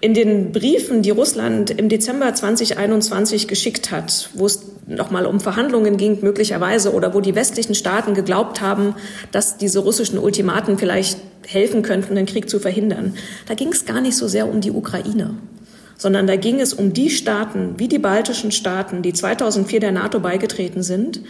In 0.02 0.14
den 0.14 0.52
Briefen, 0.52 1.02
die 1.02 1.10
Russland 1.10 1.72
im 1.72 1.90
Dezember 1.90 2.34
2021 2.34 3.48
geschickt 3.48 3.92
hat, 3.92 4.30
wo 4.34 4.46
es 4.46 4.64
nochmal 4.88 5.26
um 5.26 5.40
Verhandlungen 5.40 5.98
ging, 5.98 6.20
möglicherweise, 6.22 6.94
oder 6.94 7.14
wo 7.14 7.22
die 7.22 7.34
westlichen 7.34 7.76
Staaten 7.76 8.14
geglaubt 8.14 8.62
haben, 8.62 8.96
dass 9.32 9.58
diese 9.58 9.80
russischen 9.80 10.20
Ultimaten 10.20 10.78
vielleicht 10.78 11.18
helfen 11.48 11.82
könnten, 11.82 12.16
den 12.16 12.26
Krieg 12.26 12.50
zu 12.50 12.60
verhindern, 12.60 13.16
da 13.48 13.54
ging 13.54 13.70
es 13.70 13.86
gar 13.86 14.02
nicht 14.02 14.18
so 14.18 14.28
sehr 14.28 14.50
um 14.50 14.62
die 14.62 14.72
Ukraine, 14.72 15.36
sondern 15.98 16.28
da 16.28 16.36
ging 16.36 16.60
es 16.60 16.74
um 16.74 16.94
die 16.94 17.10
Staaten, 17.10 17.76
wie 17.78 17.88
die 17.88 18.00
baltischen 18.00 18.52
Staaten, 18.52 19.02
die 19.02 19.14
2004 19.14 19.80
der 19.80 19.92
NATO 19.92 20.20
beigetreten 20.20 20.84
sind 20.84 21.22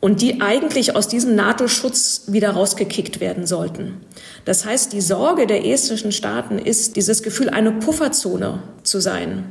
und 0.00 0.22
die 0.22 0.40
eigentlich 0.40 0.94
aus 0.94 1.08
diesem 1.08 1.34
NATO-Schutz 1.34 2.24
wieder 2.28 2.50
rausgekickt 2.50 3.20
werden 3.20 3.46
sollten. 3.46 4.00
Das 4.44 4.64
heißt, 4.64 4.92
die 4.92 5.00
Sorge 5.00 5.46
der 5.46 5.66
estischen 5.66 6.12
Staaten 6.12 6.58
ist 6.58 6.96
dieses 6.96 7.22
Gefühl, 7.22 7.48
eine 7.48 7.72
Pufferzone 7.72 8.62
zu 8.84 9.00
sein 9.00 9.44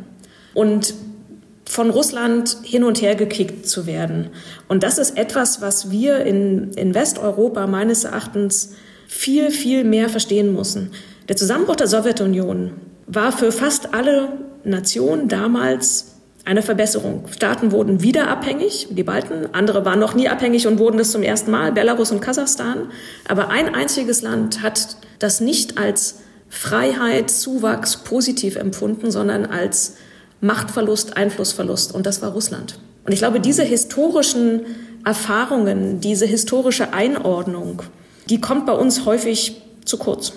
und 0.54 0.94
von 1.66 1.90
Russland 1.90 2.58
hin 2.64 2.86
und 2.86 3.02
her 3.02 3.16
gekickt 3.16 3.68
zu 3.68 3.86
werden. 3.86 4.30
Und 4.70 4.84
das 4.84 4.98
ist 4.98 5.18
etwas, 5.18 5.62
was 5.62 5.92
wir 5.92 6.20
in, 6.20 6.72
in 6.74 6.96
Westeuropa 6.96 7.68
meines 7.68 8.06
Erachtens 8.06 8.74
viel, 9.08 9.52
viel 9.52 9.84
mehr 9.84 10.08
verstehen 10.08 10.54
müssen. 10.54 10.92
Der 11.28 11.36
Zusammenbruch 11.36 11.76
der 11.76 11.88
Sowjetunion 11.88 12.72
war 13.06 13.34
für 13.34 13.52
fast 13.52 13.94
alle 13.94 14.30
Nationen 14.64 15.28
damals 15.28 16.17
eine 16.48 16.62
Verbesserung. 16.62 17.26
Staaten 17.30 17.72
wurden 17.74 18.02
wieder 18.02 18.30
abhängig, 18.30 18.88
die 18.90 19.04
Balten, 19.04 19.54
andere 19.54 19.84
waren 19.84 20.00
noch 20.00 20.16
nie 20.16 20.30
abhängig 20.30 20.66
und 20.66 20.80
wurden 20.80 20.98
das 20.98 21.12
zum 21.12 21.22
ersten 21.22 21.52
Mal, 21.52 21.74
Belarus 21.74 22.12
und 22.12 22.22
Kasachstan. 22.22 22.90
Aber 23.28 23.50
ein 23.50 23.76
einziges 23.76 24.22
Land 24.22 24.62
hat 24.62 24.96
das 25.20 25.42
nicht 25.42 25.78
als 25.78 26.20
Freiheit, 26.50 27.30
Zuwachs 27.30 27.98
positiv 27.98 28.56
empfunden, 28.56 29.12
sondern 29.12 29.46
als 29.46 29.96
Machtverlust, 30.40 31.18
Einflussverlust. 31.18 31.94
Und 31.94 32.06
das 32.06 32.22
war 32.22 32.32
Russland. 32.32 32.80
Und 33.06 33.12
ich 33.12 33.20
glaube, 33.20 33.42
diese 33.42 33.64
historischen 33.64 34.62
Erfahrungen, 35.04 36.00
diese 36.00 36.26
historische 36.26 36.94
Einordnung, 36.94 37.84
die 38.30 38.40
kommt 38.40 38.66
bei 38.66 38.74
uns 38.74 39.06
häufig 39.06 39.62
zu 39.84 39.98
kurz. 39.98 40.32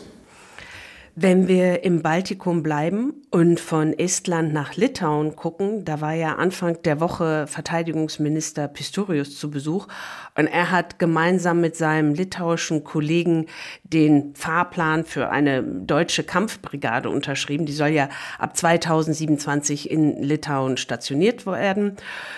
Wenn 1.22 1.48
wir 1.48 1.84
im 1.84 2.00
Baltikum 2.00 2.62
bleiben 2.62 3.12
und 3.30 3.60
von 3.60 3.92
Estland 3.92 4.54
nach 4.54 4.76
Litauen 4.76 5.36
gucken, 5.36 5.84
da 5.84 6.00
war 6.00 6.14
ja 6.14 6.36
Anfang 6.36 6.80
der 6.80 6.98
Woche 6.98 7.46
Verteidigungsminister 7.46 8.68
Pistorius 8.68 9.36
zu 9.36 9.50
Besuch 9.50 9.86
und 10.36 10.46
er 10.46 10.70
hat 10.70 10.98
gemeinsam 10.98 11.60
mit 11.60 11.76
seinem 11.76 12.14
litauischen 12.14 12.84
Kollegen 12.84 13.46
den 13.82 14.34
Fahrplan 14.34 15.04
für 15.04 15.30
eine 15.30 15.62
deutsche 15.62 16.24
Kampfbrigade 16.24 17.10
unterschrieben. 17.10 17.66
Die 17.66 17.72
soll 17.72 17.88
ja 17.88 18.08
ab 18.38 18.56
2027 18.56 19.90
in 19.90 20.22
Litauen 20.22 20.76
stationiert 20.76 21.46
werden. 21.46 21.96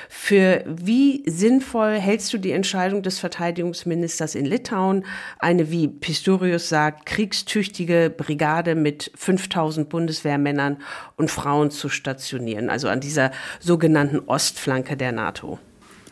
Für 0.08 0.64
wie 0.66 1.22
sinnvoll 1.26 1.98
hältst 1.98 2.32
du 2.32 2.38
die 2.38 2.52
Entscheidung 2.52 3.02
des 3.02 3.18
Verteidigungsministers 3.18 4.34
in 4.34 4.46
Litauen, 4.46 5.04
eine, 5.38 5.70
wie 5.70 5.88
Pistorius 5.88 6.68
sagt, 6.68 7.06
kriegstüchtige 7.06 8.12
Brigade 8.14 8.74
mit 8.74 9.10
5000 9.14 9.88
Bundeswehrmännern 9.88 10.78
und 11.16 11.30
Frauen 11.30 11.70
zu 11.70 11.88
stationieren, 11.88 12.70
also 12.70 12.88
an 12.88 13.00
dieser 13.00 13.30
sogenannten 13.60 14.20
Ostflanke 14.20 14.96
der 14.96 15.12
NATO? 15.12 15.58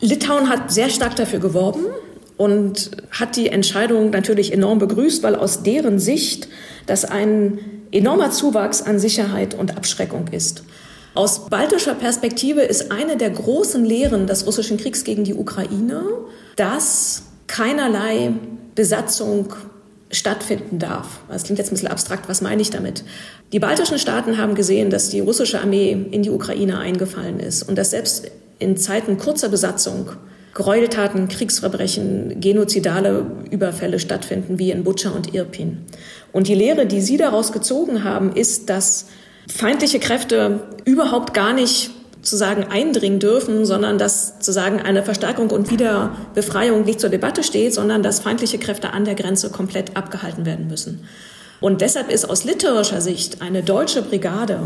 Litauen 0.01 0.49
hat 0.49 0.71
sehr 0.71 0.89
stark 0.89 1.15
dafür 1.15 1.39
geworben 1.39 1.85
und 2.37 2.91
hat 3.11 3.35
die 3.35 3.49
Entscheidung 3.49 4.09
natürlich 4.09 4.51
enorm 4.51 4.79
begrüßt, 4.79 5.21
weil 5.23 5.35
aus 5.35 5.63
deren 5.63 5.99
Sicht 5.99 6.47
das 6.87 7.05
ein 7.05 7.59
enormer 7.91 8.31
Zuwachs 8.31 8.81
an 8.81 8.99
Sicherheit 8.99 9.53
und 9.53 9.77
Abschreckung 9.77 10.27
ist. 10.29 10.63
Aus 11.13 11.49
baltischer 11.49 11.93
Perspektive 11.93 12.61
ist 12.61 12.91
eine 12.91 13.17
der 13.17 13.29
großen 13.29 13.83
Lehren 13.83 14.27
des 14.27 14.47
russischen 14.47 14.77
Kriegs 14.77 15.03
gegen 15.03 15.23
die 15.23 15.35
Ukraine, 15.35 16.03
dass 16.55 17.23
keinerlei 17.47 18.31
Besatzung 18.75 19.53
stattfinden 20.09 20.79
darf. 20.79 21.19
Das 21.29 21.43
klingt 21.43 21.59
jetzt 21.59 21.69
ein 21.71 21.75
bisschen 21.75 21.89
abstrakt, 21.89 22.27
was 22.27 22.41
meine 22.41 22.61
ich 22.61 22.69
damit? 22.69 23.03
Die 23.51 23.59
baltischen 23.59 23.99
Staaten 23.99 24.37
haben 24.37 24.55
gesehen, 24.55 24.89
dass 24.89 25.09
die 25.09 25.19
russische 25.19 25.59
Armee 25.59 25.91
in 26.11 26.23
die 26.23 26.29
Ukraine 26.29 26.79
eingefallen 26.79 27.39
ist 27.39 27.63
und 27.63 27.77
dass 27.77 27.91
selbst 27.91 28.31
in 28.61 28.77
Zeiten 28.77 29.17
kurzer 29.17 29.49
Besatzung 29.49 30.11
Gräueltaten, 30.53 31.29
Kriegsverbrechen, 31.29 32.41
genozidale 32.41 33.25
Überfälle 33.49 33.99
stattfinden, 33.99 34.59
wie 34.59 34.71
in 34.71 34.83
Butscha 34.83 35.11
und 35.11 35.33
Irpin. 35.33 35.85
Und 36.33 36.47
die 36.47 36.55
Lehre, 36.55 36.85
die 36.85 37.01
Sie 37.01 37.15
daraus 37.15 37.53
gezogen 37.53 38.03
haben, 38.03 38.33
ist, 38.33 38.69
dass 38.69 39.07
feindliche 39.47 39.99
Kräfte 39.99 40.59
überhaupt 40.83 41.33
gar 41.33 41.53
nicht 41.53 41.91
zu 42.21 42.35
sagen 42.35 42.65
eindringen 42.69 43.19
dürfen, 43.19 43.65
sondern 43.65 43.97
dass 43.97 44.39
zu 44.39 44.51
sagen 44.51 44.79
eine 44.79 45.03
Verstärkung 45.03 45.49
und 45.49 45.71
Wiederbefreiung 45.71 46.83
nicht 46.83 46.99
zur 46.99 47.09
Debatte 47.09 47.43
steht, 47.43 47.73
sondern 47.73 48.03
dass 48.03 48.19
feindliche 48.19 48.59
Kräfte 48.59 48.91
an 48.91 49.05
der 49.05 49.15
Grenze 49.15 49.49
komplett 49.49 49.97
abgehalten 49.97 50.45
werden 50.45 50.67
müssen. 50.67 51.05
Und 51.61 51.81
deshalb 51.81 52.11
ist 52.11 52.29
aus 52.29 52.43
literarischer 52.43 53.01
Sicht 53.01 53.41
eine 53.41 53.63
deutsche 53.63 54.01
Brigade 54.01 54.59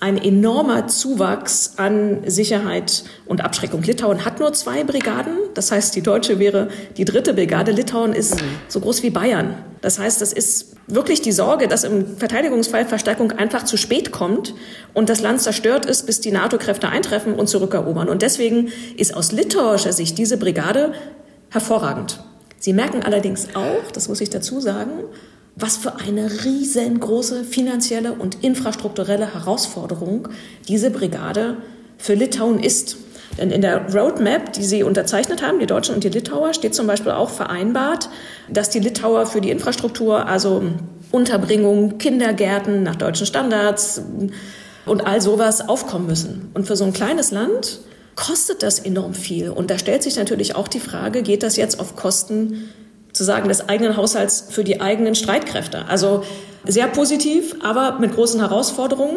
ein 0.00 0.16
enormer 0.16 0.86
Zuwachs 0.86 1.74
an 1.76 2.22
Sicherheit 2.26 3.04
und 3.26 3.44
Abschreckung. 3.44 3.82
Litauen 3.82 4.24
hat 4.24 4.38
nur 4.38 4.52
zwei 4.52 4.84
Brigaden, 4.84 5.36
das 5.54 5.72
heißt, 5.72 5.96
die 5.96 6.02
deutsche 6.02 6.38
wäre 6.38 6.68
die 6.96 7.04
dritte 7.04 7.34
Brigade. 7.34 7.72
Litauen 7.72 8.12
ist 8.12 8.36
mhm. 8.36 8.48
so 8.68 8.80
groß 8.80 9.02
wie 9.02 9.10
Bayern. 9.10 9.54
Das 9.80 9.98
heißt, 9.98 10.20
das 10.20 10.32
ist 10.32 10.76
wirklich 10.86 11.20
die 11.20 11.32
Sorge, 11.32 11.68
dass 11.68 11.84
im 11.84 12.16
Verteidigungsfall 12.16 12.86
Verstärkung 12.86 13.32
einfach 13.32 13.64
zu 13.64 13.76
spät 13.76 14.12
kommt 14.12 14.54
und 14.94 15.08
das 15.08 15.20
Land 15.20 15.40
zerstört 15.40 15.84
ist, 15.84 16.06
bis 16.06 16.20
die 16.20 16.30
NATO-Kräfte 16.30 16.88
eintreffen 16.88 17.34
und 17.34 17.48
zurückerobern. 17.48 18.08
Und 18.08 18.22
deswegen 18.22 18.70
ist 18.96 19.14
aus 19.14 19.32
litauischer 19.32 19.92
Sicht 19.92 20.16
diese 20.18 20.36
Brigade 20.36 20.92
hervorragend. 21.50 22.20
Sie 22.60 22.72
merken 22.72 23.02
allerdings 23.02 23.48
auch, 23.54 23.90
das 23.92 24.08
muss 24.08 24.20
ich 24.20 24.30
dazu 24.30 24.60
sagen, 24.60 24.90
was 25.58 25.76
für 25.76 25.96
eine 25.96 26.30
riesengroße 26.44 27.44
finanzielle 27.44 28.12
und 28.12 28.44
infrastrukturelle 28.44 29.34
Herausforderung 29.34 30.28
diese 30.68 30.90
Brigade 30.90 31.56
für 31.96 32.14
Litauen 32.14 32.60
ist. 32.60 32.96
Denn 33.38 33.50
in 33.50 33.60
der 33.60 33.92
Roadmap, 33.92 34.52
die 34.52 34.64
sie 34.64 34.82
unterzeichnet 34.82 35.42
haben, 35.42 35.58
die 35.58 35.66
Deutschen 35.66 35.94
und 35.94 36.04
die 36.04 36.08
Litauer, 36.08 36.54
steht 36.54 36.74
zum 36.74 36.86
Beispiel 36.86 37.12
auch 37.12 37.30
vereinbart, 37.30 38.08
dass 38.48 38.70
die 38.70 38.80
Litauer 38.80 39.26
für 39.26 39.40
die 39.40 39.50
Infrastruktur, 39.50 40.26
also 40.26 40.62
Unterbringung, 41.10 41.98
Kindergärten 41.98 42.82
nach 42.82 42.96
deutschen 42.96 43.26
Standards 43.26 44.00
und 44.86 45.06
all 45.06 45.20
sowas 45.20 45.68
aufkommen 45.68 46.06
müssen. 46.06 46.50
Und 46.54 46.66
für 46.66 46.76
so 46.76 46.84
ein 46.84 46.92
kleines 46.92 47.30
Land 47.30 47.80
kostet 48.14 48.62
das 48.62 48.80
enorm 48.80 49.14
viel. 49.14 49.50
Und 49.50 49.70
da 49.70 49.78
stellt 49.78 50.02
sich 50.02 50.16
natürlich 50.16 50.56
auch 50.56 50.68
die 50.68 50.80
Frage, 50.80 51.22
geht 51.22 51.42
das 51.42 51.56
jetzt 51.56 51.78
auf 51.78 51.94
Kosten 51.94 52.70
zu 53.18 53.24
sagen, 53.24 53.48
des 53.48 53.68
eigenen 53.68 53.96
Haushalts 53.96 54.46
für 54.48 54.64
die 54.64 54.80
eigenen 54.80 55.14
Streitkräfte? 55.14 55.84
Also 55.88 56.22
sehr 56.64 56.86
positiv, 56.86 57.56
aber 57.62 57.98
mit 57.98 58.14
großen 58.14 58.40
Herausforderungen. 58.40 59.16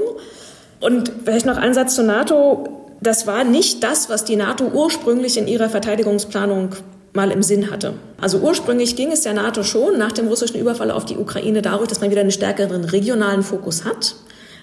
Und 0.79 1.11
vielleicht 1.23 1.45
noch 1.45 1.57
ein 1.57 1.73
Satz 1.73 1.95
zur 1.95 2.05
NATO. 2.05 2.67
Das 2.99 3.27
war 3.27 3.43
nicht 3.43 3.83
das, 3.83 4.09
was 4.09 4.25
die 4.25 4.35
NATO 4.35 4.65
ursprünglich 4.65 5.37
in 5.37 5.47
ihrer 5.47 5.69
Verteidigungsplanung 5.69 6.75
mal 7.13 7.31
im 7.31 7.43
Sinn 7.43 7.69
hatte. 7.69 7.93
Also 8.19 8.39
ursprünglich 8.39 8.95
ging 8.95 9.11
es 9.11 9.21
der 9.21 9.33
NATO 9.33 9.63
schon 9.63 9.97
nach 9.97 10.11
dem 10.11 10.27
russischen 10.27 10.59
Überfall 10.59 10.91
auf 10.91 11.05
die 11.05 11.17
Ukraine 11.17 11.61
dadurch, 11.61 11.89
dass 11.89 12.01
man 12.01 12.09
wieder 12.09 12.21
einen 12.21 12.31
stärkeren 12.31 12.83
regionalen 12.85 13.43
Fokus 13.43 13.85
hat, 13.85 14.15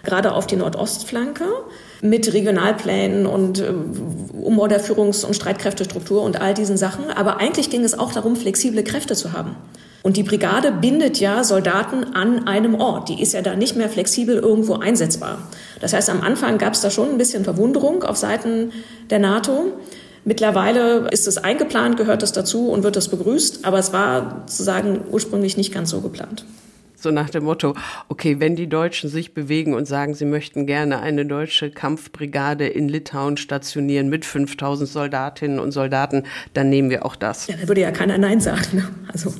gerade 0.02 0.32
auf 0.32 0.46
die 0.46 0.56
Nordostflanke 0.56 1.44
mit 2.00 2.32
Regionalplänen 2.32 3.26
und 3.26 3.60
äh, 3.60 3.72
Umbau 4.42 4.68
der 4.68 4.80
und 4.98 5.14
Streitkräftestruktur 5.14 6.22
und 6.22 6.40
all 6.40 6.54
diesen 6.54 6.76
Sachen. 6.76 7.10
Aber 7.10 7.38
eigentlich 7.38 7.70
ging 7.70 7.84
es 7.84 7.98
auch 7.98 8.12
darum, 8.12 8.36
flexible 8.36 8.82
Kräfte 8.82 9.14
zu 9.14 9.32
haben. 9.32 9.56
Und 10.02 10.16
die 10.16 10.22
Brigade 10.22 10.70
bindet 10.70 11.18
ja 11.18 11.42
Soldaten 11.42 12.04
an 12.14 12.46
einem 12.46 12.76
Ort. 12.76 13.08
Die 13.08 13.20
ist 13.20 13.34
ja 13.34 13.42
da 13.42 13.56
nicht 13.56 13.76
mehr 13.76 13.88
flexibel 13.88 14.36
irgendwo 14.36 14.74
einsetzbar. 14.74 15.38
Das 15.80 15.92
heißt, 15.92 16.08
am 16.08 16.20
Anfang 16.20 16.58
gab 16.58 16.74
es 16.74 16.80
da 16.80 16.90
schon 16.90 17.10
ein 17.10 17.18
bisschen 17.18 17.44
Verwunderung 17.44 18.04
auf 18.04 18.16
Seiten 18.16 18.72
der 19.10 19.18
NATO. 19.18 19.72
Mittlerweile 20.24 21.08
ist 21.10 21.26
es 21.26 21.36
eingeplant, 21.38 21.96
gehört 21.96 22.22
es 22.22 22.32
dazu 22.32 22.68
und 22.68 22.84
wird 22.84 22.96
es 22.96 23.08
begrüßt. 23.08 23.64
Aber 23.64 23.78
es 23.78 23.92
war 23.92 24.44
sozusagen 24.46 25.00
ursprünglich 25.10 25.56
nicht 25.56 25.74
ganz 25.74 25.90
so 25.90 26.00
geplant. 26.00 26.44
So 27.00 27.12
nach 27.12 27.30
dem 27.30 27.44
Motto, 27.44 27.74
okay, 28.08 28.40
wenn 28.40 28.56
die 28.56 28.68
Deutschen 28.68 29.08
sich 29.08 29.32
bewegen 29.32 29.72
und 29.72 29.86
sagen, 29.86 30.14
sie 30.14 30.24
möchten 30.24 30.66
gerne 30.66 31.00
eine 31.00 31.24
deutsche 31.24 31.70
Kampfbrigade 31.70 32.66
in 32.66 32.88
Litauen 32.88 33.36
stationieren 33.36 34.08
mit 34.08 34.24
5000 34.24 34.88
Soldatinnen 34.88 35.60
und 35.60 35.70
Soldaten, 35.70 36.24
dann 36.54 36.70
nehmen 36.70 36.90
wir 36.90 37.06
auch 37.06 37.14
das. 37.14 37.46
Ja, 37.46 37.54
da 37.60 37.68
würde 37.68 37.82
ja 37.82 37.92
keiner 37.92 38.18
Nein 38.18 38.40
sagen. 38.40 38.64
Ne? 38.72 38.88
Also. 39.12 39.32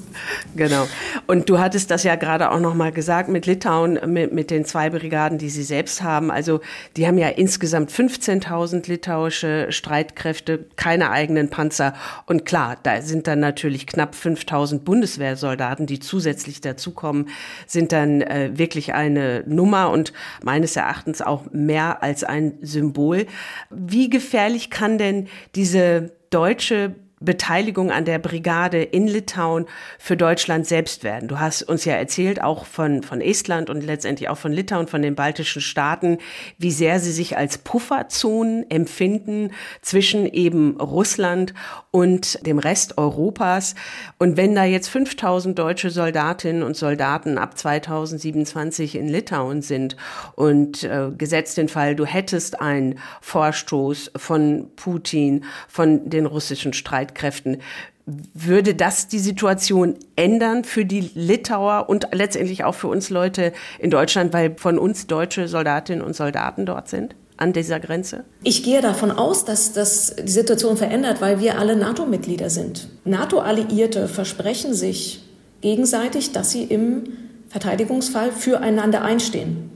Genau. 0.54 0.86
Und 1.26 1.48
du 1.48 1.58
hattest 1.58 1.90
das 1.90 2.04
ja 2.04 2.14
gerade 2.14 2.52
auch 2.52 2.60
nochmal 2.60 2.92
gesagt 2.92 3.28
mit 3.28 3.46
Litauen, 3.46 3.98
mit, 4.06 4.32
mit 4.32 4.52
den 4.52 4.64
zwei 4.64 4.88
Brigaden, 4.88 5.38
die 5.38 5.50
sie 5.50 5.64
selbst 5.64 6.00
haben. 6.02 6.30
Also 6.30 6.60
die 6.96 7.08
haben 7.08 7.18
ja 7.18 7.28
insgesamt 7.28 7.90
15.000 7.90 8.88
litauische 8.88 9.66
Streitkräfte, 9.70 10.66
keine 10.76 11.10
eigenen 11.10 11.50
Panzer. 11.50 11.94
Und 12.26 12.44
klar, 12.44 12.76
da 12.84 13.02
sind 13.02 13.26
dann 13.26 13.40
natürlich 13.40 13.88
knapp 13.88 14.14
5000 14.14 14.84
Bundeswehrsoldaten, 14.84 15.86
die 15.86 15.98
zusätzlich 15.98 16.60
dazukommen 16.60 17.26
sind 17.66 17.92
dann 17.92 18.22
äh, 18.22 18.50
wirklich 18.54 18.94
eine 18.94 19.44
Nummer 19.46 19.90
und 19.90 20.12
meines 20.42 20.76
Erachtens 20.76 21.22
auch 21.22 21.44
mehr 21.52 22.02
als 22.02 22.24
ein 22.24 22.58
Symbol. 22.62 23.26
Wie 23.70 24.10
gefährlich 24.10 24.70
kann 24.70 24.98
denn 24.98 25.28
diese 25.54 26.12
deutsche 26.30 26.94
Beteiligung 27.20 27.90
an 27.90 28.04
der 28.04 28.18
Brigade 28.18 28.82
in 28.82 29.06
Litauen 29.06 29.66
für 29.98 30.16
Deutschland 30.16 30.66
selbst 30.66 31.04
werden. 31.04 31.28
Du 31.28 31.38
hast 31.40 31.62
uns 31.62 31.84
ja 31.84 31.94
erzählt, 31.94 32.42
auch 32.42 32.66
von, 32.66 33.02
von 33.02 33.20
Estland 33.20 33.70
und 33.70 33.82
letztendlich 33.82 34.28
auch 34.28 34.38
von 34.38 34.52
Litauen, 34.52 34.86
von 34.86 35.02
den 35.02 35.14
baltischen 35.14 35.62
Staaten, 35.62 36.18
wie 36.58 36.70
sehr 36.70 37.00
sie 37.00 37.12
sich 37.12 37.36
als 37.36 37.58
Pufferzonen 37.58 38.70
empfinden 38.70 39.50
zwischen 39.82 40.26
eben 40.26 40.80
Russland 40.80 41.54
und 41.90 42.46
dem 42.46 42.58
Rest 42.58 42.98
Europas. 42.98 43.74
Und 44.18 44.36
wenn 44.36 44.54
da 44.54 44.64
jetzt 44.64 44.88
5000 44.88 45.58
deutsche 45.58 45.90
Soldatinnen 45.90 46.62
und 46.62 46.76
Soldaten 46.76 47.38
ab 47.38 47.58
2027 47.58 48.94
in 48.94 49.08
Litauen 49.08 49.62
sind 49.62 49.96
und 50.34 50.84
äh, 50.84 51.10
gesetzt 51.16 51.56
den 51.56 51.68
Fall, 51.68 51.96
du 51.96 52.06
hättest 52.06 52.60
einen 52.60 52.98
Vorstoß 53.20 54.12
von 54.16 54.70
Putin, 54.76 55.44
von 55.68 56.08
den 56.08 56.26
russischen 56.26 56.72
Streitkräften, 56.72 57.07
Streitkräften. 57.08 57.58
Würde 58.06 58.74
das 58.74 59.08
die 59.08 59.18
Situation 59.18 59.96
ändern 60.16 60.64
für 60.64 60.86
die 60.86 61.10
Litauer 61.14 61.90
und 61.90 62.08
letztendlich 62.12 62.64
auch 62.64 62.74
für 62.74 62.88
uns 62.88 63.10
Leute 63.10 63.52
in 63.78 63.90
Deutschland, 63.90 64.32
weil 64.32 64.54
von 64.56 64.78
uns 64.78 65.06
deutsche 65.06 65.46
Soldatinnen 65.46 66.02
und 66.02 66.14
Soldaten 66.14 66.66
dort 66.66 66.88
sind? 66.88 67.14
an 67.40 67.52
dieser 67.52 67.78
Grenze? 67.78 68.24
Ich 68.42 68.64
gehe 68.64 68.80
davon 68.80 69.12
aus, 69.12 69.44
dass 69.44 69.72
das 69.72 70.16
die 70.16 70.28
Situation 70.28 70.76
verändert, 70.76 71.20
weil 71.20 71.38
wir 71.38 71.56
alle 71.56 71.76
NATO-Mitglieder 71.76 72.50
sind. 72.50 72.88
NATO-Alliierte 73.04 74.08
versprechen 74.08 74.74
sich 74.74 75.22
gegenseitig, 75.60 76.32
dass 76.32 76.50
sie 76.50 76.64
im 76.64 77.04
Verteidigungsfall 77.48 78.32
füreinander 78.32 79.02
einstehen. 79.02 79.70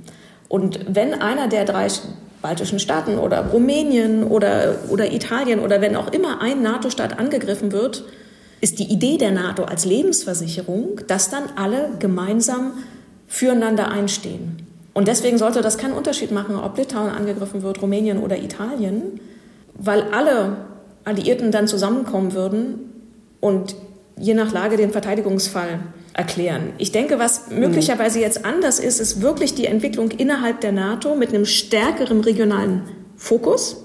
Und 0.48 0.80
wenn 0.88 1.14
einer 1.14 1.46
der 1.46 1.64
drei 1.64 1.86
baltischen 2.42 2.78
Staaten 2.78 3.18
oder 3.18 3.46
Rumänien 3.46 4.24
oder, 4.24 4.76
oder 4.90 5.12
Italien 5.12 5.60
oder 5.60 5.80
wenn 5.80 5.96
auch 5.96 6.12
immer 6.12 6.42
ein 6.42 6.62
NATO-Staat 6.62 7.18
angegriffen 7.18 7.72
wird, 7.72 8.04
ist 8.60 8.78
die 8.78 8.92
Idee 8.92 9.16
der 9.16 9.32
NATO 9.32 9.64
als 9.64 9.84
Lebensversicherung, 9.84 11.00
dass 11.06 11.30
dann 11.30 11.44
alle 11.56 11.90
gemeinsam 11.98 12.72
füreinander 13.26 13.90
einstehen. 13.90 14.66
Und 14.94 15.08
deswegen 15.08 15.38
sollte 15.38 15.62
das 15.62 15.78
keinen 15.78 15.94
Unterschied 15.94 16.32
machen, 16.32 16.56
ob 16.56 16.76
Litauen 16.76 17.10
angegriffen 17.10 17.62
wird, 17.62 17.80
Rumänien 17.80 18.18
oder 18.18 18.38
Italien, 18.38 19.20
weil 19.74 20.02
alle 20.12 20.58
Alliierten 21.04 21.50
dann 21.50 21.66
zusammenkommen 21.66 22.34
würden 22.34 22.92
und 23.40 23.74
je 24.22 24.34
nach 24.34 24.52
Lage 24.52 24.76
den 24.76 24.92
Verteidigungsfall 24.92 25.80
erklären. 26.14 26.72
Ich 26.78 26.92
denke, 26.92 27.18
was 27.18 27.50
möglicherweise 27.50 28.20
jetzt 28.20 28.44
anders 28.44 28.78
ist, 28.78 29.00
ist 29.00 29.20
wirklich 29.20 29.54
die 29.54 29.66
Entwicklung 29.66 30.12
innerhalb 30.12 30.60
der 30.60 30.70
NATO 30.70 31.16
mit 31.16 31.30
einem 31.30 31.44
stärkeren 31.44 32.20
regionalen 32.20 32.82
Fokus, 33.16 33.82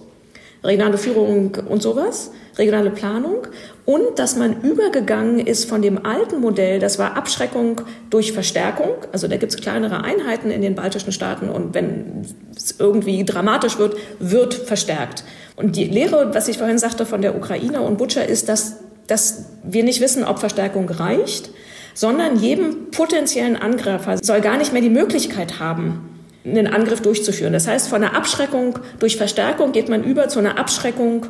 regionale 0.63 0.99
Führung 0.99 1.57
und 1.67 1.81
sowas, 1.81 2.31
regionale 2.57 2.91
Planung 2.91 3.47
und 3.85 4.19
dass 4.19 4.35
man 4.35 4.61
übergegangen 4.61 5.39
ist 5.39 5.67
von 5.67 5.81
dem 5.81 6.05
alten 6.05 6.39
Modell, 6.39 6.79
das 6.79 6.99
war 6.99 7.15
Abschreckung 7.15 7.81
durch 8.09 8.31
Verstärkung, 8.31 8.93
also 9.11 9.27
da 9.27 9.37
gibt 9.37 9.53
es 9.53 9.61
kleinere 9.61 10.03
Einheiten 10.03 10.51
in 10.51 10.61
den 10.61 10.75
baltischen 10.75 11.11
Staaten 11.11 11.49
und 11.49 11.73
wenn 11.73 12.25
es 12.55 12.75
irgendwie 12.79 13.23
dramatisch 13.25 13.79
wird, 13.79 13.95
wird 14.19 14.53
verstärkt. 14.53 15.23
Und 15.55 15.75
die 15.75 15.85
Lehre, 15.85 16.35
was 16.35 16.47
ich 16.47 16.57
vorhin 16.57 16.77
sagte 16.77 17.05
von 17.05 17.21
der 17.21 17.35
Ukraine 17.35 17.81
und 17.81 17.97
Butcher, 17.97 18.27
ist, 18.27 18.49
dass, 18.49 18.77
dass 19.07 19.45
wir 19.63 19.83
nicht 19.83 20.01
wissen, 20.01 20.23
ob 20.23 20.39
Verstärkung 20.39 20.89
reicht 20.89 21.49
sondern 21.97 22.37
jedem 22.37 22.91
potenziellen 22.91 23.55
Angreifer 23.55 24.17
soll 24.21 24.39
gar 24.41 24.57
nicht 24.57 24.71
mehr 24.71 24.83
die 24.83 24.89
Möglichkeit 24.89 25.59
haben, 25.59 26.21
einen 26.45 26.67
Angriff 26.67 27.01
durchzuführen. 27.01 27.53
Das 27.53 27.67
heißt, 27.67 27.87
von 27.87 28.03
einer 28.03 28.15
Abschreckung 28.15 28.77
durch 28.99 29.17
Verstärkung 29.17 29.71
geht 29.71 29.89
man 29.89 30.03
über 30.03 30.29
zu 30.29 30.37
einer 30.37 30.59
Abschreckung 30.59 31.25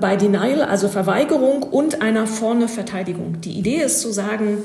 bei 0.00 0.16
Denial, 0.16 0.62
also 0.62 0.88
Verweigerung 0.88 1.62
und 1.62 2.02
einer 2.02 2.26
vorne 2.26 2.66
Verteidigung. 2.66 3.40
Die 3.42 3.52
Idee 3.52 3.82
ist 3.82 4.00
zu 4.00 4.10
sagen, 4.10 4.58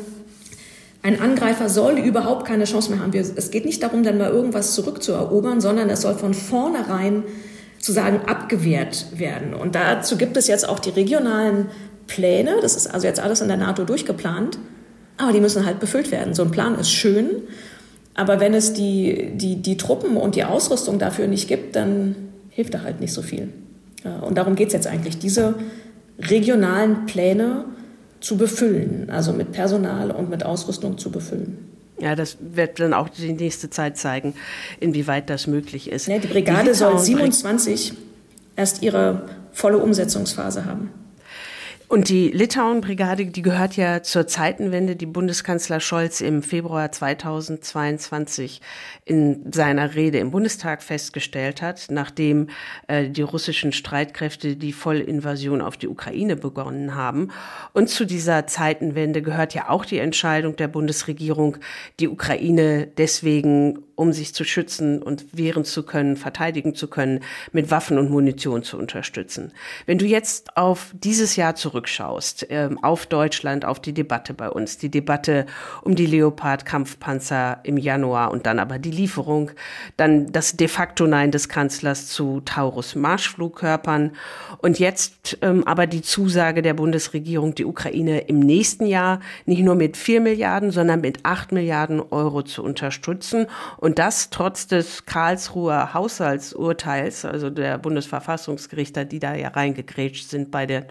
ein 1.04 1.22
Angreifer 1.22 1.70
soll 1.70 2.00
überhaupt 2.00 2.48
keine 2.48 2.64
Chance 2.64 2.90
mehr 2.90 3.02
haben. 3.02 3.14
Es 3.14 3.52
geht 3.52 3.66
nicht 3.66 3.84
darum, 3.84 4.02
dann 4.02 4.18
mal 4.18 4.32
irgendwas 4.32 4.74
zurückzuerobern, 4.74 5.62
sondern 5.62 5.92
es 5.92 6.02
soll 6.02 6.16
von 6.16 6.34
vornherein 6.34 7.24
zu 7.78 7.92
sagen 7.92 8.22
abgewehrt 8.26 9.20
werden. 9.20 9.54
Und 9.54 9.76
dazu 9.76 10.18
gibt 10.18 10.38
es 10.38 10.48
jetzt 10.48 10.68
auch 10.68 10.80
die 10.80 10.90
regionalen 10.90 11.68
Pläne. 12.08 12.58
Das 12.62 12.76
ist 12.76 12.88
also 12.88 13.08
jetzt 13.08 13.20
alles 13.20 13.42
in 13.42 13.48
der 13.48 13.58
NATO 13.58 13.84
durchgeplant. 13.84 14.58
Aber 15.18 15.32
die 15.32 15.40
müssen 15.40 15.66
halt 15.66 15.80
befüllt 15.80 16.12
werden. 16.12 16.34
So 16.34 16.44
ein 16.44 16.52
Plan 16.52 16.78
ist 16.78 16.92
schön, 16.92 17.30
aber 18.16 18.40
wenn 18.40 18.54
es 18.54 18.74
die, 18.74 19.32
die, 19.36 19.58
die 19.58 19.78
Truppen 19.78 20.18
und 20.18 20.36
die 20.36 20.44
Ausrüstung 20.44 21.00
dafür 21.00 21.28
nicht 21.28 21.48
gibt, 21.48 21.76
dann 21.76 22.16
hilft 22.50 22.74
da 22.74 22.82
halt 22.82 23.02
nicht 23.02 23.14
so 23.14 23.22
viel. 23.22 23.50
Und 24.22 24.38
darum 24.38 24.56
geht 24.56 24.68
es 24.68 24.74
jetzt 24.74 24.88
eigentlich, 24.88 25.18
diese 25.20 25.56
regionalen 26.20 27.06
Pläne 27.06 27.66
zu 28.22 28.38
befüllen, 28.38 29.10
also 29.10 29.34
mit 29.34 29.52
Personal 29.52 30.12
und 30.12 30.30
mit 30.30 30.46
Ausrüstung 30.46 30.98
zu 30.98 31.12
befüllen. 31.12 31.58
Ja, 32.00 32.16
das 32.16 32.38
wird 32.40 32.80
dann 32.80 32.94
auch 32.94 33.10
die 33.10 33.34
nächste 33.34 33.70
Zeit 33.70 33.98
zeigen, 33.98 34.34
inwieweit 34.80 35.30
das 35.30 35.48
möglich 35.48 35.90
ist. 35.90 36.08
Ja, 36.08 36.18
die 36.18 36.28
Brigade 36.28 36.70
die 36.70 36.76
soll 36.76 36.98
27 36.98 37.94
erst 38.56 38.82
ihre 38.82 39.24
volle 39.52 39.78
Umsetzungsphase 39.78 40.66
haben. 40.66 40.90
Und 41.88 42.10
die 42.10 42.30
Litauen-Brigade, 42.30 43.28
die 43.28 43.42
gehört 43.44 43.78
ja 43.78 44.02
zur 44.02 44.26
Zeitenwende, 44.26 44.96
die 44.96 45.06
Bundeskanzler 45.06 45.80
Scholz 45.80 46.20
im 46.20 46.42
Februar 46.42 46.92
2022 46.92 48.60
in 49.06 49.52
seiner 49.52 49.94
Rede 49.94 50.18
im 50.18 50.32
Bundestag 50.32 50.82
festgestellt 50.82 51.62
hat, 51.62 51.88
nachdem 51.90 52.48
äh, 52.88 53.10
die 53.10 53.22
russischen 53.22 53.72
Streitkräfte 53.72 54.56
die 54.56 54.74
Vollinvasion 54.74 55.62
auf 55.62 55.78
die 55.78 55.88
Ukraine 55.88 56.36
begonnen 56.36 56.96
haben. 56.96 57.30
Und 57.74 57.90
zu 57.90 58.06
dieser 58.06 58.48
Zeitenwende 58.48 59.22
gehört 59.22 59.54
ja 59.54 59.70
auch 59.70 59.86
die 59.86 60.00
Entscheidung 60.00 60.56
der 60.56 60.68
Bundesregierung, 60.68 61.58
die 62.00 62.08
Ukraine 62.08 62.88
deswegen 62.98 63.86
um 63.96 64.12
sich 64.14 64.34
zu 64.34 64.44
schützen 64.44 65.02
und 65.02 65.38
wehren 65.38 65.66
zu 65.66 65.84
können, 65.84 66.18
verteidigen 66.18 66.76
zu 66.76 66.88
können, 66.88 67.22
mit 67.52 67.72
Waffen 67.72 67.98
und 67.98 68.12
Munition 68.12 68.64
zu 68.64 68.78
unterstützen. 68.78 69.54
Wenn 69.86 69.98
du 69.98 70.06
jetzt 70.06 70.58
auf 70.58 70.94
dieses 70.94 71.36
Jahr 71.36 71.56
zurückschaust, 71.76 72.50
äh, 72.50 72.70
auf 72.82 73.06
Deutschland, 73.06 73.66
auf 73.66 73.82
die 73.82 73.94
Debatte 73.94 74.34
bei 74.34 74.50
uns, 74.50 74.78
die 74.78 74.90
Debatte 74.90 75.46
um 75.82 75.96
die 75.96 76.06
Leopard-Kampfpanzer 76.06 77.60
im 77.64 77.78
Januar 77.78 78.32
und 78.32 78.46
dann 78.46 78.60
aber 78.60 78.80
die 78.80 78.92
Lieferung, 78.92 79.52
dann 79.98 80.32
das 80.32 80.56
de 80.56 80.70
facto 80.70 81.06
Nein 81.06 81.32
des 81.32 81.50
Kanzlers 81.50 82.08
zu 82.08 82.42
Taurus-Marschflugkörpern 82.46 84.12
und 84.60 84.80
jetzt 84.80 85.38
ähm, 85.42 85.64
aber 85.66 85.86
die 85.86 86.02
Zusage 86.02 86.62
der 86.62 86.76
Bundesregierung, 86.76 87.56
die 87.56 87.66
Ukraine 87.66 88.20
im 88.20 88.40
nächsten 88.40 88.86
Jahr 88.86 89.20
nicht 89.46 89.62
nur 89.62 89.76
mit 89.76 89.98
vier 89.98 90.22
Milliarden, 90.22 90.72
sondern 90.72 91.02
mit 91.02 91.20
acht 91.24 91.52
Milliarden 91.52 92.00
Euro 92.00 92.44
zu 92.44 92.64
unterstützen. 92.64 93.48
Und 93.78 94.00
das 94.00 94.30
trotz 94.30 94.68
des 94.68 95.06
Karlsruher 95.06 95.94
Haushaltsurteils, 95.94 97.26
also 97.26 97.50
der 97.50 97.78
Bundesverfassungsgerichter, 97.78 99.04
die 99.04 99.20
da 99.20 99.36
ja 99.36 99.50
reingegrätscht 99.50 100.30
sind 100.30 100.52
bei 100.52 100.66
der 100.66 100.88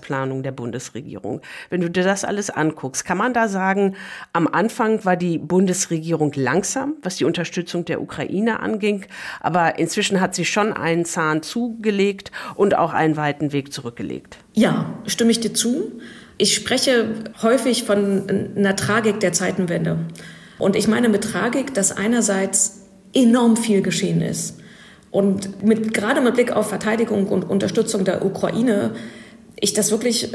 Haushaltsplanung 0.00 0.42
der 0.42 0.52
Bundesregierung. 0.52 1.40
Wenn 1.68 1.80
du 1.80 1.90
dir 1.90 2.02
das 2.02 2.24
alles 2.24 2.50
anguckst, 2.50 3.04
kann 3.04 3.18
man 3.18 3.34
da 3.34 3.48
sagen, 3.48 3.96
am 4.32 4.46
Anfang 4.46 5.04
war 5.04 5.16
die 5.16 5.38
Bundesregierung 5.38 6.32
langsam, 6.34 6.94
was 7.02 7.16
die 7.16 7.24
Unterstützung 7.24 7.84
der 7.84 8.00
Ukraine 8.00 8.60
anging, 8.60 9.04
aber 9.40 9.78
inzwischen 9.78 10.20
hat 10.20 10.34
sie 10.34 10.44
schon 10.44 10.72
einen 10.72 11.04
Zahn 11.04 11.42
zugelegt 11.42 12.32
und 12.54 12.76
auch 12.76 12.92
einen 12.92 13.16
weiten 13.16 13.52
Weg 13.52 13.72
zurückgelegt. 13.72 14.38
Ja, 14.54 14.94
stimme 15.06 15.30
ich 15.30 15.40
dir 15.40 15.54
zu. 15.54 16.00
Ich 16.38 16.54
spreche 16.54 17.14
häufig 17.42 17.84
von 17.84 18.54
einer 18.56 18.74
Tragik 18.76 19.20
der 19.20 19.32
Zeitenwende. 19.32 19.98
Und 20.58 20.76
ich 20.76 20.88
meine 20.88 21.08
mit 21.08 21.24
Tragik, 21.24 21.74
dass 21.74 21.96
einerseits 21.96 22.86
enorm 23.14 23.56
viel 23.56 23.82
geschehen 23.82 24.22
ist. 24.22 24.58
Und 25.10 25.62
mit, 25.64 25.92
gerade 25.92 26.20
mit 26.20 26.34
Blick 26.34 26.52
auf 26.52 26.68
Verteidigung 26.68 27.26
und 27.26 27.42
Unterstützung 27.42 28.04
der 28.04 28.24
Ukraine, 28.24 28.92
ich 29.60 29.72
das 29.74 29.90
wirklich 29.90 30.32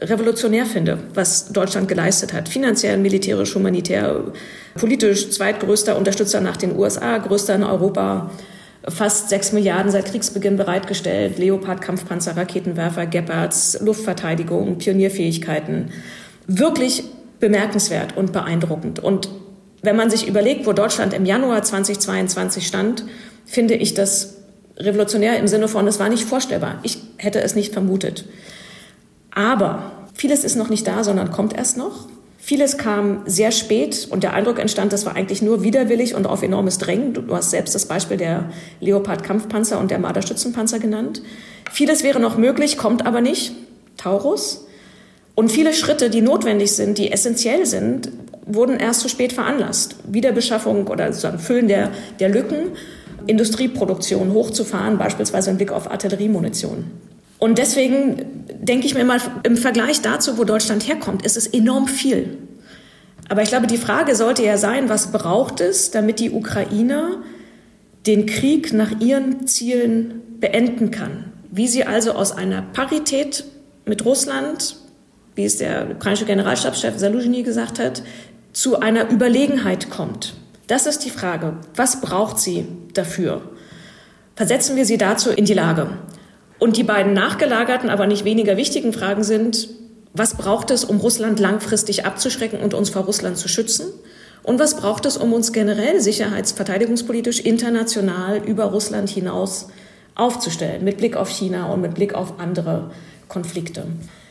revolutionär 0.00 0.64
finde, 0.64 0.98
was 1.14 1.52
Deutschland 1.52 1.88
geleistet 1.88 2.32
hat. 2.32 2.48
Finanziell, 2.48 2.96
militärisch, 2.98 3.54
humanitär, 3.54 4.32
politisch 4.76 5.30
zweitgrößter 5.30 5.96
Unterstützer 5.96 6.40
nach 6.40 6.56
den 6.56 6.76
USA, 6.76 7.18
größter 7.18 7.56
in 7.56 7.64
Europa. 7.64 8.30
Fast 8.86 9.28
sechs 9.28 9.52
Milliarden 9.52 9.90
seit 9.90 10.06
Kriegsbeginn 10.06 10.56
bereitgestellt. 10.56 11.38
Leopard, 11.38 11.82
Kampfpanzer, 11.82 12.36
Raketenwerfer, 12.36 13.06
Gepards, 13.06 13.80
Luftverteidigung, 13.80 14.78
Pionierfähigkeiten. 14.78 15.90
Wirklich 16.46 17.02
bemerkenswert 17.40 18.16
und 18.16 18.32
beeindruckend. 18.32 19.00
Und 19.00 19.28
wenn 19.82 19.96
man 19.96 20.10
sich 20.10 20.28
überlegt, 20.28 20.66
wo 20.66 20.72
Deutschland 20.72 21.12
im 21.12 21.24
Januar 21.24 21.62
2022 21.62 22.66
stand, 22.66 23.04
finde 23.44 23.74
ich 23.74 23.94
das 23.94 24.36
revolutionär 24.76 25.38
im 25.38 25.48
Sinne 25.48 25.68
von, 25.68 25.86
es 25.88 25.98
war 25.98 26.08
nicht 26.08 26.24
vorstellbar. 26.24 26.78
Ich 26.82 26.98
hätte 27.16 27.40
es 27.40 27.56
nicht 27.56 27.72
vermutet. 27.72 28.24
Aber 29.38 29.92
vieles 30.14 30.42
ist 30.42 30.56
noch 30.56 30.68
nicht 30.68 30.84
da, 30.88 31.04
sondern 31.04 31.30
kommt 31.30 31.56
erst 31.56 31.76
noch. 31.76 32.08
Vieles 32.38 32.76
kam 32.76 33.22
sehr 33.24 33.52
spät 33.52 34.08
und 34.10 34.24
der 34.24 34.34
Eindruck 34.34 34.58
entstand, 34.58 34.92
das 34.92 35.06
war 35.06 35.14
eigentlich 35.14 35.42
nur 35.42 35.62
widerwillig 35.62 36.16
und 36.16 36.26
auf 36.26 36.42
enormes 36.42 36.78
Drängen. 36.78 37.14
Du, 37.14 37.22
hast 37.32 37.50
selbst 37.52 37.72
das 37.72 37.86
Beispiel 37.86 38.16
der 38.16 38.50
Leopard-Kampfpanzer 38.80 39.78
und 39.78 39.92
der 39.92 40.00
Marder-Stützenpanzer 40.00 40.80
genannt. 40.80 41.22
Vieles 41.70 42.02
wäre 42.02 42.18
noch 42.18 42.36
möglich, 42.36 42.78
kommt 42.78 43.06
aber 43.06 43.20
nicht. 43.20 43.52
Taurus. 43.96 44.66
Und 45.36 45.52
viele 45.52 45.72
Schritte, 45.72 46.10
die 46.10 46.20
notwendig 46.20 46.72
sind, 46.72 46.98
die 46.98 47.12
essentiell 47.12 47.64
sind, 47.64 48.10
wurden 48.44 48.80
erst 48.80 49.02
zu 49.02 49.08
spät 49.08 49.32
veranlasst. 49.32 49.94
Wiederbeschaffung 50.08 50.88
oder 50.88 51.12
sozusagen 51.12 51.38
Füllen 51.38 51.68
der, 51.68 51.92
der 52.18 52.28
Lücken, 52.28 52.72
Industrieproduktion 53.28 54.32
hochzufahren, 54.32 54.98
beispielsweise 54.98 55.50
im 55.50 55.58
Blick 55.58 55.70
auf 55.70 55.88
Artilleriemunition. 55.88 56.86
Und 57.38 57.58
deswegen 57.58 58.44
denke 58.60 58.86
ich 58.86 58.94
mir 58.94 59.04
mal, 59.04 59.20
im 59.44 59.56
Vergleich 59.56 60.00
dazu, 60.00 60.38
wo 60.38 60.44
Deutschland 60.44 60.86
herkommt, 60.88 61.24
ist 61.24 61.36
es 61.36 61.46
enorm 61.46 61.86
viel. 61.86 62.38
Aber 63.28 63.42
ich 63.42 63.48
glaube, 63.48 63.66
die 63.66 63.78
Frage 63.78 64.14
sollte 64.16 64.42
ja 64.42 64.56
sein, 64.56 64.88
was 64.88 65.12
braucht 65.12 65.60
es, 65.60 65.90
damit 65.90 66.18
die 66.18 66.30
Ukraine 66.30 67.18
den 68.06 68.26
Krieg 68.26 68.72
nach 68.72 69.00
ihren 69.00 69.46
Zielen 69.46 70.22
beenden 70.40 70.90
kann? 70.90 71.32
Wie 71.50 71.68
sie 71.68 71.84
also 71.84 72.12
aus 72.12 72.32
einer 72.32 72.62
Parität 72.62 73.44
mit 73.84 74.04
Russland, 74.04 74.76
wie 75.34 75.44
es 75.44 75.58
der 75.58 75.90
ukrainische 75.90 76.24
Generalstabschef 76.24 76.98
Saluzhny 76.98 77.42
gesagt 77.42 77.78
hat, 77.78 78.02
zu 78.52 78.80
einer 78.80 79.10
Überlegenheit 79.10 79.90
kommt. 79.90 80.34
Das 80.66 80.86
ist 80.86 81.04
die 81.04 81.10
Frage. 81.10 81.56
Was 81.76 82.00
braucht 82.00 82.38
sie 82.38 82.66
dafür? 82.94 83.42
Versetzen 84.36 84.76
wir 84.76 84.84
sie 84.84 84.98
dazu 84.98 85.30
in 85.30 85.44
die 85.44 85.54
Lage. 85.54 85.90
Und 86.58 86.76
die 86.76 86.82
beiden 86.82 87.12
nachgelagerten, 87.12 87.90
aber 87.90 88.06
nicht 88.06 88.24
weniger 88.24 88.56
wichtigen 88.56 88.92
Fragen 88.92 89.22
sind, 89.22 89.68
was 90.12 90.36
braucht 90.36 90.70
es, 90.70 90.84
um 90.84 90.98
Russland 90.98 91.38
langfristig 91.38 92.04
abzuschrecken 92.04 92.60
und 92.60 92.74
uns 92.74 92.90
vor 92.90 93.04
Russland 93.04 93.36
zu 93.36 93.48
schützen? 93.48 93.86
Und 94.42 94.58
was 94.58 94.76
braucht 94.76 95.06
es, 95.06 95.16
um 95.16 95.32
uns 95.32 95.52
generell 95.52 96.00
sicherheitsverteidigungspolitisch 96.00 97.40
international 97.40 98.38
über 98.44 98.64
Russland 98.64 99.10
hinaus 99.10 99.68
aufzustellen, 100.14 100.82
mit 100.84 100.96
Blick 100.96 101.16
auf 101.16 101.28
China 101.28 101.70
und 101.72 101.80
mit 101.80 101.94
Blick 101.94 102.14
auf 102.14 102.40
andere 102.40 102.90
Konflikte? 103.28 103.84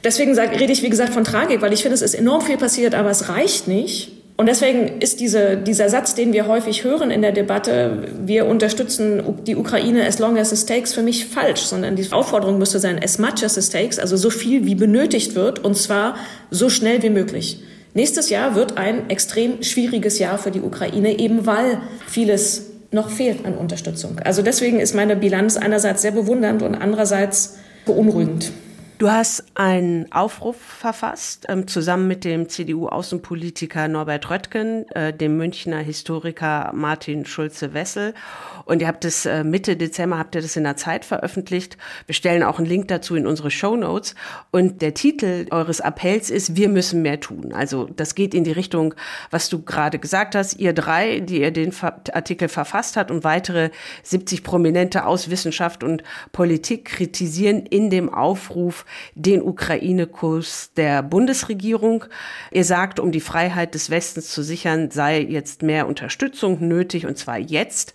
Deswegen 0.04 0.36
sage, 0.36 0.60
rede 0.60 0.74
ich, 0.74 0.84
wie 0.84 0.90
gesagt, 0.90 1.14
von 1.14 1.24
Tragik, 1.24 1.62
weil 1.62 1.72
ich 1.72 1.84
finde, 1.84 1.96
es 1.96 2.02
ist 2.02 2.16
enorm 2.16 2.42
viel 2.42 2.58
passiert, 2.58 2.96
aber 2.96 3.10
es 3.10 3.30
reicht 3.30 3.68
nicht. 3.68 4.17
Und 4.38 4.46
deswegen 4.46 5.02
ist 5.02 5.20
diese, 5.20 5.58
dieser 5.58 5.90
Satz, 5.90 6.14
den 6.14 6.32
wir 6.32 6.48
häufig 6.48 6.84
hören 6.84 7.10
in 7.10 7.24
der 7.24 7.32
Debatte, 7.32 8.04
wir 8.24 8.46
unterstützen 8.46 9.24
die 9.48 9.56
Ukraine 9.56 10.06
as 10.06 10.20
long 10.20 10.38
as 10.38 10.52
it 10.52 10.68
takes, 10.68 10.94
für 10.94 11.02
mich 11.02 11.26
falsch, 11.26 11.62
sondern 11.62 11.96
die 11.96 12.12
Aufforderung 12.12 12.60
müsste 12.60 12.78
sein, 12.78 13.02
as 13.04 13.18
much 13.18 13.44
as 13.44 13.58
it 13.58 13.72
takes, 13.72 13.98
also 13.98 14.16
so 14.16 14.30
viel 14.30 14.64
wie 14.66 14.76
benötigt 14.76 15.34
wird, 15.34 15.58
und 15.66 15.76
zwar 15.76 16.18
so 16.52 16.70
schnell 16.70 17.02
wie 17.02 17.10
möglich. 17.10 17.62
Nächstes 17.96 18.30
Jahr 18.30 18.54
wird 18.54 18.78
ein 18.78 19.10
extrem 19.10 19.64
schwieriges 19.64 20.20
Jahr 20.20 20.38
für 20.38 20.52
die 20.52 20.62
Ukraine, 20.62 21.18
eben 21.18 21.48
weil 21.48 21.82
vieles 22.06 22.68
noch 22.92 23.10
fehlt 23.10 23.44
an 23.44 23.56
Unterstützung. 23.56 24.20
Also 24.24 24.44
deswegen 24.44 24.80
ist 24.80 24.94
meine 24.94 25.16
Bilanz 25.16 25.58
einerseits 25.58 26.04
sehr 26.04 26.12
bewundernd 26.12 26.62
und 26.62 26.76
andererseits 26.76 27.58
beunruhigend. 27.88 28.52
Du 28.98 29.12
hast 29.12 29.44
einen 29.54 30.12
Aufruf 30.12 30.60
verfasst, 30.60 31.46
ähm, 31.50 31.68
zusammen 31.68 32.08
mit 32.08 32.26
dem 32.26 32.50
CDU-Außenpolitiker 32.50 33.88
Norbert 33.88 34.32
Röttgen, 34.32 34.90
äh, 34.90 35.14
dem 35.14 35.38
Münchner 35.38 35.78
Historiker 35.78 36.72
Martin 36.74 37.24
Schulze-Wessel. 37.24 38.16
Und 38.66 38.82
ihr 38.82 38.88
habt 38.88 39.06
es 39.06 39.28
äh, 39.28 39.44
Mitte 39.44 39.78
Dezember, 39.78 40.18
habt 40.18 40.34
ihr 40.34 40.42
das 40.42 40.56
in 40.56 40.64
der 40.64 40.78
Zeit 40.78 41.06
veröffentlicht. 41.06 41.78
Wir 42.08 42.16
stellen 42.16 42.42
auch 42.42 42.58
einen 42.58 42.66
Link 42.66 42.88
dazu 42.88 43.16
in 43.16 43.28
unsere 43.28 43.52
Show 43.52 43.76
Notes. 43.76 44.16
Und 44.50 44.82
der 44.82 44.96
Titel 44.96 45.46
eures 45.52 45.80
Appells 45.80 46.32
ist, 46.32 46.56
wir 46.56 46.68
müssen 46.68 47.04
mehr 47.04 47.20
tun. 47.20 47.54
Also 47.54 47.88
das 47.96 48.16
geht 48.16 48.34
in 48.34 48.46
die 48.46 48.52
Richtung, 48.52 48.96
was 49.30 49.48
du 49.48 49.62
gerade 49.62 50.00
gesagt 50.00 50.34
hast. 50.34 50.56
Ihr 50.56 50.74
drei, 50.74 51.20
die 51.20 51.42
ihr 51.42 51.52
den 51.52 51.72
Artikel 51.82 52.48
verfasst 52.48 52.98
habt 52.98 53.12
und 53.12 53.24
weitere 53.24 53.70
70 54.02 54.44
Prominente 54.44 55.06
aus 55.06 55.30
Wissenschaft 55.30 55.84
und 55.84 56.02
Politik 56.32 56.86
kritisieren 56.86 57.64
in 57.68 57.92
dem 57.92 58.12
Aufruf, 58.12 58.86
den 59.16 59.42
Ukraine-Kurs 59.42 60.72
der 60.76 61.04
Bundesregierung. 61.04 62.06
Ihr 62.52 62.66
sagt, 62.66 63.00
um 63.00 63.12
die 63.12 63.22
Freiheit 63.22 63.74
des 63.74 63.90
Westens 63.90 64.30
zu 64.30 64.44
sichern, 64.44 64.92
sei 64.92 65.22
jetzt 65.22 65.62
mehr 65.62 65.88
Unterstützung 65.88 66.68
nötig, 66.68 67.06
und 67.06 67.18
zwar 67.18 67.38
jetzt. 67.38 67.94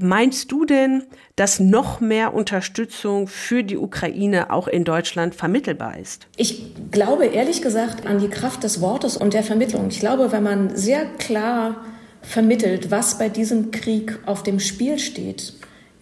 Meinst 0.00 0.52
du 0.52 0.64
denn, 0.64 1.04
dass 1.34 1.58
noch 1.58 2.00
mehr 2.00 2.32
Unterstützung 2.32 3.26
für 3.26 3.64
die 3.64 3.76
Ukraine 3.76 4.52
auch 4.52 4.68
in 4.68 4.84
Deutschland 4.84 5.34
vermittelbar 5.34 5.98
ist? 5.98 6.28
Ich 6.36 6.72
glaube 6.92 7.26
ehrlich 7.26 7.62
gesagt 7.62 8.06
an 8.06 8.20
die 8.20 8.28
Kraft 8.28 8.62
des 8.62 8.80
Wortes 8.80 9.16
und 9.16 9.34
der 9.34 9.42
Vermittlung. 9.42 9.88
Ich 9.88 9.98
glaube, 9.98 10.30
wenn 10.30 10.44
man 10.44 10.76
sehr 10.76 11.04
klar 11.18 11.84
vermittelt, 12.22 12.92
was 12.92 13.18
bei 13.18 13.28
diesem 13.28 13.72
Krieg 13.72 14.18
auf 14.24 14.44
dem 14.44 14.60
Spiel 14.60 15.00
steht, 15.00 15.54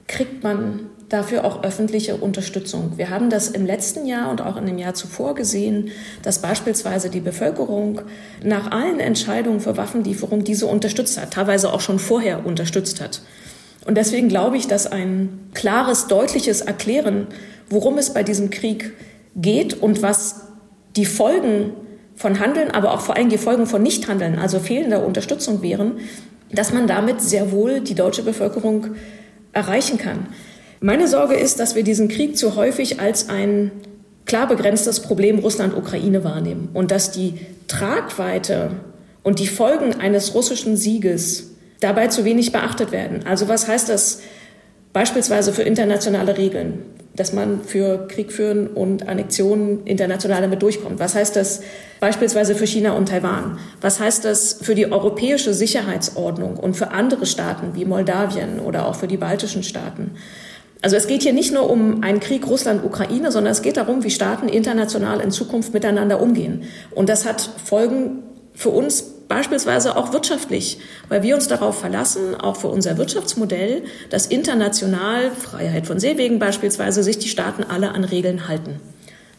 kriegt 0.06 0.42
man 0.42 0.90
dafür 1.08 1.44
auch 1.44 1.62
öffentliche 1.62 2.16
Unterstützung. 2.16 2.92
Wir 2.96 3.10
haben 3.10 3.30
das 3.30 3.48
im 3.48 3.64
letzten 3.64 4.06
Jahr 4.06 4.30
und 4.30 4.40
auch 4.40 4.56
in 4.56 4.66
dem 4.66 4.78
Jahr 4.78 4.94
zuvor 4.94 5.34
gesehen, 5.34 5.90
dass 6.22 6.40
beispielsweise 6.40 7.10
die 7.10 7.20
Bevölkerung 7.20 8.00
nach 8.42 8.72
allen 8.72 8.98
Entscheidungen 8.98 9.60
für 9.60 9.76
Waffenlieferung 9.76 10.42
diese 10.42 10.66
unterstützt 10.66 11.20
hat, 11.20 11.32
teilweise 11.32 11.72
auch 11.72 11.80
schon 11.80 11.98
vorher 11.98 12.44
unterstützt 12.44 13.00
hat. 13.00 13.22
Und 13.84 13.96
deswegen 13.96 14.28
glaube 14.28 14.56
ich, 14.56 14.66
dass 14.66 14.90
ein 14.90 15.50
klares, 15.54 16.08
deutliches 16.08 16.60
Erklären, 16.60 17.28
worum 17.70 17.98
es 17.98 18.12
bei 18.12 18.24
diesem 18.24 18.50
Krieg 18.50 18.92
geht 19.36 19.80
und 19.80 20.02
was 20.02 20.46
die 20.96 21.06
Folgen 21.06 21.72
von 22.16 22.40
Handeln, 22.40 22.72
aber 22.72 22.92
auch 22.92 23.00
vor 23.00 23.16
allem 23.16 23.28
die 23.28 23.38
Folgen 23.38 23.66
von 23.66 23.82
Nichthandeln, 23.82 24.38
also 24.38 24.58
fehlender 24.58 25.06
Unterstützung 25.06 25.62
wären, 25.62 25.98
dass 26.50 26.72
man 26.72 26.88
damit 26.88 27.20
sehr 27.20 27.52
wohl 27.52 27.80
die 27.80 27.94
deutsche 27.94 28.22
Bevölkerung 28.22 28.96
erreichen 29.52 29.98
kann. 29.98 30.26
Meine 30.80 31.08
Sorge 31.08 31.34
ist, 31.34 31.58
dass 31.58 31.74
wir 31.74 31.82
diesen 31.82 32.08
Krieg 32.08 32.36
zu 32.36 32.56
häufig 32.56 33.00
als 33.00 33.28
ein 33.28 33.70
klar 34.26 34.46
begrenztes 34.48 35.00
Problem 35.00 35.38
Russland-Ukraine 35.38 36.24
wahrnehmen 36.24 36.68
und 36.74 36.90
dass 36.90 37.12
die 37.12 37.34
Tragweite 37.68 38.70
und 39.22 39.38
die 39.38 39.46
Folgen 39.46 39.94
eines 39.94 40.34
russischen 40.34 40.76
Sieges 40.76 41.50
dabei 41.80 42.08
zu 42.08 42.24
wenig 42.24 42.52
beachtet 42.52 42.92
werden. 42.92 43.24
Also 43.26 43.48
was 43.48 43.68
heißt 43.68 43.88
das 43.88 44.20
beispielsweise 44.92 45.52
für 45.52 45.62
internationale 45.62 46.36
Regeln? 46.36 46.82
dass 47.16 47.32
man 47.32 47.62
für 47.62 48.06
Krieg 48.08 48.32
führen 48.32 48.68
und 48.68 49.08
Annexionen 49.08 49.84
international 49.84 50.42
damit 50.42 50.62
durchkommt. 50.62 51.00
Was 51.00 51.14
heißt 51.14 51.34
das 51.34 51.62
beispielsweise 52.00 52.54
für 52.54 52.66
China 52.66 52.92
und 52.92 53.08
Taiwan? 53.08 53.58
Was 53.80 54.00
heißt 54.00 54.24
das 54.24 54.58
für 54.60 54.74
die 54.74 54.90
europäische 54.90 55.54
Sicherheitsordnung 55.54 56.56
und 56.56 56.76
für 56.76 56.90
andere 56.90 57.26
Staaten 57.26 57.74
wie 57.74 57.84
Moldawien 57.84 58.60
oder 58.60 58.86
auch 58.86 58.96
für 58.96 59.08
die 59.08 59.16
baltischen 59.16 59.62
Staaten? 59.62 60.12
Also 60.82 60.96
es 60.96 61.06
geht 61.06 61.22
hier 61.22 61.32
nicht 61.32 61.52
nur 61.52 61.70
um 61.70 62.02
einen 62.02 62.20
Krieg 62.20 62.46
Russland-Ukraine, 62.46 63.32
sondern 63.32 63.52
es 63.52 63.62
geht 63.62 63.76
darum, 63.76 64.04
wie 64.04 64.10
Staaten 64.10 64.48
international 64.48 65.20
in 65.20 65.30
Zukunft 65.30 65.72
miteinander 65.72 66.20
umgehen. 66.20 66.64
Und 66.94 67.08
das 67.08 67.24
hat 67.24 67.50
Folgen 67.64 68.22
für 68.54 68.70
uns 68.70 69.02
beispielsweise 69.28 69.96
auch 69.96 70.12
wirtschaftlich, 70.12 70.78
weil 71.08 71.22
wir 71.22 71.34
uns 71.34 71.48
darauf 71.48 71.78
verlassen, 71.80 72.34
auch 72.34 72.56
für 72.56 72.68
unser 72.68 72.96
Wirtschaftsmodell, 72.96 73.82
dass 74.10 74.26
international, 74.26 75.30
Freiheit 75.30 75.86
von 75.86 75.98
Seewegen 75.98 76.38
beispielsweise, 76.38 77.02
sich 77.02 77.18
die 77.18 77.28
Staaten 77.28 77.64
alle 77.64 77.90
an 77.92 78.04
Regeln 78.04 78.48
halten. 78.48 78.80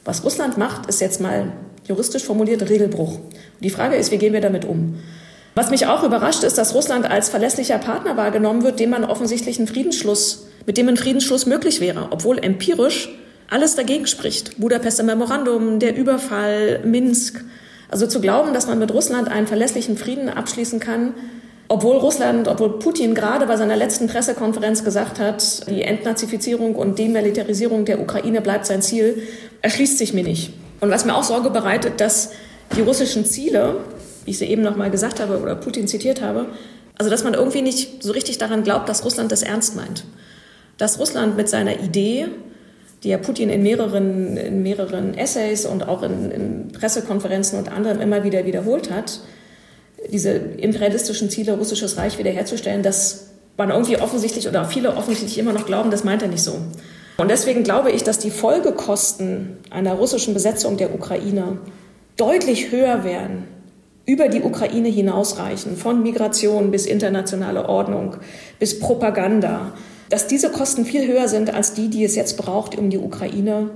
Was 0.03 0.23
Russland 0.23 0.57
macht, 0.57 0.87
ist 0.87 1.01
jetzt 1.01 1.21
mal 1.21 1.51
juristisch 1.87 2.23
formuliert 2.23 2.69
Regelbruch. 2.69 3.19
Die 3.61 3.69
Frage 3.69 3.95
ist, 3.95 4.11
wie 4.11 4.17
gehen 4.17 4.33
wir 4.33 4.41
damit 4.41 4.65
um? 4.65 4.99
Was 5.57 5.71
mich 5.71 5.87
auch 5.87 6.03
überrascht, 6.03 6.43
ist, 6.43 6.59
dass 6.59 6.75
Russland 6.75 7.09
als 7.09 7.29
verlässlicher 7.29 7.79
Partner 7.79 8.15
wahrgenommen 8.15 8.61
wird, 8.61 8.79
dem 8.79 8.91
man 8.91 9.03
offensichtlich 9.03 9.57
einen 9.57 9.67
Friedensschluss, 9.67 10.45
mit 10.67 10.77
dem 10.77 10.87
ein 10.87 10.97
Friedensschluss 10.97 11.47
möglich 11.47 11.81
wäre, 11.81 12.09
obwohl 12.11 12.37
empirisch 12.37 13.09
alles 13.49 13.75
dagegen 13.75 14.05
spricht. 14.05 14.59
Budapester 14.59 15.01
Memorandum, 15.01 15.79
der 15.79 15.95
Überfall, 15.95 16.81
Minsk, 16.85 17.43
also 17.89 18.05
zu 18.05 18.21
glauben, 18.21 18.53
dass 18.53 18.67
man 18.67 18.77
mit 18.77 18.93
Russland 18.93 19.29
einen 19.29 19.47
verlässlichen 19.47 19.97
Frieden 19.97 20.29
abschließen 20.29 20.79
kann, 20.79 21.15
obwohl 21.69 21.97
Russland, 21.97 22.47
obwohl 22.47 22.77
Putin 22.77 23.15
gerade 23.15 23.47
bei 23.47 23.57
seiner 23.57 23.77
letzten 23.77 24.05
Pressekonferenz 24.05 24.83
gesagt 24.83 25.19
hat, 25.19 25.67
die 25.67 25.81
Entnazifizierung 25.81 26.75
und 26.75 26.99
Demilitarisierung 26.99 27.83
der 27.83 27.99
Ukraine 27.99 28.41
bleibt 28.41 28.67
sein 28.67 28.83
Ziel, 28.83 29.23
erschließt 29.63 29.97
sich 29.97 30.13
mir 30.13 30.23
nicht. 30.23 30.53
Und 30.81 30.91
was 30.91 31.03
mir 31.03 31.15
auch 31.15 31.23
Sorge 31.23 31.49
bereitet, 31.49 31.99
dass 31.99 32.29
die 32.75 32.81
russischen 32.81 33.25
Ziele, 33.25 33.77
wie 34.27 34.31
ich 34.31 34.39
sie 34.39 34.45
eben 34.45 34.61
noch 34.61 34.75
mal 34.75 34.91
gesagt 34.91 35.21
habe 35.21 35.39
oder 35.39 35.55
Putin 35.55 35.87
zitiert 35.87 36.21
habe, 36.21 36.47
also 36.97 37.09
dass 37.09 37.23
man 37.23 37.33
irgendwie 37.33 37.61
nicht 37.61 38.03
so 38.03 38.11
richtig 38.11 38.37
daran 38.37 38.63
glaubt, 38.63 38.89
dass 38.89 39.05
Russland 39.05 39.31
das 39.31 39.41
ernst 39.41 39.77
meint. 39.77 40.03
Dass 40.77 40.99
Russland 40.99 41.37
mit 41.37 41.47
seiner 41.47 41.79
Idee, 41.79 42.27
die 43.03 43.09
ja 43.09 43.19
Putin 43.19 43.49
in 43.49 43.63
mehreren, 43.63 44.35
in 44.35 44.63
mehreren 44.63 45.17
Essays 45.17 45.65
und 45.65 45.87
auch 45.87 46.03
in, 46.03 46.29
in 46.31 46.71
Pressekonferenzen 46.73 47.57
und 47.57 47.71
anderem 47.71 48.01
immer 48.01 48.25
wieder 48.25 48.45
wiederholt 48.45 48.91
hat, 48.91 49.21
diese 50.11 50.31
imperialistischen 50.31 51.29
Ziele, 51.29 51.53
russisches 51.53 51.95
Reich 51.95 52.17
wiederherzustellen, 52.19 52.83
dass 52.83 53.29
man 53.55 53.69
irgendwie 53.69 53.97
offensichtlich 53.97 54.49
oder 54.49 54.65
viele 54.65 54.97
offensichtlich 54.97 55.37
immer 55.37 55.53
noch 55.53 55.65
glauben, 55.65 55.89
das 55.89 56.03
meint 56.03 56.21
er 56.21 56.27
nicht 56.27 56.43
so. 56.43 56.57
Und 57.15 57.31
deswegen 57.31 57.63
glaube 57.63 57.91
ich, 57.91 58.03
dass 58.03 58.19
die 58.19 58.29
Folgekosten 58.29 59.57
einer 59.69 59.93
russischen 59.93 60.33
Besetzung 60.33 60.75
der 60.75 60.93
Ukraine 60.93 61.59
deutlich 62.17 62.71
höher 62.71 63.05
werden, 63.05 63.45
über 64.07 64.29
die 64.29 64.41
Ukraine 64.41 64.87
hinausreichen, 64.87 65.75
von 65.75 66.01
Migration 66.01 66.71
bis 66.71 66.85
internationale 66.85 67.67
Ordnung, 67.67 68.15
bis 68.57 68.79
Propaganda, 68.79 69.73
dass 70.09 70.27
diese 70.27 70.49
Kosten 70.49 70.85
viel 70.85 71.05
höher 71.05 71.27
sind 71.27 71.53
als 71.53 71.73
die, 71.73 71.89
die 71.89 72.05
es 72.05 72.15
jetzt 72.15 72.37
braucht, 72.37 72.77
um 72.77 72.89
die 72.89 72.97
Ukraine 72.97 73.69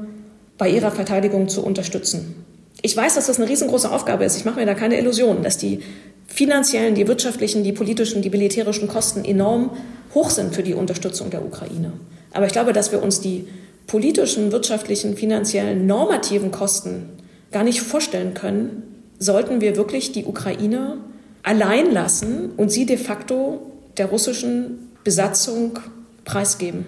bei 0.58 0.70
ihrer 0.70 0.92
Verteidigung 0.92 1.50
zu 1.50 1.64
unterstützen. 1.64 2.46
Ich 2.82 2.96
weiß, 2.96 3.16
dass 3.16 3.28
das 3.28 3.40
eine 3.40 3.50
riesengroße 3.50 3.92
Aufgabe 3.92 4.24
ist. 4.24 4.38
Ich 4.38 4.46
mache 4.46 4.60
mir 4.60 4.66
da 4.66 4.74
keine 4.74 4.98
Illusionen, 4.98 5.44
dass 5.44 5.58
die 5.58 5.82
finanziellen, 6.28 6.96
die 6.96 7.08
wirtschaftlichen, 7.08 7.66
die 7.66 7.74
politischen, 7.74 8.22
die 8.22 8.30
militärischen 8.30 8.88
Kosten 8.88 9.26
enorm 9.26 9.72
hoch 10.16 10.30
sind 10.30 10.56
für 10.56 10.64
die 10.64 10.74
Unterstützung 10.74 11.30
der 11.30 11.46
Ukraine. 11.46 11.92
Aber 12.32 12.46
ich 12.46 12.54
glaube, 12.54 12.72
dass 12.72 12.94
wir 12.94 13.04
uns 13.04 13.20
die 13.20 13.48
politischen, 13.86 14.54
wirtschaftlichen, 14.54 15.18
finanziellen, 15.18 15.86
normativen 15.86 16.52
Kosten 16.52 17.10
gar 17.52 17.66
nicht 17.66 17.82
vorstellen 17.82 18.34
können, 18.34 18.91
sollten 19.22 19.62
wir 19.62 19.78
wirklich 19.78 20.12
die 20.12 20.26
Ukraine 20.26 20.98
allein 21.44 21.92
lassen 21.92 22.52
und 22.58 22.72
sie 22.72 22.86
de 22.86 22.98
facto 22.98 23.72
der 23.98 24.08
russischen 24.08 24.90
Besatzung 25.04 25.80
preisgeben. 26.26 26.86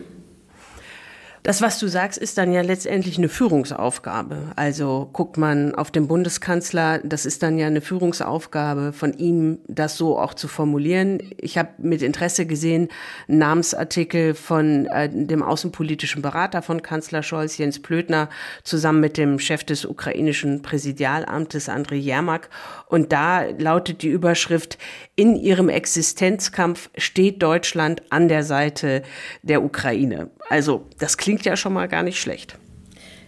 Das, 1.44 1.62
was 1.62 1.78
du 1.78 1.90
sagst, 1.90 2.18
ist 2.18 2.38
dann 2.38 2.54
ja 2.54 2.62
letztendlich 2.62 3.18
eine 3.18 3.28
Führungsaufgabe. 3.28 4.54
Also 4.56 5.10
guckt 5.12 5.38
man 5.38 5.76
auf 5.76 5.92
den 5.92 6.08
Bundeskanzler, 6.08 7.00
das 7.00 7.26
ist 7.26 7.44
dann 7.44 7.58
ja 7.58 7.68
eine 7.68 7.82
Führungsaufgabe 7.82 8.94
von 8.94 9.14
ihm, 9.14 9.60
das 9.68 9.98
so 9.98 10.18
auch 10.18 10.36
zu 10.36 10.48
formulieren. 10.48 11.20
Ich 11.38 11.58
habe 11.58 11.72
mit 11.80 12.02
Interesse 12.02 12.46
gesehen, 12.46 12.88
Namensartikel 13.28 14.36
von 14.36 14.86
äh, 14.86 15.10
dem 15.12 15.44
außenpolitischen 15.44 16.22
Berater 16.22 16.62
von 16.62 16.82
Kanzler 16.82 17.24
Scholz, 17.24 17.58
Jens 17.58 17.82
Plötner, 17.82 18.30
zusammen 18.64 19.02
mit 19.02 19.18
dem 19.18 19.38
Chef 19.38 19.66
des 19.66 19.84
ukrainischen 19.86 20.62
Präsidialamtes, 20.62 21.68
Andrei 21.68 21.98
Jermak. 21.98 22.50
Und 22.88 23.12
da 23.12 23.44
lautet 23.58 24.02
die 24.02 24.08
Überschrift, 24.08 24.78
in 25.18 25.36
ihrem 25.36 25.68
Existenzkampf 25.68 26.90
steht 26.98 27.44
Deutschland 27.44 28.02
an 28.12 28.30
der 28.30 28.44
Seite 28.46 29.04
der 29.42 29.62
Ukraine. 29.62 30.30
Also 30.50 30.86
das 31.00 31.18
klingt 31.18 31.46
ja 31.46 31.56
schon 31.56 31.74
mal 31.74 31.88
gar 31.88 32.04
nicht 32.04 32.20
schlecht. 32.20 32.58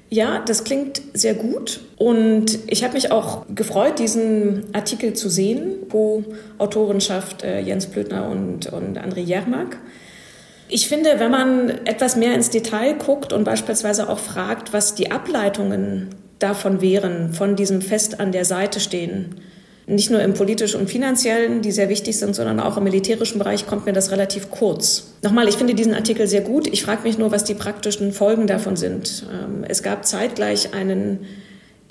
Ja, 0.10 0.44
das 0.46 0.64
klingt 0.64 1.02
sehr 1.14 1.34
gut 1.34 1.82
und 1.98 2.60
ich 2.68 2.84
habe 2.84 2.94
mich 2.94 3.12
auch 3.12 3.46
gefreut, 3.54 3.98
diesen 3.98 4.64
Artikel 4.74 5.14
zu 5.14 5.30
sehen, 5.30 5.78
wo 5.90 6.24
Autorenschaft 6.60 7.44
äh, 7.44 7.60
Jens 7.60 7.88
Blödner 7.88 8.30
und, 8.30 8.68
und 8.68 9.00
André 9.00 9.22
Jermak. 9.22 9.78
Ich 10.68 10.88
finde, 10.88 11.20
wenn 11.20 11.32
man 11.32 11.70
etwas 11.86 12.16
mehr 12.16 12.36
ins 12.36 12.52
Detail 12.52 12.94
guckt 12.94 13.34
und 13.34 13.44
beispielsweise 13.44 14.08
auch 14.08 14.20
fragt, 14.20 14.74
was 14.74 14.94
die 14.94 15.12
Ableitungen 15.12 16.10
davon 16.40 16.82
wären, 16.82 17.34
von 17.34 17.56
diesem 17.56 17.82
Fest 17.82 18.20
an 18.20 18.32
der 18.32 18.46
Seite 18.46 18.80
stehen, 18.80 19.42
nicht 19.88 20.10
nur 20.10 20.22
im 20.22 20.34
politischen 20.34 20.82
und 20.82 20.90
finanziellen, 20.90 21.62
die 21.62 21.72
sehr 21.72 21.90
wichtig 21.90 22.18
sind, 22.18 22.36
sondern 22.36 22.60
auch 22.60 22.78
im 22.78 22.84
militärischen 22.84 23.38
Bereich 23.38 23.68
kommt 23.68 23.86
mir 23.86 23.94
das 23.94 24.12
relativ 24.12 24.50
kurz. 24.50 25.12
Nochmal, 25.22 25.48
ich 25.48 25.56
finde 25.56 25.76
diesen 25.76 25.94
Artikel 25.94 26.28
sehr 26.28 26.42
gut. 26.42 26.68
Ich 26.68 26.84
frage 26.84 27.04
mich 27.04 27.18
nur, 27.18 27.32
was 27.32 27.44
die 27.44 27.54
praktischen 27.54 28.12
Folgen 28.12 28.48
davon 28.48 28.76
sind. 28.76 29.28
Ähm, 29.32 29.64
es 29.68 29.84
gab 29.84 30.06
zeitgleich 30.06 30.74
einen 30.74 31.20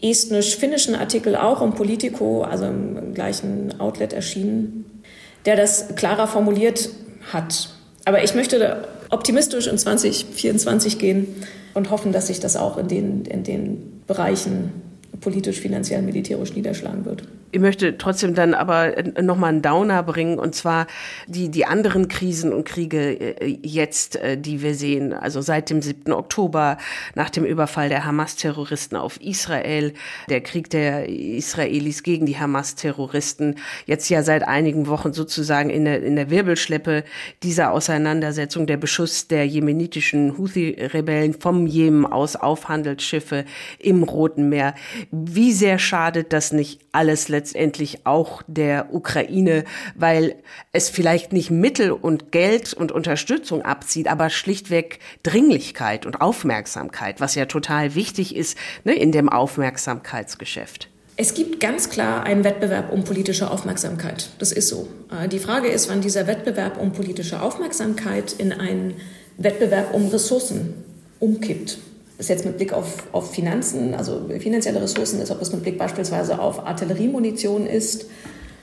estnisch-finnischen 0.03 0.97
Artikel 0.97 1.37
auch 1.37 1.61
um 1.61 1.75
Politico, 1.75 2.43
also 2.43 2.67
im 2.67 3.15
gleichen 3.15 3.81
Outlet 3.81 4.13
erschienen, 4.13 5.03
der 5.47 5.57
das 5.57 5.95
klarer 5.95 6.27
formuliert 6.27 6.89
hat. 7.33 7.71
Aber 8.05 8.25
ich 8.25 8.35
möchte 8.35 8.89
optimistisch 9.11 9.69
in 9.69 9.79
2024 9.79 10.99
gehen 10.99 11.29
und 11.75 11.91
hoffen, 11.91 12.13
dass 12.13 12.27
sich 12.27 12.41
das 12.41 12.57
auch 12.57 12.77
in 12.77 12.89
den, 12.89 13.25
in 13.25 13.45
den 13.45 14.03
Bereichen 14.07 14.73
politisch, 15.21 15.61
finanziell, 15.61 16.03
militärisch 16.03 16.55
niederschlagen 16.55 17.05
wird. 17.05 17.25
Ich 17.55 17.61
möchte 17.61 17.97
trotzdem 17.99 18.35
dann 18.35 18.53
aber 18.53 18.95
nochmal 19.23 19.51
einen 19.51 19.63
Downer 19.63 20.03
bringen, 20.03 20.41
und 20.41 20.57
zwar 20.57 20.89
die, 21.29 21.51
die 21.51 21.67
anderen 21.67 22.09
Krisen 22.09 22.53
und 22.53 22.65
Kriege 22.65 23.41
äh, 23.41 23.59
jetzt, 23.63 24.17
äh, 24.17 24.37
die 24.37 24.61
wir 24.61 24.75
sehen. 24.75 25.13
Also 25.13 25.41
seit 25.41 25.71
dem 25.71 25.81
7. 25.81 26.13
Oktober, 26.13 26.79
nach 27.15 27.31
dem 27.31 27.45
Überfall 27.45 27.89
der 27.89 28.05
Hamas-Terroristen 28.05 28.97
auf 28.97 29.21
Israel, 29.21 29.93
der 30.29 30.41
Krieg 30.41 30.69
der 30.69 31.09
Israelis 31.09 32.03
gegen 32.03 32.27
die 32.27 32.37
Hamas-Terroristen, 32.37 33.55
jetzt 33.87 34.09
ja 34.09 34.25
seit 34.25 34.43
einigen 34.49 34.89
Wochen 34.89 35.13
sozusagen 35.13 35.71
in 35.71 35.85
der, 35.85 36.03
in 36.03 36.17
der 36.17 36.31
Wirbelschleppe 36.31 37.05
dieser 37.45 37.71
Auseinandersetzung, 37.71 38.67
der 38.67 38.79
Beschuss 38.79 39.29
der 39.29 39.47
jemenitischen 39.47 40.37
Houthi-Rebellen 40.39 41.35
vom 41.35 41.69
Jemen 41.69 42.05
aus 42.05 42.35
auf 42.35 42.69
Handelsschiffe 42.69 43.45
im 43.79 44.03
Roten 44.03 44.49
Meer. 44.49 44.75
Wie 45.11 45.53
sehr 45.53 45.79
schadet 45.79 46.33
das 46.33 46.53
nicht 46.53 46.81
alles 46.93 47.29
letztendlich? 47.29 48.05
auch 48.05 48.43
der 48.47 48.95
Ukraine, 48.95 49.65
weil 49.95 50.37
es 50.73 50.89
vielleicht 50.89 51.33
nicht 51.33 51.51
Mittel 51.51 51.91
und 51.93 52.33
Geld 52.33 52.75
und 52.75 52.93
Unterstützung 52.93 53.63
abzieht, 53.63 54.09
aber 54.09 54.31
schlichtweg 54.31 54.99
Dringlichkeit 55.23 56.07
und 56.07 56.21
Aufmerksamkeit, 56.21 57.21
was 57.21 57.35
ja 57.35 57.47
total 57.47 57.95
wichtig 57.95 58.37
ist 58.37 58.57
ne, 58.85 58.95
in 58.95 59.13
dem 59.13 59.29
Aufmerksamkeitsgeschäft. 59.29 60.89
Es 61.17 61.35
gibt 61.35 61.61
ganz 61.61 61.91
klar 61.91 62.25
einen 62.25 62.43
Wettbewerb 62.43 62.93
um 62.93 63.05
politische 63.05 63.51
Aufmerksamkeit. 63.51 64.31
Das 64.39 64.51
ist 64.51 64.69
so. 64.69 64.89
Äh, 65.11 65.29
die 65.29 65.39
Frage 65.39 65.69
ist, 65.69 65.89
wann 65.89 66.01
dieser 66.01 66.27
Wettbewerb 66.27 66.81
um 66.81 66.93
politische 66.93 67.41
Aufmerksamkeit 67.41 68.33
in 68.33 68.53
einen 68.53 68.95
Wettbewerb 69.39 69.95
um 69.95 70.09
Ressourcen 70.09 70.75
umkippt. 71.21 71.79
Es 72.19 72.29
jetzt 72.29 72.45
mit 72.45 72.57
Blick 72.57 72.73
auf, 72.73 73.05
auf 73.13 73.33
Finanzen, 73.33 73.95
also 73.95 74.29
finanzielle 74.39 74.81
Ressourcen 74.81 75.21
ist, 75.21 75.31
ob 75.31 75.41
es 75.43 75.53
mit 75.53 75.63
Blick 75.63 75.79
beispielsweise 75.79 76.39
auf 76.39 76.67
Artilleriemunition 76.67 77.67
ist. 77.67 78.07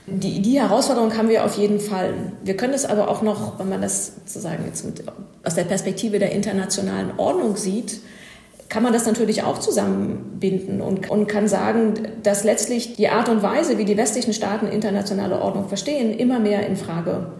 Die, 0.06 0.42
die 0.42 0.60
Herausforderung 0.60 1.16
haben 1.16 1.28
wir 1.28 1.44
auf 1.44 1.56
jeden 1.56 1.78
Fall. 1.78 2.14
Wir 2.42 2.56
können 2.56 2.74
es 2.74 2.84
aber 2.84 3.08
auch 3.08 3.22
noch, 3.22 3.58
wenn 3.58 3.68
man 3.68 3.82
das 3.82 4.12
sozusagen 4.26 4.64
jetzt 4.66 4.84
mit, 4.84 5.04
aus 5.44 5.54
der 5.54 5.64
Perspektive 5.64 6.18
der 6.18 6.32
internationalen 6.32 7.12
Ordnung 7.18 7.56
sieht, 7.56 8.00
kann 8.68 8.82
man 8.82 8.94
das 8.94 9.04
natürlich 9.04 9.42
auch 9.42 9.58
zusammenbinden 9.58 10.80
und, 10.80 11.10
und 11.10 11.26
kann 11.26 11.46
sagen, 11.46 12.08
dass 12.22 12.42
letztlich 12.42 12.96
die 12.96 13.08
Art 13.10 13.28
und 13.28 13.42
Weise, 13.42 13.76
wie 13.76 13.84
die 13.84 13.98
westlichen 13.98 14.32
Staaten 14.32 14.66
internationale 14.66 15.42
Ordnung 15.42 15.68
verstehen, 15.68 16.18
immer 16.18 16.40
mehr 16.40 16.66
in 16.66 16.76
Frage 16.76 17.32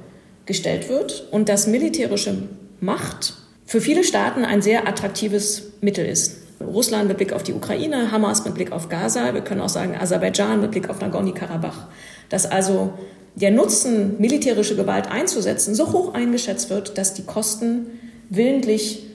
gestellt 0.44 0.90
wird 0.90 1.26
und 1.30 1.48
dass 1.48 1.66
militärische 1.66 2.48
Macht 2.80 3.34
für 3.72 3.80
viele 3.80 4.04
Staaten 4.04 4.44
ein 4.44 4.60
sehr 4.60 4.86
attraktives 4.86 5.72
Mittel 5.80 6.04
ist. 6.04 6.36
Russland 6.60 7.08
mit 7.08 7.16
Blick 7.16 7.32
auf 7.32 7.42
die 7.42 7.54
Ukraine, 7.54 8.12
Hamas 8.12 8.44
mit 8.44 8.52
Blick 8.52 8.70
auf 8.70 8.90
Gaza, 8.90 9.32
wir 9.32 9.40
können 9.40 9.62
auch 9.62 9.70
sagen 9.70 9.96
Aserbaidschan 9.98 10.60
mit 10.60 10.72
Blick 10.72 10.90
auf 10.90 11.00
Nagorno-Karabach. 11.00 11.86
Dass 12.28 12.44
also 12.44 12.92
der 13.34 13.50
Nutzen, 13.50 14.16
militärische 14.18 14.76
Gewalt 14.76 15.10
einzusetzen, 15.10 15.74
so 15.74 15.90
hoch 15.90 16.12
eingeschätzt 16.12 16.68
wird, 16.68 16.98
dass 16.98 17.14
die 17.14 17.22
Kosten 17.22 17.86
willentlich 18.28 19.06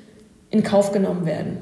in 0.50 0.64
Kauf 0.64 0.92
genommen 0.92 1.28
werden. 1.28 1.60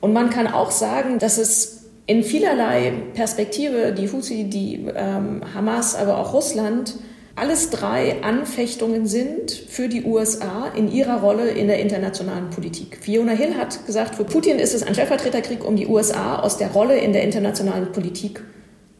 Und 0.00 0.14
man 0.14 0.30
kann 0.30 0.46
auch 0.46 0.70
sagen, 0.70 1.18
dass 1.18 1.36
es 1.36 1.84
in 2.06 2.22
vielerlei 2.22 2.94
Perspektive 3.12 3.92
die 3.92 4.10
Houthi, 4.10 4.44
die 4.44 4.88
ähm, 4.96 5.42
Hamas, 5.54 5.94
aber 5.94 6.16
auch 6.16 6.32
Russland 6.32 6.94
alles 7.38 7.70
drei 7.70 8.22
Anfechtungen 8.22 9.06
sind 9.06 9.52
für 9.52 9.88
die 9.88 10.04
USA 10.04 10.68
in 10.76 10.90
ihrer 10.90 11.20
Rolle 11.20 11.50
in 11.50 11.66
der 11.68 11.78
internationalen 11.78 12.50
Politik. 12.50 12.98
Fiona 13.00 13.32
Hill 13.32 13.56
hat 13.56 13.86
gesagt, 13.86 14.14
für 14.14 14.24
Putin 14.24 14.58
ist 14.58 14.74
es 14.74 14.82
ein 14.82 14.94
Stellvertreterkrieg, 14.94 15.64
um 15.64 15.76
die 15.76 15.86
USA 15.86 16.40
aus 16.40 16.56
der 16.56 16.70
Rolle 16.72 16.98
in 16.98 17.12
der 17.12 17.22
internationalen 17.22 17.92
Politik 17.92 18.42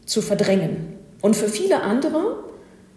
zu 0.07 0.23
verdrängen. 0.23 0.95
Und 1.21 1.37
für 1.37 1.49
viele 1.49 1.83
andere 1.83 2.45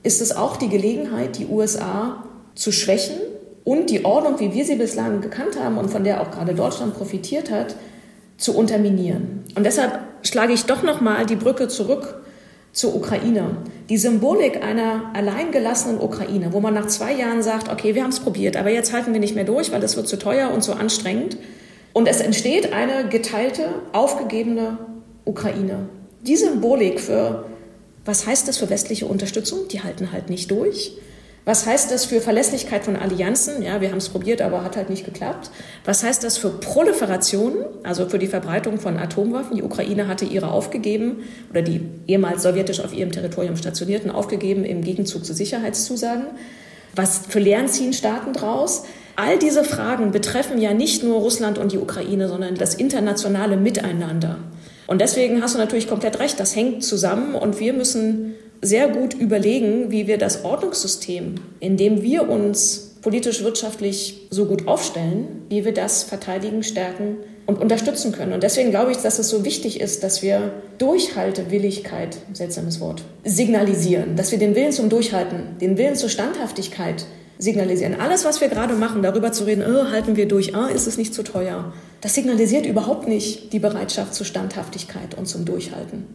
ist 0.03 0.21
es 0.21 0.35
auch 0.35 0.57
die 0.57 0.69
Gelegenheit, 0.69 1.37
die 1.37 1.47
USA 1.47 2.23
zu 2.55 2.71
schwächen 2.71 3.17
und 3.63 3.89
die 3.89 4.05
Ordnung, 4.05 4.39
wie 4.39 4.53
wir 4.53 4.65
sie 4.65 4.75
bislang 4.75 5.21
gekannt 5.21 5.59
haben 5.59 5.77
und 5.77 5.89
von 5.89 6.03
der 6.03 6.21
auch 6.21 6.31
gerade 6.31 6.53
Deutschland 6.53 6.95
profitiert 6.95 7.51
hat, 7.51 7.75
zu 8.37 8.55
unterminieren. 8.55 9.43
Und 9.55 9.65
deshalb 9.65 9.99
schlage 10.23 10.53
ich 10.53 10.65
doch 10.65 10.83
noch 10.83 11.01
mal 11.01 11.25
die 11.25 11.35
Brücke 11.35 11.67
zurück 11.67 12.21
zur 12.73 12.95
Ukraine. 12.95 13.57
Die 13.89 13.97
Symbolik 13.97 14.63
einer 14.63 15.11
alleingelassenen 15.13 15.99
Ukraine, 15.99 16.53
wo 16.53 16.61
man 16.61 16.73
nach 16.73 16.87
zwei 16.87 17.13
Jahren 17.13 17.43
sagt, 17.43 17.69
okay, 17.69 17.95
wir 17.95 18.03
haben 18.03 18.11
es 18.11 18.19
probiert, 18.21 18.55
aber 18.55 18.69
jetzt 18.69 18.93
halten 18.93 19.13
wir 19.13 19.19
nicht 19.19 19.35
mehr 19.35 19.43
durch, 19.43 19.71
weil 19.71 19.83
es 19.83 19.97
wird 19.97 20.07
zu 20.07 20.17
teuer 20.17 20.51
und 20.51 20.63
zu 20.63 20.73
anstrengend. 20.73 21.37
Und 21.93 22.07
es 22.07 22.21
entsteht 22.21 22.71
eine 22.71 23.09
geteilte, 23.09 23.67
aufgegebene 23.91 24.77
Ukraine. 25.25 25.89
Die 26.21 26.37
Symbolik 26.37 27.01
für, 27.01 27.45
was 28.05 28.25
heißt 28.25 28.47
das 28.47 28.57
für 28.57 28.69
westliche 28.69 29.05
Unterstützung? 29.05 29.67
Die 29.69 29.83
halten 29.83 30.11
halt 30.13 30.29
nicht 30.29 30.49
durch. 30.51 30.93
Was 31.43 31.65
heißt 31.65 31.91
das 31.91 32.05
für 32.05 32.21
Verlässlichkeit 32.21 32.83
von 32.83 32.95
Allianzen? 32.95 33.63
Ja, 33.63 33.81
wir 33.81 33.89
haben 33.89 33.97
es 33.97 34.09
probiert, 34.09 34.41
aber 34.43 34.63
hat 34.63 34.77
halt 34.77 34.91
nicht 34.91 35.05
geklappt. 35.05 35.49
Was 35.85 36.03
heißt 36.03 36.23
das 36.23 36.37
für 36.37 36.49
Proliferation, 36.49 37.65
also 37.81 38.07
für 38.07 38.19
die 38.19 38.27
Verbreitung 38.27 38.79
von 38.79 38.97
Atomwaffen? 38.97 39.57
Die 39.57 39.63
Ukraine 39.63 40.07
hatte 40.07 40.25
ihre 40.25 40.51
aufgegeben 40.51 41.23
oder 41.49 41.63
die 41.63 41.81
ehemals 42.05 42.43
sowjetisch 42.43 42.79
auf 42.79 42.93
ihrem 42.93 43.11
Territorium 43.11 43.57
stationierten 43.57 44.11
aufgegeben 44.11 44.63
im 44.65 44.83
Gegenzug 44.83 45.25
zu 45.25 45.33
Sicherheitszusagen. 45.33 46.27
Was 46.95 47.23
für 47.27 47.39
Lehren 47.39 47.67
ziehen 47.67 47.93
Staaten 47.93 48.33
draus? 48.33 48.83
All 49.15 49.39
diese 49.39 49.63
Fragen 49.63 50.11
betreffen 50.11 50.61
ja 50.61 50.73
nicht 50.73 51.03
nur 51.03 51.19
Russland 51.19 51.57
und 51.57 51.71
die 51.71 51.79
Ukraine, 51.79 52.27
sondern 52.27 52.55
das 52.55 52.75
internationale 52.75 53.57
Miteinander. 53.57 54.37
Und 54.87 55.01
deswegen 55.01 55.41
hast 55.41 55.55
du 55.55 55.59
natürlich 55.59 55.87
komplett 55.87 56.19
recht, 56.19 56.39
das 56.39 56.55
hängt 56.55 56.83
zusammen 56.83 57.33
und 57.33 57.59
wir 57.59 57.73
müssen 57.73 58.35
sehr 58.61 58.87
gut 58.87 59.13
überlegen, 59.13 59.91
wie 59.91 60.07
wir 60.07 60.17
das 60.17 60.45
Ordnungssystem, 60.45 61.35
in 61.59 61.77
dem 61.77 62.03
wir 62.03 62.29
uns 62.29 62.91
politisch, 63.01 63.43
wirtschaftlich 63.43 64.27
so 64.29 64.45
gut 64.45 64.67
aufstellen, 64.67 65.43
wie 65.49 65.65
wir 65.65 65.73
das 65.73 66.03
verteidigen, 66.03 66.61
stärken 66.61 67.17
und 67.47 67.59
unterstützen 67.59 68.11
können. 68.11 68.33
Und 68.33 68.43
deswegen 68.43 68.69
glaube 68.69 68.91
ich, 68.91 68.97
dass 68.97 69.17
es 69.17 69.29
so 69.29 69.43
wichtig 69.43 69.81
ist, 69.81 70.03
dass 70.03 70.21
wir 70.21 70.53
Durchhaltewilligkeit, 70.77 72.17
seltsames 72.33 72.79
Wort, 72.79 73.03
signalisieren, 73.23 74.15
dass 74.15 74.31
wir 74.31 74.37
den 74.37 74.55
Willen 74.55 74.71
zum 74.71 74.89
Durchhalten, 74.89 75.57
den 75.59 75.77
Willen 75.77 75.95
zur 75.95 76.09
Standhaftigkeit 76.09 77.05
signalisieren. 77.39 77.99
Alles, 77.99 78.23
was 78.23 78.39
wir 78.39 78.49
gerade 78.49 78.75
machen, 78.75 79.01
darüber 79.01 79.31
zu 79.31 79.45
reden, 79.45 79.63
oh, 79.67 79.89
halten 79.89 80.15
wir 80.15 80.27
durch, 80.27 80.55
oh, 80.55 80.67
ist 80.67 80.85
es 80.85 80.97
nicht 80.97 81.15
zu 81.15 81.23
teuer, 81.23 81.73
das 82.01 82.13
signalisiert 82.13 82.67
überhaupt 82.67 83.07
nicht 83.07 83.51
die 83.51 83.59
Bereitschaft 83.59 84.13
zur 84.13 84.27
Standhaftigkeit 84.27 85.17
und 85.17 85.25
zum 85.25 85.45
Durchhalten 85.45 86.05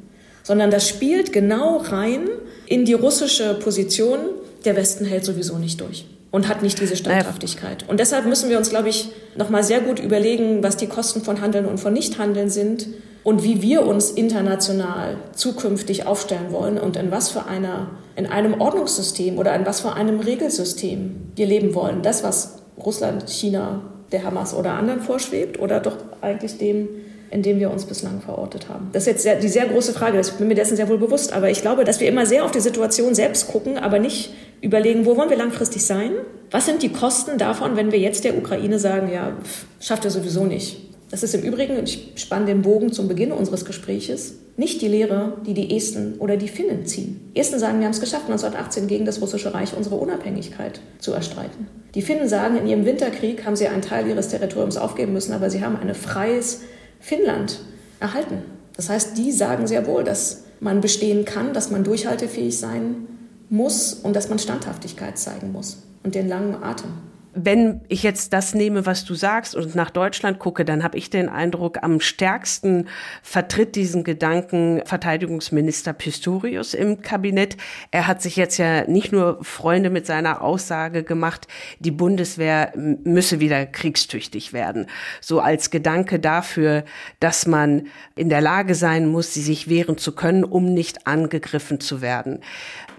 sondern 0.47 0.71
das 0.71 0.89
spielt 0.89 1.33
genau 1.33 1.79
rein 1.79 2.29
in 2.67 2.85
die 2.85 2.93
russische 2.93 3.55
Position, 3.55 4.21
der 4.65 4.77
Westen 4.77 5.05
hält 5.05 5.25
sowieso 5.25 5.59
nicht 5.59 5.81
durch 5.81 6.07
und 6.31 6.47
hat 6.47 6.63
nicht 6.63 6.81
diese 6.81 6.95
Standhaftigkeit. 6.95 7.85
Und 7.89 7.99
deshalb 7.99 8.27
müssen 8.27 8.49
wir 8.49 8.57
uns, 8.57 8.71
glaube 8.71 8.89
ich, 8.89 9.09
nochmal 9.37 9.65
sehr 9.65 9.81
gut 9.81 9.99
überlegen, 9.99 10.63
was 10.63 10.77
die 10.77 10.87
Kosten 10.87 11.23
von 11.23 11.41
Handeln 11.41 11.67
und 11.67 11.81
von 11.81 11.93
Nichthandeln 11.93 12.49
sind 12.49 12.87
und 13.25 13.43
wie 13.43 13.61
wir 13.61 13.85
uns 13.85 14.13
international 14.13 15.17
zukünftig 15.35 16.07
aufstellen 16.07 16.53
wollen 16.53 16.79
und 16.79 16.97
in 16.97 17.11
was 17.11 17.29
für 17.29 17.47
einer, 17.47 17.91
in 18.15 18.27
einem 18.27 18.61
Ordnungssystem 18.61 19.39
oder 19.39 19.53
in 19.57 19.67
was 19.67 19.81
für 19.81 19.95
einem 19.95 20.21
Regelsystem 20.21 21.33
wir 21.35 21.47
leben 21.47 21.75
wollen. 21.75 22.03
Das, 22.03 22.23
was 22.23 22.63
Russland, 22.79 23.29
China, 23.29 23.83
der 24.13 24.23
Hamas 24.23 24.55
oder 24.55 24.75
anderen 24.75 25.01
vorschwebt 25.01 25.59
oder 25.59 25.81
doch 25.81 25.97
eigentlich 26.21 26.59
dem, 26.59 26.89
in 27.31 27.43
dem 27.43 27.59
wir 27.59 27.71
uns 27.71 27.85
bislang 27.85 28.21
verortet 28.21 28.69
haben. 28.69 28.89
Das 28.93 29.05
ist 29.05 29.07
jetzt 29.07 29.23
sehr, 29.23 29.37
die 29.37 29.49
sehr 29.49 29.67
große 29.67 29.93
Frage, 29.93 30.21
ich 30.21 30.31
bin 30.33 30.49
mir 30.49 30.55
dessen 30.55 30.77
sehr 30.77 30.89
wohl 30.89 30.99
bewusst, 30.99 31.33
aber 31.33 31.51
ich 31.51 31.63
glaube, 31.63 31.85
dass 31.85 32.01
wir 32.01 32.09
immer 32.09 32.27
sehr 32.27 32.45
auf 32.45 32.51
die 32.51 32.61
Situation 32.61 33.15
selbst 33.15 33.49
gucken, 33.49 33.79
aber 33.79 33.99
nicht 33.99 34.33
überlegen, 34.61 35.07
wo 35.07 35.17
wollen 35.17 35.31
wir 35.31 35.37
langfristig 35.37 35.85
sein? 35.85 36.13
Was 36.51 36.67
sind 36.67 36.83
die 36.83 36.93
Kosten 36.93 37.39
davon, 37.39 37.77
wenn 37.77 37.93
wir 37.93 37.99
jetzt 37.99 38.25
der 38.25 38.39
Ukraine 38.39 38.79
sagen, 38.79 39.11
ja, 39.13 39.37
schafft 39.81 40.05
er 40.05 40.11
sowieso 40.11 40.45
nicht? 40.45 40.79
Das 41.11 41.23
ist 41.23 41.35
im 41.35 41.43
Übrigen, 41.43 41.77
und 41.77 41.89
ich 41.89 42.13
spanne 42.17 42.47
den 42.47 42.63
Bogen 42.63 42.93
zum 42.93 43.07
Beginn 43.07 43.31
unseres 43.31 43.65
Gespräches, 43.65 44.35
nicht 44.57 44.83
die 44.83 44.89
Lehre, 44.89 45.35
die 45.47 45.55
die 45.55 45.77
Esten 45.77 46.15
oder 46.19 46.37
die 46.37 46.49
Finnen 46.49 46.87
ziehen. 46.87 47.31
Esten 47.35 47.59
sagen, 47.59 47.79
wir 47.79 47.85
haben 47.85 47.93
es 47.93 48.01
geschafft, 48.01 48.25
1918 48.25 48.89
gegen 48.89 49.05
das 49.05 49.21
russische 49.21 49.55
Reich 49.55 49.77
unsere 49.77 49.97
Unabhängigkeit 49.97 50.81
zu 50.99 51.13
erstreiten. 51.13 51.69
Die 51.95 52.03
Finnen 52.03 52.29
sagen, 52.29 52.57
in 52.57 52.67
ihrem 52.67 52.85
Winterkrieg 52.85 53.45
haben 53.45 53.55
sie 53.55 53.69
einen 53.69 53.83
Teil 53.83 54.09
ihres 54.09 54.29
Territoriums 54.29 54.77
aufgeben 54.77 55.13
müssen, 55.13 55.33
aber 55.33 55.49
sie 55.49 55.63
haben 55.63 55.77
ein 55.77 55.95
freies 55.95 56.63
Finnland 57.07 57.61
erhalten. 58.01 58.43
Das 58.75 58.89
heißt, 58.89 59.17
die 59.17 59.31
sagen 59.31 59.69
sehr 59.69 59.87
wohl, 59.87 60.03
dass 60.03 60.43
man 60.59 60.81
bestehen 60.81 61.25
kann, 61.25 61.55
dass 61.55 61.71
man 61.71 61.85
durchhaltefähig 61.85 62.59
sein 62.59 63.07
muss 63.49 63.95
und 63.95 64.17
dass 64.17 64.29
man 64.29 64.41
Standhaftigkeit 64.41 65.17
zeigen 65.17 65.53
muss 65.53 65.85
und 66.03 66.17
den 66.17 66.29
langen 66.29 66.61
Atem 66.65 66.91
wenn 67.39 67.83
ich 67.89 68.03
jetzt 68.03 68.33
das 68.33 68.55
nehme, 68.55 68.87
was 68.87 69.05
du 69.05 69.15
sagst 69.15 69.55
und 69.55 69.75
nach 69.75 69.91
Deutschland 69.91 70.39
gucke, 70.39 70.65
dann 70.65 70.83
habe 70.83 70.97
ich 70.97 71.11
den 71.11 71.29
Eindruck, 71.29 71.83
am 71.83 72.01
stärksten 72.01 72.89
vertritt 73.23 73.77
diesen 73.77 74.05
Gedanken 74.05 74.81
Verteidigungsminister 74.87 75.93
Pistorius 75.93 76.73
im 76.73 77.03
Kabinett. 77.03 77.59
Er 77.91 78.07
hat 78.07 78.23
sich 78.23 78.37
jetzt 78.37 78.57
ja 78.57 78.89
nicht 78.89 79.13
nur 79.13 79.45
Freunde 79.45 79.91
mit 79.91 80.07
seiner 80.07 80.41
Aussage 80.41 81.03
gemacht, 81.03 81.47
die 81.79 81.91
Bundeswehr 81.91 82.73
müsse 82.75 83.39
wieder 83.39 83.67
kriegstüchtig 83.67 84.55
werden. 84.55 84.87
So 85.21 85.41
als 85.41 85.71
Gedanke 85.71 86.19
dafür, 86.19 86.85
dass 87.21 87.47
man 87.47 87.89
in 88.15 88.31
der 88.31 88.41
Lage 88.41 88.75
sein 88.75 89.07
muss, 89.07 89.35
sie 89.35 89.43
sich 89.43 89.69
wehren 89.69 89.99
zu 89.99 90.13
können, 90.15 90.43
um 90.43 90.73
nicht 90.73 91.07
angegriffen 91.07 91.81
zu 91.81 92.01
werden. 92.01 92.41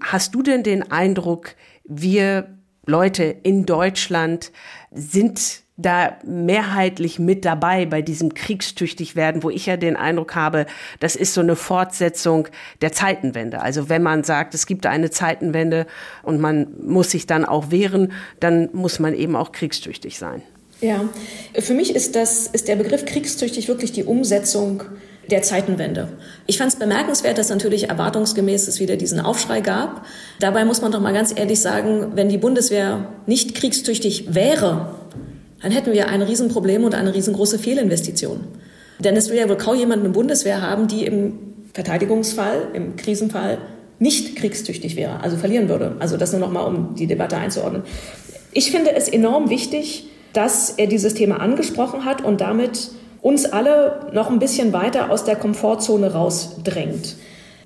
Hast 0.00 0.36
du 0.36 0.42
denn 0.44 0.62
den 0.62 0.92
Eindruck, 0.92 1.56
wir 1.84 2.57
Leute 2.88 3.36
in 3.42 3.66
Deutschland 3.66 4.50
sind 4.90 5.60
da 5.76 6.16
mehrheitlich 6.24 7.18
mit 7.18 7.44
dabei 7.44 7.86
bei 7.86 8.02
diesem 8.02 8.34
kriegstüchtig 8.34 9.14
werden, 9.14 9.44
wo 9.44 9.50
ich 9.50 9.66
ja 9.66 9.76
den 9.76 9.94
Eindruck 9.94 10.34
habe, 10.34 10.66
das 10.98 11.14
ist 11.14 11.34
so 11.34 11.40
eine 11.40 11.54
Fortsetzung 11.54 12.48
der 12.80 12.92
Zeitenwende. 12.92 13.60
Also 13.60 13.88
wenn 13.88 14.02
man 14.02 14.24
sagt, 14.24 14.54
es 14.54 14.66
gibt 14.66 14.86
eine 14.86 15.10
Zeitenwende 15.10 15.86
und 16.22 16.40
man 16.40 16.68
muss 16.82 17.12
sich 17.12 17.26
dann 17.26 17.44
auch 17.44 17.70
wehren, 17.70 18.12
dann 18.40 18.70
muss 18.72 18.98
man 18.98 19.14
eben 19.14 19.36
auch 19.36 19.52
kriegstüchtig 19.52 20.18
sein. 20.18 20.42
Ja, 20.80 21.08
für 21.58 21.74
mich 21.74 21.94
ist 21.94 22.16
das, 22.16 22.46
ist 22.46 22.68
der 22.68 22.76
Begriff 22.76 23.04
kriegstüchtig 23.04 23.68
wirklich 23.68 23.92
die 23.92 24.04
Umsetzung 24.04 24.82
der 25.30 25.42
Zeitenwende. 25.42 26.08
Ich 26.46 26.58
fand 26.58 26.72
es 26.72 26.78
bemerkenswert, 26.78 27.38
dass 27.38 27.50
natürlich 27.50 27.88
erwartungsgemäß 27.88 28.68
es 28.68 28.80
wieder 28.80 28.96
diesen 28.96 29.20
Aufschrei 29.20 29.60
gab. 29.60 30.06
Dabei 30.40 30.64
muss 30.64 30.80
man 30.80 30.92
doch 30.92 31.00
mal 31.00 31.12
ganz 31.12 31.32
ehrlich 31.36 31.60
sagen, 31.60 32.12
wenn 32.14 32.28
die 32.28 32.38
Bundeswehr 32.38 33.08
nicht 33.26 33.54
kriegstüchtig 33.54 34.34
wäre, 34.34 34.94
dann 35.62 35.72
hätten 35.72 35.92
wir 35.92 36.08
ein 36.08 36.22
Riesenproblem 36.22 36.84
und 36.84 36.94
eine 36.94 37.14
riesengroße 37.14 37.58
Fehlinvestition. 37.58 38.40
Denn 38.98 39.16
es 39.16 39.28
will 39.28 39.38
ja 39.38 39.48
wohl 39.48 39.56
kaum 39.56 39.76
jemand 39.76 40.02
eine 40.02 40.12
Bundeswehr 40.12 40.62
haben, 40.62 40.88
die 40.88 41.04
im 41.04 41.38
Verteidigungsfall, 41.74 42.68
im 42.72 42.96
Krisenfall 42.96 43.58
nicht 43.98 44.36
kriegstüchtig 44.36 44.96
wäre, 44.96 45.20
also 45.20 45.36
verlieren 45.36 45.68
würde. 45.68 45.96
Also 45.98 46.16
das 46.16 46.32
nur 46.32 46.40
noch 46.40 46.50
mal, 46.50 46.62
um 46.62 46.94
die 46.94 47.06
Debatte 47.06 47.36
einzuordnen. 47.36 47.82
Ich 48.52 48.70
finde 48.70 48.94
es 48.94 49.08
enorm 49.08 49.50
wichtig, 49.50 50.08
dass 50.32 50.70
er 50.70 50.86
dieses 50.86 51.14
Thema 51.14 51.40
angesprochen 51.40 52.04
hat 52.04 52.24
und 52.24 52.40
damit 52.40 52.90
uns 53.20 53.46
alle 53.46 54.10
noch 54.12 54.30
ein 54.30 54.38
bisschen 54.38 54.72
weiter 54.72 55.10
aus 55.10 55.24
der 55.24 55.36
Komfortzone 55.36 56.12
rausdrängt. 56.12 57.16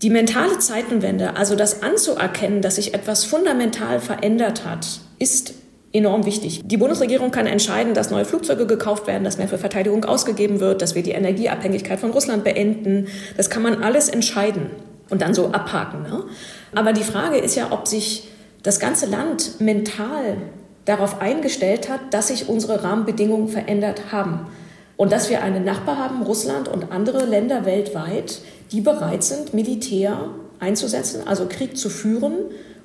Die 0.03 0.11
mentale 0.11 0.59
Zeitenwende, 0.59 1.37
also 1.37 1.55
das 1.55 1.83
anzuerkennen, 1.83 2.61
dass 2.61 2.77
sich 2.77 2.93
etwas 2.95 3.25
fundamental 3.25 4.01
verändert 4.01 4.65
hat, 4.65 4.87
ist 5.19 5.55
enorm 5.93 6.27
wichtig. 6.27 6.63
Die 6.65 6.77
Bundesregierung 6.77 7.31
kann 7.31 7.47
entscheiden, 7.47 7.95
dass 7.95 8.11
neue 8.11 8.25
Flugzeuge 8.25 8.67
gekauft 8.67 9.07
werden, 9.07 9.25
dass 9.25 9.39
mehr 9.39 9.49
für 9.49 9.59
Verteidigung 9.59 10.05
ausgegeben 10.05 10.59
wird, 10.59 10.83
dass 10.83 10.95
wir 10.95 11.03
die 11.03 11.13
Energieabhängigkeit 11.13 12.01
von 12.01 12.11
Russland 12.11 12.45
beenden. 12.45 13.09
Das 13.37 13.51
kann 13.51 13.63
man 13.63 13.83
alles 13.83 14.09
entscheiden 14.09 14.71
und 15.11 15.23
dann 15.23 15.35
so 15.35 15.53
abhaken. 15.53 16.03
Ne? 16.03 16.25
Aber 16.75 16.93
die 16.93 17.05
Frage 17.05 17.37
ist 17.37 17.55
ja, 17.55 17.69
ob 17.71 17.87
sich 17.87 18.29
das 18.63 18.81
ganze 18.81 19.07
Land 19.07 19.61
mental 19.61 20.39
darauf 20.85 21.21
eingestellt 21.21 21.89
hat, 21.89 22.01
dass 22.11 22.29
sich 22.29 22.49
unsere 22.49 22.83
Rahmenbedingungen 22.83 23.49
verändert 23.49 24.11
haben. 24.11 24.47
Und 24.97 25.13
dass 25.13 25.31
wir 25.31 25.43
einen 25.43 25.65
Nachbar 25.65 25.99
haben, 25.99 26.23
Russland 26.23 26.69
und 26.69 26.93
andere 26.93 27.25
Länder 27.25 27.65
weltweit, 27.65 28.41
die 28.71 28.81
bereit 28.81 29.25
sind, 29.25 29.55
Militär 29.55 30.31
einzusetzen, 30.61 31.27
also 31.27 31.47
Krieg 31.49 31.77
zu 31.77 31.89
führen, 31.89 32.35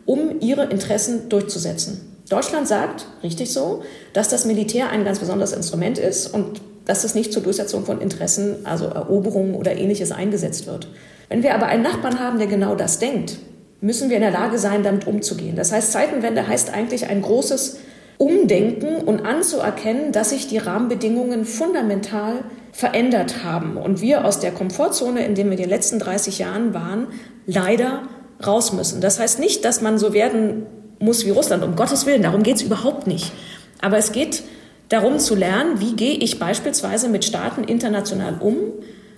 um 0.05 0.39
ihre 0.39 0.65
Interessen 0.65 1.29
durchzusetzen. 1.29 2.13
Deutschland 2.29 2.67
sagt, 2.67 3.07
richtig 3.23 3.53
so, 3.53 3.83
dass 4.13 4.29
das 4.29 4.45
Militär 4.45 4.89
ein 4.89 5.05
ganz 5.05 5.19
besonderes 5.19 5.53
Instrument 5.53 5.97
ist 5.97 6.33
und 6.33 6.61
dass 6.85 7.03
es 7.03 7.15
nicht 7.15 7.33
zur 7.33 7.43
Durchsetzung 7.43 7.85
von 7.85 8.01
Interessen, 8.01 8.65
also 8.65 8.85
Eroberungen 8.85 9.55
oder 9.55 9.75
ähnliches 9.75 10.11
eingesetzt 10.11 10.67
wird. 10.67 10.87
Wenn 11.29 11.43
wir 11.43 11.53
aber 11.53 11.67
einen 11.67 11.83
Nachbarn 11.83 12.19
haben, 12.19 12.37
der 12.37 12.47
genau 12.47 12.75
das 12.75 12.99
denkt, 12.99 13.37
müssen 13.81 14.09
wir 14.09 14.17
in 14.17 14.23
der 14.23 14.31
Lage 14.31 14.57
sein, 14.57 14.83
damit 14.83 15.05
umzugehen. 15.05 15.55
Das 15.55 15.71
heißt, 15.71 15.91
Zeitenwende 15.91 16.47
heißt 16.47 16.73
eigentlich 16.73 17.07
ein 17.07 17.21
großes 17.21 17.79
Umdenken 18.17 18.95
und 18.97 19.25
anzuerkennen, 19.25 20.11
dass 20.11 20.31
sich 20.31 20.47
die 20.47 20.57
Rahmenbedingungen 20.57 21.45
fundamental 21.45 22.43
verändert 22.71 23.43
haben 23.43 23.77
und 23.77 24.01
wir 24.01 24.25
aus 24.25 24.39
der 24.39 24.51
Komfortzone, 24.51 25.25
in 25.25 25.35
der 25.35 25.45
wir 25.45 25.51
in 25.51 25.57
den 25.57 25.69
letzten 25.69 25.99
30 25.99 26.39
Jahren 26.39 26.73
waren, 26.73 27.07
leider 27.45 28.03
raus 28.45 28.73
müssen. 28.73 29.01
Das 29.01 29.19
heißt 29.19 29.39
nicht, 29.39 29.65
dass 29.65 29.81
man 29.81 29.97
so 29.97 30.13
werden 30.13 30.65
muss 30.99 31.25
wie 31.25 31.29
Russland, 31.29 31.63
um 31.63 31.75
Gottes 31.75 32.05
Willen, 32.05 32.23
darum 32.23 32.43
geht 32.43 32.55
es 32.55 32.61
überhaupt 32.63 33.07
nicht. 33.07 33.31
Aber 33.81 33.97
es 33.97 34.11
geht 34.11 34.43
darum 34.89 35.19
zu 35.19 35.35
lernen, 35.35 35.79
wie 35.79 35.95
gehe 35.95 36.15
ich 36.15 36.39
beispielsweise 36.39 37.09
mit 37.09 37.25
Staaten 37.25 37.63
international 37.63 38.37
um, 38.39 38.55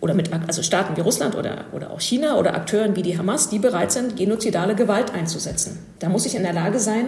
oder 0.02 0.14
mit 0.14 0.30
also 0.48 0.62
Staaten 0.64 0.96
wie 0.96 1.02
Russland 1.02 1.36
oder, 1.36 1.66
oder 1.74 1.92
auch 1.92 2.00
China 2.00 2.38
oder 2.38 2.54
Akteuren 2.54 2.96
wie 2.96 3.02
die 3.02 3.18
Hamas, 3.18 3.50
die 3.50 3.60
bereit 3.60 3.92
sind, 3.92 4.16
genozidale 4.16 4.76
Gewalt 4.76 5.14
einzusetzen. 5.14 5.80
Da 6.00 6.10
muss 6.10 6.26
ich 6.26 6.36
in 6.36 6.44
der 6.44 6.54
Lage 6.54 6.80
sein, 6.80 7.08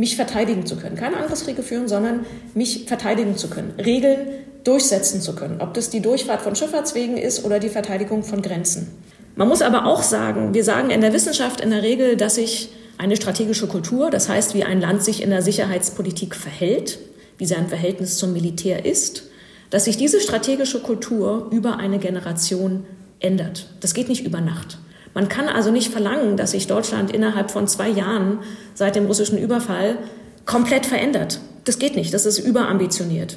mich 0.00 0.16
verteidigen 0.16 0.64
zu 0.64 0.76
können. 0.76 0.96
Keine 0.96 1.18
Angriffskriege 1.18 1.62
führen, 1.62 1.86
sondern 1.86 2.24
mich 2.54 2.86
verteidigen 2.86 3.36
zu 3.36 3.50
können. 3.50 3.74
Regeln 3.78 4.28
durchsetzen 4.64 5.20
zu 5.20 5.34
können. 5.34 5.60
Ob 5.60 5.74
das 5.74 5.90
die 5.90 6.00
Durchfahrt 6.00 6.40
von 6.40 6.56
Schifffahrtswegen 6.56 7.18
ist 7.18 7.44
oder 7.44 7.58
die 7.58 7.68
Verteidigung 7.68 8.22
von 8.22 8.40
Grenzen. 8.40 8.88
Man 9.36 9.46
muss 9.46 9.60
aber 9.60 9.84
auch 9.84 10.02
sagen, 10.02 10.54
wir 10.54 10.64
sagen 10.64 10.88
in 10.88 11.02
der 11.02 11.12
Wissenschaft 11.12 11.60
in 11.60 11.68
der 11.68 11.82
Regel, 11.82 12.16
dass 12.16 12.36
sich 12.36 12.70
eine 12.96 13.16
strategische 13.16 13.66
Kultur, 13.66 14.10
das 14.10 14.30
heißt, 14.30 14.54
wie 14.54 14.64
ein 14.64 14.80
Land 14.80 15.04
sich 15.04 15.22
in 15.22 15.28
der 15.28 15.42
Sicherheitspolitik 15.42 16.34
verhält, 16.34 16.98
wie 17.36 17.46
sein 17.46 17.68
Verhältnis 17.68 18.16
zum 18.16 18.32
Militär 18.32 18.86
ist, 18.86 19.24
dass 19.68 19.84
sich 19.84 19.98
diese 19.98 20.20
strategische 20.20 20.80
Kultur 20.80 21.48
über 21.50 21.76
eine 21.76 21.98
Generation 21.98 22.86
ändert. 23.20 23.68
Das 23.80 23.92
geht 23.92 24.08
nicht 24.08 24.24
über 24.24 24.40
Nacht. 24.40 24.78
Man 25.14 25.28
kann 25.28 25.48
also 25.48 25.70
nicht 25.70 25.90
verlangen, 25.90 26.36
dass 26.36 26.52
sich 26.52 26.66
Deutschland 26.66 27.10
innerhalb 27.10 27.50
von 27.50 27.66
zwei 27.66 27.88
Jahren 27.88 28.38
seit 28.74 28.96
dem 28.96 29.06
russischen 29.06 29.38
Überfall 29.38 29.98
komplett 30.46 30.86
verändert. 30.86 31.40
Das 31.64 31.78
geht 31.78 31.96
nicht, 31.96 32.14
das 32.14 32.26
ist 32.26 32.38
überambitioniert. 32.38 33.36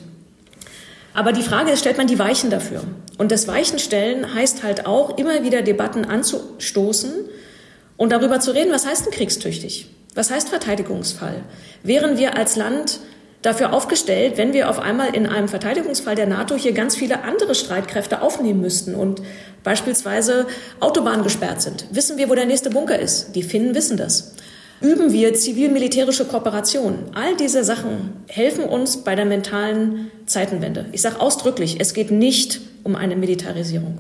Aber 1.13 1.32
die 1.32 1.43
Frage 1.43 1.71
ist, 1.71 1.80
stellt 1.80 1.97
man 1.97 2.07
die 2.07 2.17
Weichen 2.17 2.49
dafür? 2.49 2.84
Und 3.17 3.32
das 3.32 3.47
Weichenstellen 3.47 4.34
heißt 4.34 4.63
halt 4.63 4.86
auch, 4.86 5.17
immer 5.17 5.43
wieder 5.43 5.61
Debatten 5.61 6.05
anzustoßen 6.05 7.13
und 7.97 8.11
darüber 8.11 8.39
zu 8.39 8.51
reden, 8.51 8.71
was 8.71 8.88
heißt 8.88 9.05
denn 9.05 9.13
kriegstüchtig? 9.13 9.89
Was 10.15 10.32
heißt 10.32 10.49
Verteidigungsfall? 10.49 11.43
Wären 11.84 12.17
wir 12.17 12.36
als 12.36 12.55
Land 12.55 12.99
dafür 13.43 13.73
aufgestellt, 13.73 14.37
wenn 14.37 14.53
wir 14.53 14.69
auf 14.69 14.79
einmal 14.79 15.15
in 15.15 15.27
einem 15.27 15.47
Verteidigungsfall 15.47 16.15
der 16.15 16.25
NATO 16.25 16.55
hier 16.55 16.71
ganz 16.71 16.95
viele 16.95 17.23
andere 17.23 17.53
Streitkräfte 17.53 18.23
aufnehmen 18.23 18.61
müssten 18.61 18.95
und 18.95 19.21
beispielsweise 19.63 20.47
Autobahnen 20.79 21.23
gesperrt 21.23 21.61
sind? 21.61 21.85
Wissen 21.91 22.17
wir, 22.17 22.29
wo 22.29 22.35
der 22.35 22.47
nächste 22.47 22.71
Bunker 22.71 22.97
ist? 22.97 23.35
Die 23.35 23.43
Finnen 23.43 23.75
wissen 23.75 23.97
das. 23.97 24.33
Üben 24.81 25.13
wir 25.13 25.35
zivil-militärische 25.35 26.25
Kooperation? 26.25 26.95
All 27.13 27.35
diese 27.37 27.63
Sachen 27.63 28.13
helfen 28.27 28.65
uns 28.65 28.97
bei 28.97 29.15
der 29.15 29.25
mentalen 29.25 30.11
Zeitenwende. 30.25 30.87
Ich 30.91 31.01
sage 31.01 31.21
ausdrücklich, 31.21 31.77
es 31.79 31.93
geht 31.93 32.11
nicht 32.11 32.59
um 32.83 32.95
eine 32.95 33.15
Militarisierung 33.15 33.99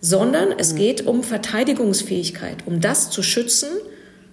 sondern 0.00 0.52
es 0.56 0.72
mhm. 0.72 0.76
geht 0.76 1.06
um 1.06 1.22
Verteidigungsfähigkeit, 1.22 2.58
um 2.66 2.80
das 2.80 3.10
zu 3.10 3.22
schützen, 3.22 3.68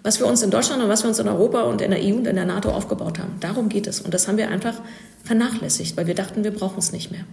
was 0.04 0.20
wir 0.20 0.28
uns 0.28 0.44
in 0.44 0.52
Deutschland 0.52 0.84
und 0.84 0.90
was 0.90 1.04
wir 1.04 1.08
uns 1.08 1.20
in 1.20 1.28
Europa 1.28 1.62
und 1.64 1.82
in 1.82 1.92
der 1.92 2.02
EU 2.02 2.16
und 2.16 2.28
in 2.28 2.36
der 2.36 2.46
NATO 2.46 2.70
aufgebaut 2.70 3.20
haben. 3.20 3.38
Darum 3.40 3.70
geht 3.70 3.88
es. 3.88 4.02
Und 4.02 4.14
das 4.14 4.28
haben 4.28 4.38
wir 4.38 4.50
einfach 4.50 4.76
vernachlässigt, 5.24 5.96
weil 5.98 6.08
wir 6.08 6.16
dachten, 6.16 6.44
wir 6.44 6.52
brauchen 6.52 6.80
es 6.80 6.92
nicht 6.92 7.10
mehr. 7.12 7.26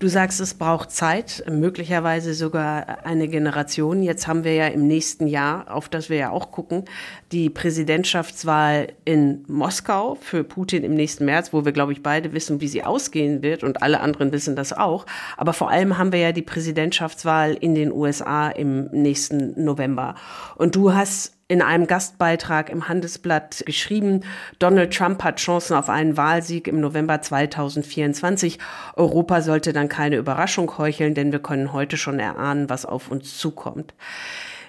Du 0.00 0.08
sagst, 0.08 0.40
es 0.40 0.54
braucht 0.54 0.90
Zeit, 0.90 1.44
möglicherweise 1.46 2.32
sogar 2.32 3.04
eine 3.04 3.28
Generation. 3.28 4.02
Jetzt 4.02 4.26
haben 4.26 4.44
wir 4.44 4.54
ja 4.54 4.66
im 4.68 4.86
nächsten 4.86 5.26
Jahr, 5.26 5.70
auf 5.70 5.90
das 5.90 6.08
wir 6.08 6.16
ja 6.16 6.30
auch 6.30 6.52
gucken, 6.52 6.86
die 7.32 7.50
Präsidentschaftswahl 7.50 8.94
in 9.04 9.44
Moskau 9.46 10.16
für 10.18 10.42
Putin 10.42 10.84
im 10.84 10.94
nächsten 10.94 11.26
März, 11.26 11.52
wo 11.52 11.66
wir, 11.66 11.72
glaube 11.72 11.92
ich, 11.92 12.02
beide 12.02 12.32
wissen, 12.32 12.62
wie 12.62 12.68
sie 12.68 12.82
ausgehen 12.82 13.42
wird 13.42 13.62
und 13.62 13.82
alle 13.82 14.00
anderen 14.00 14.32
wissen 14.32 14.56
das 14.56 14.72
auch. 14.72 15.04
Aber 15.36 15.52
vor 15.52 15.68
allem 15.68 15.98
haben 15.98 16.12
wir 16.12 16.20
ja 16.20 16.32
die 16.32 16.40
Präsidentschaftswahl 16.40 17.52
in 17.52 17.74
den 17.74 17.92
USA 17.92 18.48
im 18.48 18.86
nächsten 18.92 19.62
November. 19.62 20.14
Und 20.56 20.76
du 20.76 20.94
hast 20.94 21.39
in 21.50 21.62
einem 21.62 21.88
Gastbeitrag 21.88 22.70
im 22.70 22.88
Handelsblatt 22.88 23.64
geschrieben, 23.66 24.20
Donald 24.60 24.94
Trump 24.94 25.24
hat 25.24 25.40
Chancen 25.40 25.74
auf 25.74 25.88
einen 25.88 26.16
Wahlsieg 26.16 26.68
im 26.68 26.78
November 26.80 27.20
2024. 27.20 28.60
Europa 28.94 29.42
sollte 29.42 29.72
dann 29.72 29.88
keine 29.88 30.16
Überraschung 30.16 30.78
heucheln, 30.78 31.14
denn 31.14 31.32
wir 31.32 31.40
können 31.40 31.72
heute 31.72 31.96
schon 31.96 32.20
erahnen, 32.20 32.70
was 32.70 32.86
auf 32.86 33.10
uns 33.10 33.36
zukommt. 33.36 33.94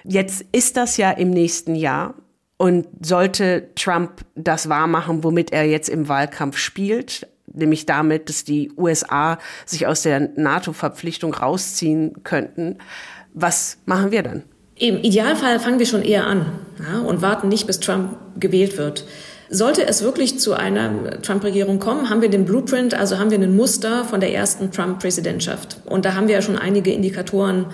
Jetzt 0.02 0.44
ist 0.50 0.76
das 0.76 0.96
ja 0.96 1.12
im 1.12 1.30
nächsten 1.30 1.76
Jahr. 1.76 2.14
Und 2.56 2.86
sollte 3.00 3.70
Trump 3.74 4.24
das 4.36 4.68
wahrmachen, 4.68 5.24
womit 5.24 5.52
er 5.52 5.64
jetzt 5.64 5.88
im 5.88 6.08
Wahlkampf 6.08 6.58
spielt, 6.58 7.26
nämlich 7.52 7.86
damit, 7.86 8.28
dass 8.28 8.44
die 8.44 8.72
USA 8.76 9.38
sich 9.66 9.88
aus 9.88 10.02
der 10.02 10.30
NATO-Verpflichtung 10.36 11.34
rausziehen 11.34 12.22
könnten, 12.22 12.78
was 13.34 13.78
machen 13.84 14.12
wir 14.12 14.22
dann? 14.22 14.44
Im 14.76 14.98
Idealfall 14.98 15.60
fangen 15.60 15.78
wir 15.78 15.86
schon 15.86 16.02
eher 16.02 16.26
an 16.26 16.46
ja, 16.78 17.00
und 17.00 17.22
warten 17.22 17.48
nicht, 17.48 17.66
bis 17.66 17.80
Trump 17.80 18.16
gewählt 18.38 18.78
wird. 18.78 19.04
Sollte 19.50 19.86
es 19.86 20.02
wirklich 20.02 20.38
zu 20.40 20.54
einer 20.54 21.20
Trump-Regierung 21.20 21.78
kommen, 21.78 22.08
haben 22.08 22.22
wir 22.22 22.30
den 22.30 22.46
Blueprint, 22.46 22.94
also 22.94 23.18
haben 23.18 23.30
wir 23.30 23.38
ein 23.38 23.54
Muster 23.54 24.04
von 24.06 24.20
der 24.20 24.32
ersten 24.32 24.70
Trump-Präsidentschaft. 24.70 25.76
Und 25.84 26.06
da 26.06 26.14
haben 26.14 26.26
wir 26.26 26.36
ja 26.36 26.42
schon 26.42 26.56
einige 26.56 26.90
Indikatoren 26.90 27.66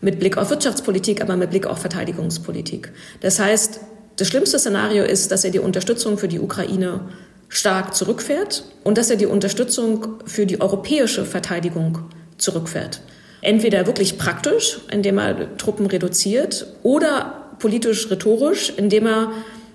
mit 0.00 0.18
Blick 0.18 0.36
auf 0.36 0.50
Wirtschaftspolitik, 0.50 1.22
aber 1.22 1.36
mit 1.36 1.50
Blick 1.50 1.66
auf 1.66 1.78
Verteidigungspolitik. 1.78 2.90
Das 3.20 3.38
heißt, 3.38 3.80
das 4.16 4.28
schlimmste 4.28 4.58
Szenario 4.58 5.04
ist, 5.04 5.30
dass 5.30 5.44
er 5.44 5.50
die 5.50 5.60
Unterstützung 5.60 6.18
für 6.18 6.28
die 6.28 6.40
Ukraine 6.40 7.00
stark 7.48 7.94
zurückfährt 7.94 8.64
und 8.82 8.98
dass 8.98 9.08
er 9.08 9.16
die 9.16 9.26
Unterstützung 9.26 10.18
für 10.26 10.46
die 10.46 10.60
europäische 10.60 11.24
Verteidigung 11.24 11.98
zurückfährt. 12.38 13.02
Entweder 13.42 13.86
wirklich 13.86 14.18
praktisch, 14.18 14.80
indem 14.90 15.18
er 15.18 15.56
Truppen 15.56 15.86
reduziert, 15.86 16.66
oder 16.82 17.54
politisch 17.58 18.10
rhetorisch, 18.10 18.72
indem 18.76 19.06
er 19.06 19.32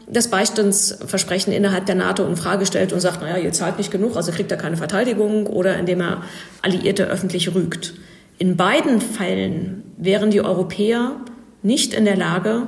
das 0.07 0.29
Beistandsversprechen 0.29 1.51
innerhalb 1.51 1.85
der 1.87 1.95
NATO 1.95 2.25
in 2.25 2.35
Frage 2.35 2.65
stellt 2.65 2.93
und 2.93 2.99
sagt, 2.99 3.21
naja, 3.21 3.37
ihr 3.37 3.51
zahlt 3.51 3.77
nicht 3.77 3.91
genug, 3.91 4.15
also 4.15 4.31
kriegt 4.31 4.51
er 4.51 4.57
keine 4.57 4.77
Verteidigung, 4.77 5.47
oder 5.47 5.77
indem 5.77 6.01
er 6.01 6.23
Alliierte 6.61 7.07
öffentlich 7.07 7.53
rügt. 7.55 7.95
In 8.37 8.57
beiden 8.57 9.01
Fällen 9.01 9.83
wären 9.97 10.29
die 10.29 10.41
Europäer 10.41 11.13
nicht 11.63 11.93
in 11.93 12.05
der 12.05 12.17
Lage, 12.17 12.67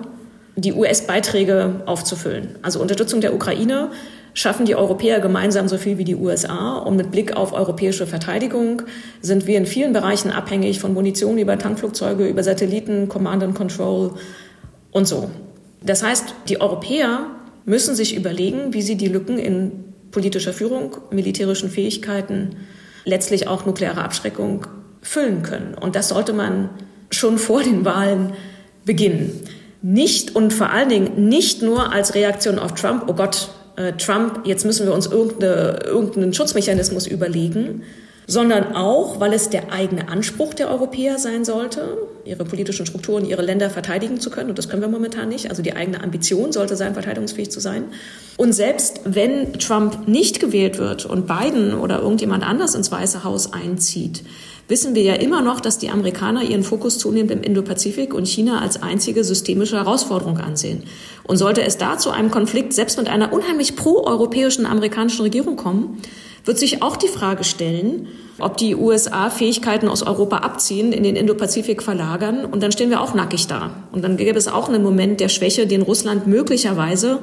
die 0.56 0.74
US-Beiträge 0.74 1.84
aufzufüllen. 1.86 2.56
Also 2.64 2.82
Unterstützung 2.82 3.22
der 3.22 3.36
Ukraine 3.36 3.92
schaffen 4.38 4.68
die 4.68 4.76
Europäer 4.76 5.20
gemeinsam 5.20 5.68
so 5.68 5.80
viel 5.80 5.98
wie 5.98 6.04
die 6.04 6.16
USA. 6.16 6.78
Und 6.78 6.96
mit 6.96 7.10
Blick 7.10 7.36
auf 7.36 7.54
europäische 7.54 8.06
Verteidigung 8.06 8.84
sind 9.20 9.48
wir 9.48 9.58
in 9.58 9.66
vielen 9.66 9.94
Bereichen 9.94 10.30
abhängig 10.30 10.80
von 10.80 10.94
Munition 10.94 11.40
über 11.40 11.58
Tankflugzeuge, 11.58 12.28
über 12.28 12.44
Satelliten, 12.44 13.10
Command 13.10 13.42
and 13.42 13.56
Control 13.56 14.14
und 14.92 15.08
so. 15.08 15.32
Das 15.84 16.04
heißt, 16.04 16.36
die 16.50 16.62
Europäer 16.62 17.32
müssen 17.66 17.96
sich 17.96 18.16
überlegen, 18.16 18.76
wie 18.76 18.84
sie 18.84 18.96
die 18.96 19.08
Lücken 19.08 19.40
in 19.40 19.72
politischer 20.12 20.54
Führung, 20.54 20.98
militärischen 21.10 21.72
Fähigkeiten, 21.72 22.58
letztlich 23.06 23.48
auch 23.48 23.66
nukleare 23.66 24.04
Abschreckung 24.04 24.68
füllen 25.02 25.42
können. 25.42 25.74
Und 25.74 25.96
das 25.96 26.10
sollte 26.10 26.34
man 26.34 26.70
schon 27.10 27.40
vor 27.40 27.64
den 27.64 27.86
Wahlen 27.86 28.34
beginnen. 28.86 29.32
Nicht 29.82 30.36
und 30.36 30.54
vor 30.54 30.70
allen 30.70 30.90
Dingen 30.90 31.28
nicht 31.28 31.64
nur 31.64 31.92
als 31.92 32.14
Reaktion 32.14 32.60
auf 32.60 32.76
Trump, 32.76 33.06
oh 33.08 33.14
Gott, 33.14 33.50
Trump, 33.98 34.42
jetzt 34.46 34.66
müssen 34.66 34.88
wir 34.88 34.94
uns 34.94 35.06
irgendeine, 35.06 35.80
irgendeinen 35.86 36.34
Schutzmechanismus 36.34 37.06
überlegen, 37.06 37.84
sondern 38.30 38.76
auch, 38.76 39.22
weil 39.22 39.32
es 39.32 39.50
der 39.50 39.72
eigene 39.72 40.10
Anspruch 40.10 40.54
der 40.54 40.70
Europäer 40.70 41.18
sein 41.18 41.46
sollte, 41.46 41.98
ihre 42.26 42.44
politischen 42.44 42.86
Strukturen, 42.86 43.24
ihre 43.24 43.42
Länder 43.42 43.70
verteidigen 43.70 44.20
zu 44.20 44.30
können. 44.30 44.50
Und 44.50 44.58
das 44.58 44.68
können 44.68 44.82
wir 44.82 44.90
momentan 44.90 45.30
nicht. 45.30 45.50
Also 45.50 45.62
die 45.62 45.76
eigene 45.78 46.04
Ambition 46.04 46.52
sollte 46.52 46.76
sein, 46.76 46.94
verteidigungsfähig 46.94 47.52
zu 47.52 47.62
sein. 47.62 47.86
Und 48.36 48.52
selbst 48.52 49.00
wenn 49.06 49.54
Trump 49.54 50.10
nicht 50.10 50.42
gewählt 50.42 50.78
wird 50.78 51.06
und 51.06 51.26
Biden 51.26 51.74
oder 51.74 52.02
irgendjemand 52.02 52.44
anders 52.44 52.76
ins 52.76 52.92
Weiße 52.92 53.24
Haus 53.24 53.54
einzieht, 53.54 54.24
wissen 54.68 54.96
wir 54.96 55.04
ja 55.04 55.14
immer 55.14 55.42
noch, 55.42 55.60
dass 55.60 55.78
die 55.78 55.90
Amerikaner 55.90 56.44
ihren 56.44 56.64
Fokus 56.64 56.98
zunehmend 56.98 57.32
im 57.32 57.42
Indopazifik 57.42 58.14
und 58.14 58.28
China 58.28 58.60
als 58.62 58.82
einzige 58.82 59.24
systemische 59.24 59.78
Herausforderung 59.78 60.38
ansehen. 60.38 60.84
Und 61.24 61.38
sollte 61.38 61.64
es 61.64 61.78
da 61.78 61.98
zu 61.98 62.12
einem 62.12 62.32
Konflikt 62.32 62.74
selbst 62.74 62.98
mit 62.98 63.08
einer 63.08 63.34
unheimlich 63.34 63.76
proeuropäischen 63.76 64.66
amerikanischen 64.66 65.22
Regierung 65.22 65.56
kommen, 65.56 66.02
wird 66.46 66.58
sich 66.58 66.82
auch 66.82 66.96
die 66.96 67.08
Frage 67.08 67.44
stellen, 67.44 68.08
ob 68.40 68.58
die 68.58 68.76
USA 68.76 69.30
Fähigkeiten 69.30 69.88
aus 69.88 70.04
Europa 70.04 70.38
abziehen, 70.38 70.94
in 70.94 71.04
den 71.04 71.16
Indopazifik 71.16 71.84
verlagern 71.84 72.46
und 72.46 72.62
dann 72.62 72.72
stehen 72.72 72.90
wir 72.90 73.02
auch 73.02 73.14
nackig 73.14 73.48
da. 73.48 73.72
Und 73.92 74.04
dann 74.04 74.16
gäbe 74.16 74.38
es 74.38 74.48
auch 74.48 74.70
einen 74.70 74.84
Moment 74.84 75.20
der 75.20 75.30
Schwäche, 75.30 75.68
den 75.68 75.82
Russland 75.82 76.28
möglicherweise 76.28 77.20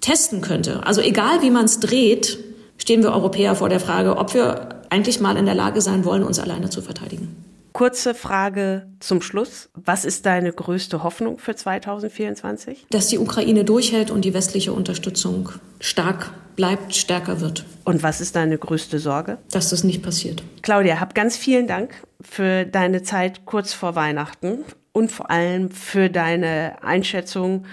testen 0.00 0.40
könnte. 0.42 0.86
Also 0.86 1.00
egal 1.00 1.42
wie 1.42 1.50
man 1.50 1.64
es 1.64 1.80
dreht, 1.80 2.38
stehen 2.76 3.02
wir 3.02 3.12
Europäer 3.12 3.54
vor 3.54 3.68
der 3.68 3.80
Frage, 3.80 4.16
ob 4.16 4.34
wir 4.34 4.81
eigentlich 4.92 5.20
mal 5.20 5.38
in 5.38 5.46
der 5.46 5.54
Lage 5.54 5.80
sein 5.80 6.04
wollen, 6.04 6.22
uns 6.22 6.38
alleine 6.38 6.68
zu 6.68 6.82
verteidigen. 6.82 7.34
Kurze 7.72 8.14
Frage 8.14 8.86
zum 9.00 9.22
Schluss. 9.22 9.70
Was 9.72 10.04
ist 10.04 10.26
deine 10.26 10.52
größte 10.52 11.02
Hoffnung 11.02 11.38
für 11.38 11.56
2024? 11.56 12.86
Dass 12.90 13.08
die 13.08 13.18
Ukraine 13.18 13.64
durchhält 13.64 14.10
und 14.10 14.26
die 14.26 14.34
westliche 14.34 14.74
Unterstützung 14.74 15.48
stark 15.80 16.30
bleibt, 16.56 16.94
stärker 16.94 17.40
wird. 17.40 17.64
Und 17.84 18.02
was 18.02 18.20
ist 18.20 18.36
deine 18.36 18.58
größte 18.58 18.98
Sorge? 18.98 19.38
Dass 19.50 19.70
das 19.70 19.82
nicht 19.82 20.02
passiert. 20.02 20.42
Claudia, 20.60 21.00
hab 21.00 21.14
ganz 21.14 21.38
vielen 21.38 21.66
Dank 21.66 21.94
für 22.20 22.66
deine 22.66 23.02
Zeit 23.02 23.46
kurz 23.46 23.72
vor 23.72 23.94
Weihnachten 23.94 24.58
und 24.92 25.10
vor 25.10 25.30
allem 25.30 25.70
für 25.70 26.10
deine 26.10 26.82
Einschätzung 26.82 27.64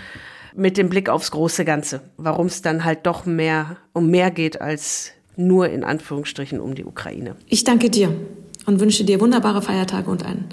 mit 0.55 0.77
dem 0.77 0.87
Blick 0.87 1.09
aufs 1.09 1.31
große 1.31 1.65
Ganze, 1.65 1.99
warum 2.15 2.47
es 2.47 2.61
dann 2.61 2.85
halt 2.85 3.05
doch 3.05 3.25
mehr 3.25 3.75
um 3.91 4.09
mehr 4.09 4.31
geht 4.31 4.61
als 4.61 5.11
nur 5.39 5.69
in 5.69 5.83
Anführungsstrichen 5.83 6.59
um 6.59 6.75
die 6.75 6.85
Ukraine. 6.85 7.35
Ich 7.47 7.63
danke 7.63 7.89
dir 7.89 8.13
und 8.65 8.79
wünsche 8.79 9.03
dir 9.03 9.19
wunderbare 9.19 9.61
Feiertage 9.61 10.09
und 10.09 10.25
ein 10.25 10.45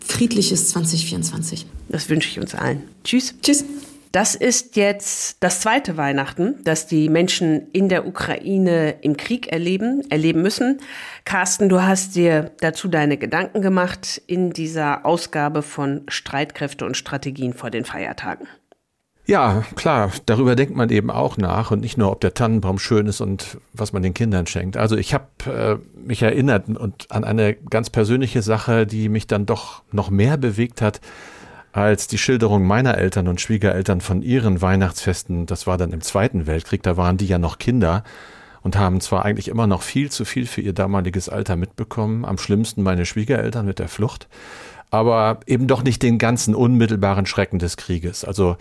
friedliches 0.00 0.70
2024. 0.70 1.66
Das 1.88 2.08
wünsche 2.08 2.28
ich 2.28 2.40
uns 2.40 2.54
allen. 2.54 2.82
Tschüss. 3.04 3.34
Tschüss. 3.42 3.64
Das 4.12 4.34
ist 4.34 4.76
jetzt 4.76 5.36
das 5.40 5.60
zweite 5.60 5.98
Weihnachten, 5.98 6.54
das 6.64 6.86
die 6.86 7.10
Menschen 7.10 7.70
in 7.72 7.90
der 7.90 8.06
Ukraine 8.06 8.94
im 9.02 9.18
Krieg 9.18 9.48
erleben, 9.48 10.02
erleben 10.08 10.40
müssen. 10.40 10.78
Carsten, 11.26 11.68
du 11.68 11.82
hast 11.82 12.16
dir 12.16 12.52
dazu 12.60 12.88
deine 12.88 13.18
Gedanken 13.18 13.60
gemacht 13.60 14.22
in 14.26 14.52
dieser 14.52 15.04
Ausgabe 15.04 15.60
von 15.60 16.02
Streitkräfte 16.08 16.86
und 16.86 16.96
Strategien 16.96 17.52
vor 17.52 17.68
den 17.68 17.84
Feiertagen. 17.84 18.46
Ja, 19.28 19.64
klar, 19.74 20.12
darüber 20.26 20.54
denkt 20.54 20.76
man 20.76 20.88
eben 20.90 21.10
auch 21.10 21.36
nach 21.36 21.72
und 21.72 21.80
nicht 21.80 21.98
nur, 21.98 22.12
ob 22.12 22.20
der 22.20 22.34
Tannenbaum 22.34 22.78
schön 22.78 23.06
ist 23.06 23.20
und 23.20 23.58
was 23.72 23.92
man 23.92 24.04
den 24.04 24.14
Kindern 24.14 24.46
schenkt. 24.46 24.76
Also 24.76 24.96
ich 24.96 25.14
habe 25.14 25.26
äh, 25.46 25.76
mich 25.98 26.22
erinnert 26.22 26.68
und 26.68 27.10
an 27.10 27.24
eine 27.24 27.54
ganz 27.54 27.90
persönliche 27.90 28.40
Sache, 28.42 28.86
die 28.86 29.08
mich 29.08 29.26
dann 29.26 29.44
doch 29.44 29.82
noch 29.90 30.10
mehr 30.10 30.36
bewegt 30.36 30.80
hat 30.80 31.00
als 31.72 32.06
die 32.06 32.18
Schilderung 32.18 32.66
meiner 32.66 32.96
Eltern 32.96 33.26
und 33.26 33.40
Schwiegereltern 33.40 34.00
von 34.00 34.22
ihren 34.22 34.62
Weihnachtsfesten. 34.62 35.46
Das 35.46 35.66
war 35.66 35.76
dann 35.76 35.92
im 35.92 36.02
Zweiten 36.02 36.46
Weltkrieg, 36.46 36.84
da 36.84 36.96
waren 36.96 37.16
die 37.16 37.26
ja 37.26 37.38
noch 37.38 37.58
Kinder 37.58 38.04
und 38.62 38.78
haben 38.78 39.00
zwar 39.00 39.24
eigentlich 39.24 39.48
immer 39.48 39.66
noch 39.66 39.82
viel 39.82 40.08
zu 40.08 40.24
viel 40.24 40.46
für 40.46 40.60
ihr 40.60 40.72
damaliges 40.72 41.28
Alter 41.28 41.56
mitbekommen, 41.56 42.24
am 42.24 42.38
schlimmsten 42.38 42.82
meine 42.84 43.04
Schwiegereltern 43.04 43.66
mit 43.66 43.80
der 43.80 43.88
Flucht, 43.88 44.28
aber 44.90 45.40
eben 45.46 45.66
doch 45.66 45.82
nicht 45.82 46.02
den 46.04 46.18
ganzen 46.18 46.54
unmittelbaren 46.54 47.26
Schrecken 47.26 47.58
des 47.58 47.76
Krieges. 47.76 48.24
Also 48.24 48.56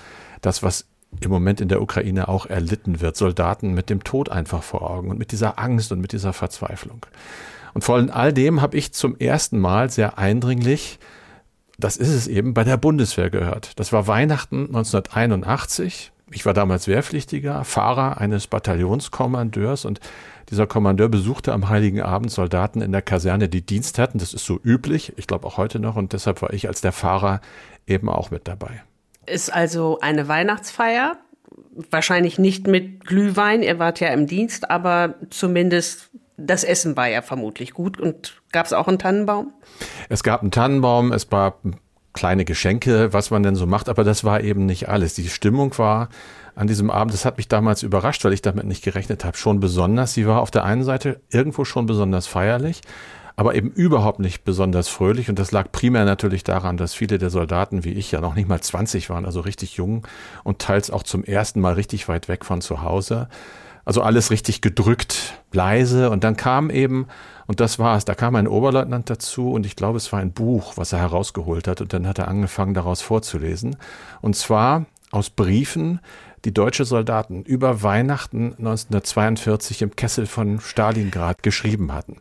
das, 0.46 0.64
was 0.64 0.86
im 1.22 1.32
Moment 1.32 1.62
in 1.62 1.70
der 1.70 1.82
Ukraine 1.82 2.28
auch 2.28 2.46
erlitten 2.46 3.02
wird. 3.02 3.16
Soldaten 3.16 3.74
mit 3.74 3.90
dem 3.90 4.04
Tod 4.04 4.30
einfach 4.30 4.64
vor 4.64 4.90
Augen 4.90 5.10
und 5.10 5.18
mit 5.18 5.32
dieser 5.32 5.60
Angst 5.60 5.92
und 5.92 6.02
mit 6.02 6.12
dieser 6.12 6.34
Verzweiflung. 6.34 7.06
Und 7.74 7.84
vor 7.84 7.96
allem 7.96 8.10
all 8.10 8.34
dem 8.34 8.62
habe 8.62 8.78
ich 8.78 8.94
zum 8.94 9.18
ersten 9.18 9.60
Mal 9.60 9.90
sehr 9.90 10.18
eindringlich, 10.18 11.00
das 11.78 11.98
ist 11.98 12.10
es 12.10 12.28
eben, 12.28 12.54
bei 12.54 12.64
der 12.64 12.78
Bundeswehr 12.78 13.30
gehört. 13.30 13.78
Das 13.80 13.92
war 13.92 14.08
Weihnachten 14.08 14.68
1981. 14.68 16.12
Ich 16.32 16.46
war 16.46 16.54
damals 16.54 16.88
Wehrpflichtiger, 16.88 17.64
Fahrer 17.64 18.20
eines 18.20 18.48
Bataillonskommandeurs 18.48 19.86
und 19.86 20.00
dieser 20.50 20.68
Kommandeur 20.68 21.10
besuchte 21.10 21.54
am 21.54 21.70
Heiligen 21.70 22.02
Abend 22.02 22.32
Soldaten 22.32 22.82
in 22.82 22.92
der 22.92 23.02
Kaserne, 23.02 23.50
die 23.50 23.66
Dienst 23.66 24.00
hatten. 24.00 24.20
Das 24.20 24.34
ist 24.34 24.46
so 24.46 24.60
üblich, 24.64 25.14
ich 25.18 25.28
glaube 25.28 25.48
auch 25.48 25.58
heute 25.58 25.80
noch, 25.80 25.96
und 25.96 26.14
deshalb 26.14 26.42
war 26.42 26.54
ich 26.54 26.68
als 26.68 26.82
der 26.82 26.92
Fahrer 26.92 27.42
eben 27.88 28.10
auch 28.10 28.32
mit 28.32 28.48
dabei. 28.48 28.84
Ist 29.26 29.54
also 29.54 30.00
eine 30.02 30.28
Weihnachtsfeier. 30.28 31.18
Wahrscheinlich 31.92 32.40
nicht 32.40 32.68
mit 32.68 33.06
Glühwein, 33.06 33.62
ihr 33.62 33.80
wart 33.80 34.00
ja 34.00 34.10
im 34.10 34.28
Dienst, 34.28 34.70
aber 34.70 35.16
zumindest 35.30 36.10
das 36.38 36.64
Essen 36.64 36.96
war 36.96 37.08
ja 37.08 37.22
vermutlich 37.22 37.74
gut. 37.74 38.00
Und 38.00 38.42
gab 38.52 38.66
es 38.66 38.74
auch 38.74 38.88
einen 38.88 39.00
Tannenbaum? 39.00 39.54
Es 40.10 40.24
gab 40.24 40.42
einen 40.42 40.52
Tannenbaum, 40.52 41.12
es 41.12 41.32
war 41.32 41.60
kleine 42.14 42.46
Geschenke, 42.46 43.14
was 43.14 43.30
man 43.30 43.44
denn 43.44 43.56
so 43.56 43.66
macht, 43.68 43.90
aber 43.90 44.04
das 44.04 44.24
war 44.24 44.42
eben 44.42 44.66
nicht 44.66 44.90
alles. 44.90 45.14
Die 45.14 45.30
Stimmung 45.30 45.78
war 45.78 46.10
an 46.56 46.68
diesem 46.68 46.90
Abend, 46.90 47.14
das 47.14 47.26
hat 47.26 47.38
mich 47.38 47.50
damals 47.50 47.84
überrascht, 47.84 48.24
weil 48.24 48.34
ich 48.34 48.42
damit 48.42 48.66
nicht 48.66 48.84
gerechnet 48.84 49.26
habe, 49.26 49.38
schon 49.38 49.60
besonders. 49.60 50.14
Sie 50.14 50.26
war 50.26 50.42
auf 50.42 50.52
der 50.52 50.64
einen 50.64 50.84
Seite 50.84 51.22
irgendwo 51.30 51.66
schon 51.66 51.86
besonders 51.86 52.28
feierlich, 52.28 52.82
aber 53.36 53.56
eben 53.56 53.70
überhaupt 53.70 54.20
nicht 54.20 54.44
besonders 54.44 54.88
fröhlich. 54.88 55.30
Und 55.30 55.40
das 55.40 55.52
lag 55.52 55.72
primär 55.72 56.06
natürlich 56.06 56.44
daran, 56.44 56.78
dass 56.78 56.94
viele 56.94 57.18
der 57.18 57.30
Soldaten 57.30 57.84
wie 57.84 57.94
ich 57.94 58.12
ja 58.12 58.22
noch 58.22 58.36
nicht 58.36 58.48
mal 58.48 58.62
20 58.62 59.10
waren, 59.10 59.26
also 59.26 59.42
richtig 59.42 59.76
jung 59.76 60.08
und 60.44 60.60
teils 60.60 60.90
auch 60.90 61.04
zum 61.04 61.24
ersten 61.24 61.60
Mal 61.60 61.74
richtig 61.74 62.08
weit 62.08 62.28
weg 62.28 62.46
von 62.46 62.62
zu 62.62 62.82
Hause. 62.82 63.28
Also 63.84 64.02
alles 64.02 64.32
richtig 64.32 64.62
gedrückt, 64.62 65.40
leise. 65.52 66.10
Und 66.10 66.24
dann 66.24 66.36
kam 66.36 66.72
eben, 66.72 67.08
und 67.46 67.60
das 67.60 67.78
war 67.78 67.98
es, 67.98 68.06
da 68.06 68.16
kam 68.16 68.36
ein 68.36 68.48
Oberleutnant 68.48 69.10
dazu 69.10 69.52
und 69.52 69.66
ich 69.66 69.76
glaube, 69.76 69.98
es 69.98 70.12
war 70.12 70.20
ein 70.20 70.32
Buch, 70.32 70.74
was 70.76 70.92
er 70.92 71.00
herausgeholt 71.00 71.68
hat. 71.68 71.82
Und 71.82 71.94
dann 71.94 72.08
hat 72.08 72.18
er 72.18 72.28
angefangen, 72.28 72.74
daraus 72.74 73.02
vorzulesen. 73.02 73.76
Und 74.22 74.36
zwar 74.36 74.86
aus 75.12 75.30
Briefen, 75.30 76.00
die 76.46 76.54
deutsche 76.54 76.86
Soldaten 76.86 77.44
über 77.44 77.84
Weihnachten 77.84 78.54
1942 78.58 79.82
im 79.82 79.96
Kessel 79.96 80.26
von 80.26 80.60
Stalingrad 80.60 81.44
geschrieben 81.44 81.92
hatten. 81.92 82.18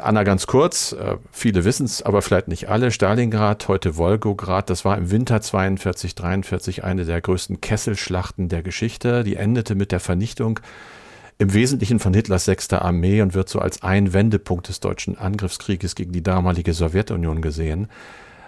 Anna 0.00 0.22
ganz 0.22 0.46
kurz, 0.46 0.92
äh, 0.92 1.16
viele 1.32 1.64
wissen 1.64 1.84
es, 1.84 2.02
aber 2.02 2.22
vielleicht 2.22 2.48
nicht 2.48 2.68
alle. 2.68 2.90
Stalingrad, 2.90 3.68
heute 3.68 3.96
Wolgograd, 3.96 4.70
das 4.70 4.84
war 4.84 4.96
im 4.96 5.10
Winter 5.10 5.40
42, 5.40 6.14
43 6.14 6.84
eine 6.84 7.04
der 7.04 7.20
größten 7.20 7.60
Kesselschlachten 7.60 8.48
der 8.48 8.62
Geschichte. 8.62 9.24
Die 9.24 9.36
endete 9.36 9.74
mit 9.74 9.92
der 9.92 10.00
Vernichtung 10.00 10.60
im 11.38 11.52
Wesentlichen 11.52 11.98
von 11.98 12.14
Hitlers 12.14 12.44
sechster 12.44 12.82
Armee 12.82 13.20
und 13.20 13.34
wird 13.34 13.48
so 13.48 13.58
als 13.58 13.82
ein 13.82 14.12
Wendepunkt 14.12 14.68
des 14.68 14.80
deutschen 14.80 15.18
Angriffskrieges 15.18 15.94
gegen 15.94 16.12
die 16.12 16.22
damalige 16.22 16.72
Sowjetunion 16.72 17.42
gesehen. 17.42 17.88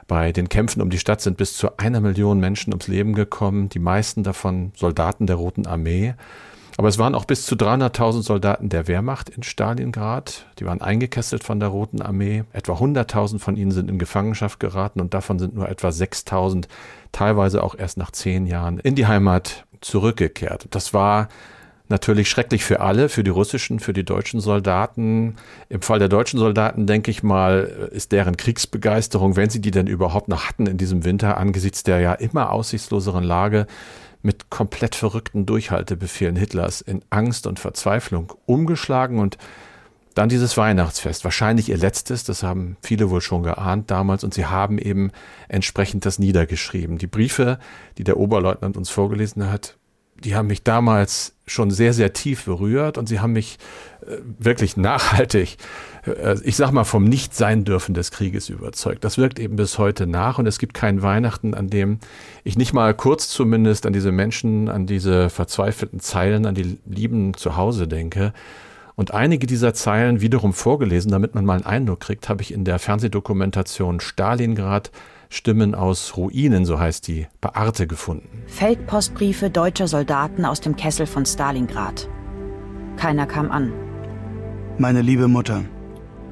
Bei 0.07 0.33
den 0.33 0.49
Kämpfen 0.49 0.83
um 0.83 0.91
die 0.91 0.99
Stadt 0.99 1.21
sind 1.21 1.37
bis 1.37 1.57
zu 1.57 1.77
einer 1.79 2.01
Million 2.01 2.39
Menschen 2.39 2.73
ums 2.73 2.89
Leben 2.89 3.15
gekommen, 3.15 3.69
die 3.69 3.79
meisten 3.79 4.23
davon 4.23 4.73
Soldaten 4.77 5.27
der 5.27 5.37
Roten 5.37 5.67
Armee. 5.67 6.15
Aber 6.77 6.89
es 6.89 6.99
waren 6.99 7.15
auch 7.15 7.25
bis 7.25 7.47
zu 7.47 7.55
300.000 7.55 8.23
Soldaten 8.23 8.69
der 8.69 8.89
Wehrmacht 8.89 9.29
in 9.29 9.43
Stalingrad. 9.43 10.47
Die 10.59 10.67
waren 10.67 10.81
eingekesselt 10.81 11.45
von 11.45 11.61
der 11.61 11.69
Roten 11.69 12.03
Armee. 12.03 12.45
Etwa 12.53 12.75
100.000 12.75 13.39
von 13.39 13.57
ihnen 13.57 13.71
sind 13.71 13.89
in 13.89 13.99
Gefangenschaft 13.99 14.59
geraten 14.59 15.01
und 15.01 15.15
davon 15.15 15.39
sind 15.39 15.55
nur 15.55 15.69
etwa 15.69 15.89
6.000 15.89 16.67
teilweise 17.13 17.63
auch 17.63 17.77
erst 17.77 17.97
nach 17.97 18.11
zehn 18.11 18.47
Jahren 18.47 18.79
in 18.81 18.97
die 18.97 19.07
Heimat 19.07 19.67
zurückgekehrt. 19.81 20.67
Das 20.71 20.93
war 20.93 21.29
natürlich 21.89 22.31
schrecklich 22.31 22.65
für 22.65 22.81
alle, 22.81 23.09
für 23.09 23.23
die 23.23 23.31
russischen, 23.31 23.79
für 23.79 23.93
die 23.93 24.05
deutschen 24.05 24.41
Soldaten. 24.41 25.37
Im 25.69 25.83
Fall 25.83 25.99
der 25.99 26.09
deutschen 26.09 26.41
Soldaten, 26.41 26.87
denke 26.87 27.11
ich 27.11 27.23
mal, 27.23 27.91
ist 27.93 28.13
deren 28.13 28.37
Kriegsbegeisterung, 28.37 29.37
wenn 29.37 29.51
sie 29.51 29.61
die 29.61 29.71
denn 29.71 29.87
überhaupt 29.87 30.29
noch 30.29 30.49
hatten 30.49 30.67
in 30.67 30.79
diesem 30.79 31.05
Winter, 31.05 31.37
angesichts 31.37 31.83
der 31.83 32.01
ja 32.01 32.15
immer 32.15 32.51
aussichtsloseren 32.51 33.23
Lage, 33.23 33.67
mit 34.25 34.51
komplett 34.51 34.95
verrückten 34.95 35.47
Durchhaltebefehlen 35.47 36.37
Hitlers 36.37 36.81
in 36.81 37.03
Angst 37.11 37.47
und 37.47 37.61
Verzweiflung 37.61 38.33
umgeschlagen 38.47 39.19
und 39.19 39.39
dann 40.15 40.29
dieses 40.29 40.57
Weihnachtsfest, 40.57 41.25
wahrscheinlich 41.25 41.69
ihr 41.69 41.77
letztes, 41.77 42.25
das 42.25 42.43
haben 42.43 42.77
viele 42.83 43.11
wohl 43.11 43.21
schon 43.21 43.43
geahnt 43.43 43.91
damals 43.91 44.25
und 44.25 44.33
sie 44.33 44.47
haben 44.47 44.79
eben 44.79 45.11
entsprechend 45.49 46.07
das 46.07 46.19
niedergeschrieben. 46.19 46.99
Die 46.99 47.09
Briefe, 47.09 47.59
die 47.99 48.05
der 48.05 48.17
Oberleutnant 48.17 48.77
uns 48.77 48.91
vorgelesen 48.91 49.51
hat, 49.51 49.77
die 50.17 50.37
haben 50.37 50.47
mich 50.47 50.63
damals 50.63 51.35
schon 51.47 51.71
sehr, 51.71 51.93
sehr 51.93 52.13
tief 52.13 52.45
berührt 52.45 52.97
und 52.97 53.09
sie 53.09 53.21
haben 53.21 53.33
mich 53.33 53.59
wirklich 54.39 54.77
nachhaltig, 54.77 55.57
äh, 56.07 56.37
ich 56.43 56.57
sag 56.57 56.73
mal, 56.73 56.85
vom 56.85 57.05
Nichtsein 57.05 57.65
dürfen 57.65 57.95
des 57.95 58.11
Krieges 58.11 58.49
überzeugt. 58.49 59.05
Das 59.05 59.19
wirkt 59.19 59.39
eben 59.39 59.57
bis 59.57 59.79
heute 59.79 60.07
nach 60.07 60.39
und 60.39 60.47
es 60.47 60.59
gibt 60.59 60.75
kein 60.75 61.03
Weihnachten, 61.03 61.55
an 61.55 61.69
dem 61.69 61.99
ich 62.45 62.57
nicht 62.57 62.73
mal 62.73 62.95
kurz 62.95 63.29
zumindest 63.29 63.87
an 63.87 63.93
diese 63.93 64.13
Menschen, 64.13 64.69
an 64.69 64.87
diese 64.87 65.31
verzweifelten 65.31 66.01
Zeilen, 66.01 66.47
an 66.47 66.55
die 66.55 66.79
Lieben 66.87 67.35
zu 67.35 67.57
Hause 67.57 67.89
denke. 67.89 68.33
Und 68.97 69.13
einige 69.13 69.47
dieser 69.47 69.75
Zeilen 69.75 70.21
wiederum 70.21 70.53
vorgelesen, 70.53 71.11
damit 71.11 71.35
man 71.35 71.45
mal 71.45 71.55
einen 71.55 71.67
Eindruck 71.67 72.01
kriegt, 72.01 72.29
habe 72.29 72.43
ich 72.43 72.53
in 72.53 72.65
der 72.65 72.79
Fernsehdokumentation 72.79 74.01
Stalingrad 74.01 74.93
Stimmen 75.31 75.75
aus 75.75 76.17
Ruinen, 76.17 76.65
so 76.65 76.79
heißt 76.79 77.09
die, 77.09 77.27
bei 77.41 77.51
gefunden. 77.87 78.45
Feldpostbriefe 78.47 79.51
deutscher 79.51 79.89
Soldaten 79.89 80.45
aus 80.45 80.61
dem 80.61 80.77
Kessel 80.77 81.07
von 81.07 81.27
Stalingrad. 81.27 82.09
Keiner 82.97 83.27
kam 83.27 83.51
an. 83.51 83.73
Meine 84.77 85.03
liebe 85.03 85.29
Mutter, 85.29 85.63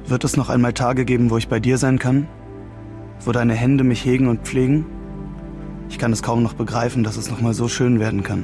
wird 0.05 0.25
es 0.25 0.35
noch 0.35 0.49
einmal 0.49 0.73
Tage 0.73 1.05
geben, 1.05 1.29
wo 1.29 1.37
ich 1.37 1.47
bei 1.47 1.61
dir 1.61 1.77
sein 1.77 1.97
kann? 1.97 2.27
Wo 3.21 3.31
deine 3.31 3.53
Hände 3.53 3.85
mich 3.85 4.03
hegen 4.03 4.27
und 4.27 4.41
pflegen? 4.41 4.85
Ich 5.87 5.97
kann 5.97 6.11
es 6.11 6.21
kaum 6.21 6.43
noch 6.43 6.53
begreifen, 6.53 7.05
dass 7.05 7.15
es 7.15 7.31
noch 7.31 7.39
mal 7.39 7.53
so 7.53 7.69
schön 7.69 8.01
werden 8.01 8.21
kann. 8.21 8.43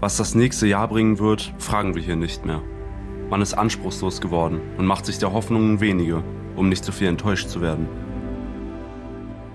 Was 0.00 0.18
das 0.18 0.34
nächste 0.34 0.66
Jahr 0.66 0.88
bringen 0.88 1.18
wird, 1.18 1.54
fragen 1.56 1.94
wir 1.94 2.02
hier 2.02 2.16
nicht 2.16 2.44
mehr. 2.44 2.60
Man 3.30 3.40
ist 3.40 3.54
anspruchslos 3.54 4.20
geworden 4.20 4.60
und 4.76 4.84
macht 4.84 5.06
sich 5.06 5.18
der 5.18 5.32
Hoffnungen 5.32 5.80
wenige, 5.80 6.22
um 6.56 6.68
nicht 6.68 6.84
zu 6.84 6.92
viel 6.92 7.08
enttäuscht 7.08 7.48
zu 7.48 7.62
werden. 7.62 7.88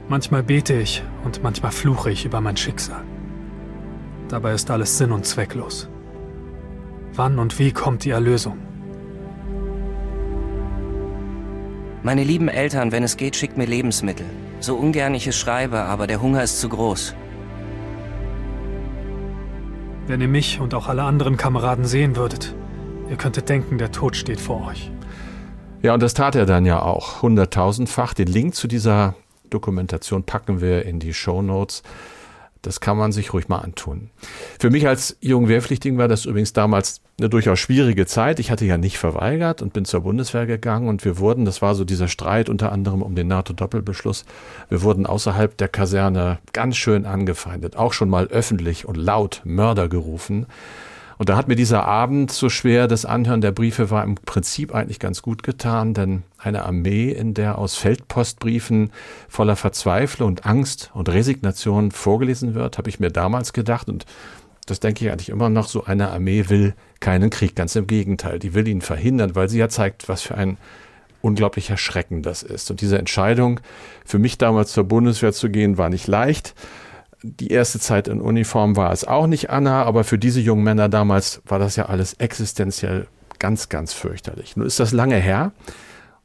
Manchmal 0.10 0.42
bete 0.42 0.74
ich 0.74 1.04
und 1.24 1.44
manchmal 1.44 1.72
fluche 1.72 2.10
ich 2.10 2.26
über 2.26 2.42
mein 2.42 2.58
Schicksal. 2.58 3.04
Dabei 4.28 4.54
ist 4.54 4.72
alles 4.72 4.98
sinn- 4.98 5.12
und 5.12 5.24
zwecklos. 5.24 5.88
Wann 7.16 7.40
und 7.40 7.58
wie 7.60 7.72
kommt 7.72 8.04
die 8.04 8.10
Erlösung? 8.10 8.58
Meine 12.04 12.24
lieben 12.24 12.50
Eltern, 12.50 12.92
wenn 12.92 13.04
es 13.04 13.16
geht, 13.16 13.36
schickt 13.36 13.58
mir 13.58 13.66
Lebensmittel. 13.66 14.26
So 14.60 14.76
ungern 14.76 15.16
ich 15.16 15.26
es 15.26 15.38
schreibe, 15.38 15.80
aber 15.80 16.08
der 16.08 16.22
Hunger 16.22 16.44
ist 16.44 16.60
zu 16.60 16.70
groß. 16.70 17.16
Wenn 20.08 20.22
ihr 20.22 20.28
mich 20.28 20.60
und 20.60 20.74
auch 20.74 20.88
alle 20.88 21.04
anderen 21.04 21.38
Kameraden 21.38 21.86
sehen 21.86 22.16
würdet, 22.16 22.54
ihr 23.10 23.16
könntet 23.16 23.50
denken, 23.50 23.78
der 23.78 23.92
Tod 23.92 24.16
steht 24.16 24.40
vor 24.40 24.68
euch. 24.68 24.92
Ja, 25.82 25.94
und 25.94 26.04
das 26.04 26.14
tat 26.14 26.36
er 26.36 26.46
dann 26.46 26.66
ja 26.66 26.82
auch, 26.82 27.22
hunderttausendfach. 27.22 28.14
Den 28.14 28.28
Link 28.28 28.56
zu 28.56 28.68
dieser 28.68 29.16
Dokumentation 29.50 30.24
packen 30.24 30.62
wir 30.62 30.86
in 30.86 31.00
die 31.00 31.14
Show 31.14 31.42
Notes. 31.42 31.82
Das 32.66 32.80
kann 32.80 32.98
man 32.98 33.12
sich 33.12 33.34
ruhig 33.34 33.48
mal 33.48 33.60
antun. 33.60 34.10
Für 34.60 34.72
mich 34.72 34.88
als 34.88 35.18
jungen 35.22 35.48
Wehrpflichtigen 35.48 35.98
war 35.98 36.08
das 36.08 36.26
übrigens 36.26 36.54
damals 36.54 37.02
eine 37.20 37.30
durchaus 37.30 37.60
schwierige 37.60 38.06
Zeit. 38.08 38.40
Ich 38.40 38.50
hatte 38.50 38.66
ja 38.66 38.78
nicht 38.78 38.98
verweigert 38.98 39.62
und 39.62 39.72
bin 39.72 39.86
zur 39.86 40.02
Bundeswehr 40.02 40.48
gegangen 40.48 40.88
und 40.88 41.06
wir 41.06 41.20
wurden, 41.20 41.46
das 41.46 41.62
war 41.62 41.76
so 41.76 41.86
dieser 41.86 42.08
Streit 42.08 42.50
unter 42.50 42.72
anderem 42.72 43.02
um 43.04 43.16
den 43.16 43.28
NATO-Doppelbeschluss, 43.28 44.26
wir 44.70 44.82
wurden 44.82 45.06
außerhalb 45.06 45.56
der 45.56 45.68
Kaserne 45.68 46.40
ganz 46.54 46.76
schön 46.76 47.06
angefeindet, 47.06 47.76
auch 47.76 47.94
schon 47.94 48.10
mal 48.10 48.28
öffentlich 48.28 48.86
und 48.88 48.98
laut 48.98 49.42
Mörder 49.46 49.88
gerufen. 49.88 50.48
Und 51.18 51.30
da 51.30 51.38
hat 51.38 51.48
mir 51.48 51.56
dieser 51.56 51.86
Abend 51.86 52.32
so 52.32 52.50
schwer, 52.50 52.88
das 52.88 53.06
Anhören 53.06 53.42
der 53.42 53.52
Briefe 53.52 53.90
war 53.90 54.04
im 54.04 54.16
Prinzip 54.16 54.76
eigentlich 54.76 55.00
ganz 55.00 55.22
gut 55.22 55.44
getan, 55.44 55.94
denn 55.94 56.24
eine 56.38 56.66
Armee, 56.66 57.10
in 57.12 57.34
der 57.34 57.58
aus 57.58 57.76
Feldpostbriefen 57.76 58.92
voller 59.30 59.56
Verzweiflung 59.56 60.28
und 60.28 60.46
Angst 60.46 60.92
und 60.94 61.10
Resignation 61.10 61.92
vorgelesen 61.92 62.54
wird, 62.54 62.78
habe 62.78 62.90
ich 62.90 63.00
mir 63.00 63.12
damals 63.12 63.54
gedacht. 63.54 63.88
Und 63.88 64.06
das 64.66 64.82
denke 64.82 65.06
ich 65.06 65.12
eigentlich 65.12 65.30
immer 65.30 65.50
noch, 65.50 65.70
so 65.70 65.86
eine 65.86 66.10
Armee 66.10 66.50
will 66.50 66.76
keinen 67.00 67.30
Krieg, 67.30 67.56
ganz 67.56 67.76
im 67.76 67.88
Gegenteil, 67.88 68.40
die 68.40 68.54
will 68.54 68.68
ihn 68.68 68.82
verhindern, 68.82 69.36
weil 69.36 69.48
sie 69.48 69.60
ja 69.60 69.70
zeigt, 69.70 70.10
was 70.10 70.22
für 70.22 70.36
ein 70.36 70.58
unglaublicher 71.22 71.78
Schrecken 71.78 72.24
das 72.24 72.44
ist. 72.44 72.70
Und 72.70 72.82
diese 72.82 72.98
Entscheidung, 72.98 73.60
für 74.06 74.20
mich 74.20 74.38
damals 74.38 74.74
zur 74.74 74.84
Bundeswehr 74.84 75.34
zu 75.34 75.50
gehen, 75.50 75.78
war 75.78 75.90
nicht 75.90 76.08
leicht 76.08 76.54
die 77.26 77.52
erste 77.52 77.80
Zeit 77.80 78.08
in 78.08 78.22
Uniform 78.22 78.76
war 78.76 78.92
es 78.92 79.04
auch 79.04 79.28
nicht 79.28 79.50
Anna, 79.50 79.84
aber 79.84 80.04
für 80.04 80.20
diese 80.20 80.40
jungen 80.40 80.64
Männer 80.64 80.90
damals 80.90 81.42
war 81.46 81.60
das 81.60 81.76
ja 81.76 81.88
alles 81.88 82.14
existenziell 82.14 83.08
ganz, 83.40 83.70
ganz 83.70 83.94
fürchterlich. 83.94 84.56
Nun 84.56 84.68
ist 84.68 84.80
das 84.80 84.92
lange 84.92 85.18
her 85.18 85.52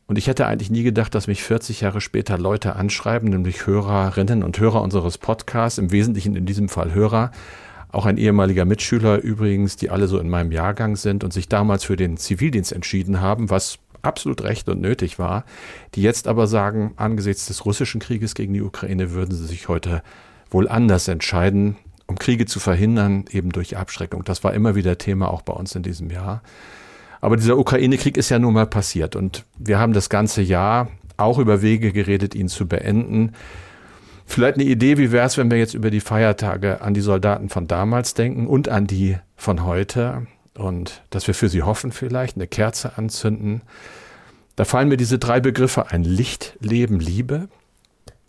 und 0.07 0.19
ich 0.19 0.27
hätte 0.27 0.47
eigentlich 0.47 0.71
nie 0.71 0.83
gedacht, 0.83 1.15
dass 1.15 1.27
mich 1.27 1.43
40 1.43 1.81
Jahre 1.81 2.01
später 2.01 2.37
Leute 2.37 2.77
anschreiben, 2.77 3.31
nämlich 3.31 3.67
Hörerinnen 3.67 4.43
und 4.43 4.59
Hörer 4.59 4.83
unseres 4.83 5.19
Podcasts, 5.19 5.79
im 5.79 5.91
Wesentlichen 5.91 6.37
in 6.37 6.47
diesem 6.47 6.69
Fall 6.69 6.93
Hörer, 6.93 7.31
auch 7.93 8.07
ein 8.07 8.19
ehemaliger 8.19 8.65
Mitschüler 8.65 9.19
übrigens, 9.19 9.77
die 9.77 9.91
alle 9.91 10.07
so 10.07 10.19
in 10.19 10.29
meinem 10.29 10.53
Jahrgang 10.53 10.97
sind 10.97 11.25
und 11.25 11.33
sich 11.33 11.49
damals 11.49 11.85
für 11.85 11.97
den 11.97 12.17
Zivildienst 12.17 12.73
entschieden 12.73 13.21
haben, 13.21 13.51
was 13.51 13.79
absolut 14.03 14.43
recht 14.43 14.69
und 14.69 14.81
nötig 14.81 15.19
war, 15.19 15.45
die 15.95 16.03
jetzt 16.03 16.29
aber 16.29 16.47
sagen, 16.47 16.93
angesichts 16.97 17.47
des 17.47 17.65
russischen 17.65 18.01
Krieges 18.01 18.35
gegen 18.35 18.55
die 18.55 18.63
Ukraine 18.63 19.13
würden 19.13 19.35
sie 19.35 19.47
sich 19.47 19.69
heute 19.69 20.03
wohl 20.51 20.69
anders 20.69 21.09
entscheiden, 21.09 21.77
um 22.07 22.19
Kriege 22.19 22.47
zu 22.47 22.61
verhindern, 22.61 23.25
eben 23.31 23.51
durch 23.51 23.77
Abschreckung. 23.77 24.25
Das 24.25 24.45
war 24.45 24.53
immer 24.53 24.75
wieder 24.75 24.99
Thema 24.99 25.31
auch 25.31 25.43
bei 25.43 25.53
uns 25.53 25.75
in 25.75 25.83
diesem 25.83 26.11
Jahr. 26.11 26.43
Aber 27.21 27.37
dieser 27.37 27.59
Ukraine-Krieg 27.59 28.17
ist 28.17 28.31
ja 28.31 28.39
nun 28.39 28.55
mal 28.55 28.67
passiert 28.67 29.15
und 29.15 29.45
wir 29.59 29.79
haben 29.79 29.93
das 29.93 30.09
ganze 30.09 30.43
Jahr 30.43 30.89
auch 31.17 31.39
über 31.39 31.63
Wege 31.63 31.93
geredet, 31.93 32.35
ihn 32.35 32.49
zu 32.49 32.67
beenden. 32.67 33.33
Vielleicht 34.27 34.55
eine 34.55 34.65
Idee, 34.65 34.97
wie 34.97 35.13
wäre 35.13 35.27
es, 35.27 35.37
wenn 35.37 35.51
wir 35.51 35.59
jetzt 35.59 35.75
über 35.75 35.91
die 35.91 36.01
Feiertage 36.01 36.81
an 36.81 36.95
die 36.95 37.01
Soldaten 37.01 37.49
von 37.49 37.67
damals 37.67 38.15
denken 38.15 38.47
und 38.47 38.69
an 38.69 38.87
die 38.87 39.17
von 39.37 39.65
heute 39.65 40.27
und 40.55 41.03
dass 41.11 41.27
wir 41.27 41.35
für 41.35 41.49
sie 41.49 41.63
hoffen 41.63 41.93
vielleicht, 41.93 42.37
eine 42.37 42.47
Kerze 42.47 42.97
anzünden. 42.97 43.63
Da 44.57 44.65
fallen 44.65 44.89
mir 44.89 44.97
diese 44.97 45.19
drei 45.19 45.41
Begriffe 45.41 45.91
ein. 45.91 46.05
Licht, 46.05 46.57
Leben, 46.61 47.01
Liebe. 47.01 47.49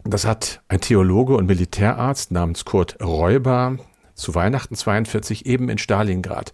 Das 0.04 0.26
hat 0.26 0.62
ein 0.68 0.82
Theologe 0.82 1.36
und 1.36 1.46
Militärarzt 1.46 2.32
namens 2.32 2.66
Kurt 2.66 2.98
Räuber 3.02 3.78
zu 4.16 4.34
Weihnachten 4.34 4.76
42 4.76 5.46
eben 5.46 5.70
in 5.70 5.78
Stalingrad 5.78 6.54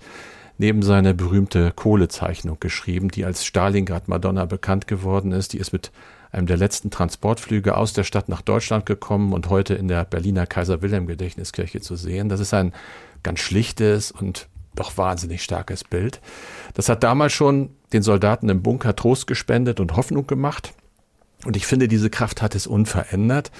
neben 0.57 0.81
seiner 0.81 1.13
berühmte 1.13 1.71
Kohlezeichnung 1.71 2.59
geschrieben, 2.59 3.09
die 3.09 3.25
als 3.25 3.45
Stalingrad 3.45 4.07
Madonna 4.07 4.45
bekannt 4.45 4.87
geworden 4.87 5.31
ist. 5.31 5.53
Die 5.53 5.59
ist 5.59 5.71
mit 5.71 5.91
einem 6.31 6.47
der 6.47 6.57
letzten 6.57 6.89
Transportflüge 6.89 7.77
aus 7.77 7.93
der 7.93 8.03
Stadt 8.03 8.27
nach 8.27 8.41
Deutschland 8.41 8.85
gekommen 8.85 9.33
und 9.33 9.49
heute 9.49 9.75
in 9.75 9.87
der 9.87 10.03
Berliner 10.03 10.45
Kaiser 10.45 10.81
Wilhelm 10.81 11.07
Gedächtniskirche 11.07 11.79
zu 11.79 11.95
sehen. 11.95 12.27
Das 12.27 12.39
ist 12.39 12.53
ein 12.53 12.73
ganz 13.23 13.39
schlichtes 13.39 14.11
und 14.11 14.47
doch 14.75 14.97
wahnsinnig 14.97 15.43
starkes 15.43 15.83
Bild. 15.83 16.21
Das 16.73 16.89
hat 16.89 17.03
damals 17.03 17.33
schon 17.33 17.69
den 17.93 18.03
Soldaten 18.03 18.49
im 18.49 18.61
Bunker 18.61 18.95
Trost 18.95 19.27
gespendet 19.27 19.79
und 19.79 19.95
Hoffnung 19.95 20.27
gemacht. 20.27 20.73
Und 21.45 21.55
ich 21.55 21.67
finde, 21.67 21.87
diese 21.87 22.09
Kraft 22.09 22.41
hat 22.41 22.55
es 22.55 22.67
unverändert, 22.67 23.51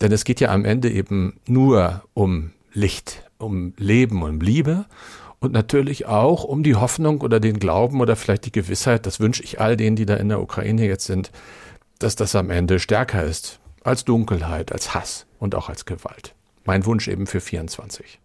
denn 0.00 0.12
es 0.12 0.24
geht 0.24 0.40
ja 0.40 0.50
am 0.50 0.64
Ende 0.64 0.90
eben 0.90 1.38
nur 1.46 2.04
um 2.14 2.52
Licht, 2.72 3.30
um 3.38 3.74
Leben 3.76 4.22
und 4.22 4.42
Liebe 4.42 4.86
und 5.40 5.52
natürlich 5.52 6.06
auch 6.06 6.44
um 6.44 6.62
die 6.62 6.76
Hoffnung 6.76 7.20
oder 7.22 7.40
den 7.40 7.58
Glauben 7.58 8.00
oder 8.00 8.14
vielleicht 8.16 8.46
die 8.46 8.52
Gewissheit, 8.52 9.06
das 9.06 9.20
wünsche 9.20 9.42
ich 9.42 9.60
all 9.60 9.76
denen, 9.76 9.96
die 9.96 10.06
da 10.06 10.14
in 10.16 10.28
der 10.28 10.40
Ukraine 10.40 10.86
jetzt 10.86 11.06
sind, 11.06 11.32
dass 11.98 12.16
das 12.16 12.34
am 12.34 12.50
Ende 12.50 12.78
stärker 12.78 13.24
ist 13.24 13.58
als 13.82 14.04
Dunkelheit, 14.04 14.72
als 14.72 14.94
Hass 14.94 15.26
und 15.38 15.54
auch 15.54 15.68
als 15.68 15.86
Gewalt. 15.86 16.34
Mein 16.64 16.84
Wunsch 16.84 17.08
eben 17.08 17.26
für 17.26 17.40
24. 17.40 18.20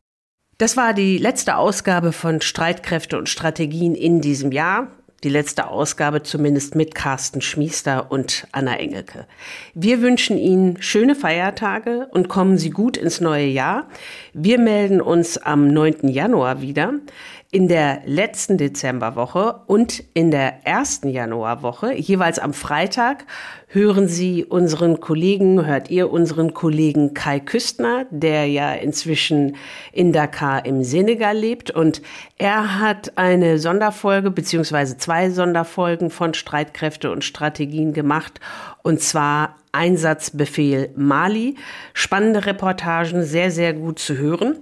Das 0.57 0.77
war 0.77 0.93
die 0.93 1.17
letzte 1.17 1.57
Ausgabe 1.57 2.11
von 2.11 2.41
Streitkräfte 2.41 3.17
und 3.17 3.29
Strategien 3.29 3.95
in 3.95 4.21
diesem 4.21 4.51
Jahr 4.51 4.87
die 5.25 5.29
letzte 5.29 5.67
Ausgabe 5.67 6.21
zumindest 6.21 6.75
mit 6.75 6.93
Carsten 6.93 7.41
Schmiester 7.41 8.11
und 8.11 8.47
Anna 8.51 8.77
Engelke. 8.77 9.25
Wir 9.73 10.01
wünschen 10.01 10.37
Ihnen 10.37 10.81
schöne 10.81 11.15
Feiertage 11.15 12.07
und 12.11 12.29
kommen 12.29 12.59
Sie 12.59 12.69
gut 12.69 12.95
ins 12.95 13.21
neue 13.21 13.47
Jahr. 13.47 13.87
Wir 14.33 14.59
melden 14.59 15.01
uns 15.01 15.39
am 15.39 15.67
9. 15.67 16.07
Januar 16.09 16.61
wieder 16.61 16.93
in 17.55 17.69
der 17.69 18.01
letzten 18.03 18.57
Dezemberwoche 18.57 19.61
und 19.67 20.03
in 20.13 20.29
der 20.29 20.67
ersten 20.67 21.07
Januarwoche, 21.07 21.93
jeweils 21.93 22.37
am 22.37 22.51
Freitag, 22.53 23.23
hören 23.67 24.09
Sie 24.09 24.43
unseren 24.43 24.99
Kollegen, 24.99 25.65
hört 25.65 25.89
ihr 25.89 26.11
unseren 26.11 26.53
Kollegen 26.53 27.13
Kai 27.13 27.39
Küstner, 27.39 28.07
der 28.09 28.45
ja 28.47 28.73
inzwischen 28.73 29.55
in 29.93 30.11
Dakar 30.11 30.65
im 30.65 30.83
Senegal 30.83 31.37
lebt 31.37 31.71
und 31.71 32.01
er 32.37 32.81
hat 32.81 33.17
eine 33.17 33.57
Sonderfolge 33.57 34.31
beziehungsweise 34.31 34.97
zwei 34.97 35.29
Sonderfolgen 35.29 36.09
von 36.09 36.33
Streitkräfte 36.33 37.09
und 37.09 37.23
Strategien 37.23 37.93
gemacht 37.93 38.41
und 38.83 38.99
zwar 38.99 39.55
Einsatzbefehl 39.71 40.89
Mali. 40.97 41.55
Spannende 41.93 42.45
Reportagen, 42.47 43.23
sehr, 43.23 43.49
sehr 43.49 43.71
gut 43.71 43.99
zu 43.99 44.17
hören. 44.17 44.57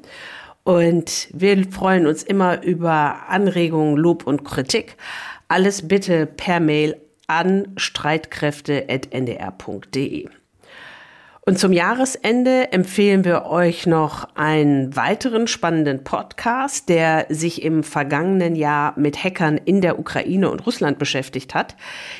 Und 0.64 1.28
wir 1.34 1.70
freuen 1.70 2.08
uns 2.08 2.24
immer 2.24 2.64
über 2.64 3.28
Anregungen, 3.28 3.98
Lob 3.98 4.26
und 4.26 4.46
Kritik. 4.46 4.96
Alles 5.50 5.88
bitte 5.88 6.26
per 6.26 6.60
Mail 6.60 7.00
an 7.28 7.68
streitkräfte.ndr.de. 7.76 10.30
Und 11.46 11.60
zum 11.60 11.74
Jahresende 11.74 12.72
empfehlen 12.72 13.26
wir 13.26 13.48
euch 13.48 13.86
noch 13.86 14.34
einen 14.36 14.96
weiteren 14.96 15.48
spannenden 15.48 16.06
Podcast, 16.06 16.88
der 16.88 17.26
sich 17.28 17.64
im 17.64 17.84
vergangenen 17.84 18.56
Jahr 18.56 18.98
mit 18.98 19.22
Hackern 19.22 19.58
in 19.58 19.82
der 19.82 20.00
Ukraine 20.00 20.50
und 20.50 20.66
Russland 20.66 21.00
beschäftigt 21.00 21.54
hat. 21.54 21.76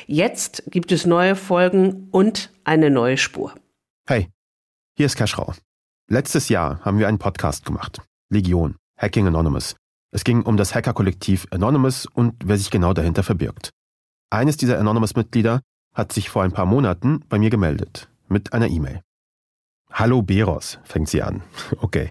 Jetzt 0.06 0.64
gibt 0.66 0.92
es 0.92 1.06
neue 1.06 1.36
Folgen 1.36 2.08
und 2.10 2.52
eine 2.64 2.90
neue 2.90 3.16
Spur. 3.16 3.54
Hey, 4.06 4.28
hier 4.94 5.06
ist 5.06 5.16
Kaschrau. 5.16 5.54
Letztes 6.06 6.50
Jahr 6.50 6.80
haben 6.84 6.98
wir 6.98 7.08
einen 7.08 7.18
Podcast 7.18 7.64
gemacht. 7.64 8.02
Legion, 8.34 8.76
Hacking 8.98 9.26
Anonymous. 9.26 9.76
Es 10.10 10.24
ging 10.24 10.42
um 10.42 10.56
das 10.56 10.74
Hackerkollektiv 10.74 11.46
Anonymous 11.50 12.06
und 12.06 12.34
wer 12.44 12.58
sich 12.58 12.70
genau 12.70 12.92
dahinter 12.92 13.22
verbirgt. 13.22 13.70
Eines 14.30 14.56
dieser 14.56 14.78
Anonymous-Mitglieder 14.78 15.60
hat 15.94 16.12
sich 16.12 16.28
vor 16.28 16.42
ein 16.42 16.52
paar 16.52 16.66
Monaten 16.66 17.20
bei 17.28 17.38
mir 17.38 17.50
gemeldet 17.50 18.08
mit 18.28 18.52
einer 18.52 18.68
E-Mail. 18.68 19.00
Hallo 19.90 20.22
Beros, 20.22 20.78
fängt 20.84 21.08
sie 21.08 21.22
an. 21.22 21.42
Okay. 21.78 22.10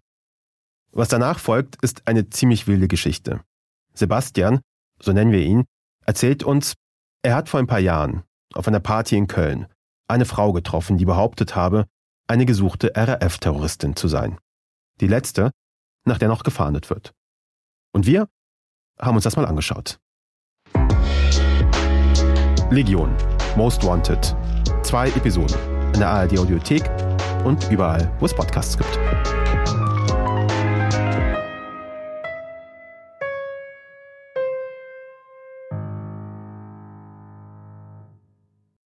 Was 0.93 1.09
danach 1.09 1.39
folgt, 1.39 1.83
ist 1.83 2.07
eine 2.07 2.29
ziemlich 2.29 2.67
wilde 2.67 2.87
Geschichte. 2.87 3.41
Sebastian, 3.93 4.61
so 5.01 5.11
nennen 5.11 5.31
wir 5.31 5.41
ihn, 5.41 5.65
erzählt 6.05 6.43
uns, 6.43 6.75
er 7.23 7.35
hat 7.35 7.49
vor 7.49 7.59
ein 7.59 7.67
paar 7.67 7.79
Jahren 7.79 8.23
auf 8.53 8.67
einer 8.67 8.79
Party 8.79 9.17
in 9.17 9.27
Köln 9.27 9.67
eine 10.07 10.25
Frau 10.25 10.53
getroffen, 10.53 10.97
die 10.97 11.05
behauptet 11.05 11.55
habe, 11.55 11.85
eine 12.27 12.45
gesuchte 12.45 12.91
RAF-Terroristin 12.95 13.95
zu 13.95 14.07
sein. 14.07 14.37
Die 15.01 15.07
letzte, 15.07 15.51
nach 16.05 16.17
der 16.17 16.27
noch 16.27 16.43
gefahndet 16.43 16.89
wird. 16.89 17.13
Und 17.93 18.05
wir 18.05 18.27
haben 18.99 19.15
uns 19.15 19.23
das 19.23 19.35
mal 19.35 19.45
angeschaut. 19.45 19.99
Legion, 22.69 23.15
Most 23.55 23.83
Wanted. 23.85 24.35
Zwei 24.83 25.07
Episoden 25.09 25.55
in 25.93 25.99
der 25.99 26.09
ARD 26.09 26.39
Audiothek 26.39 26.89
und 27.45 27.69
überall, 27.69 28.11
wo 28.19 28.25
es 28.25 28.33
Podcasts 28.33 28.77
gibt. 28.77 28.99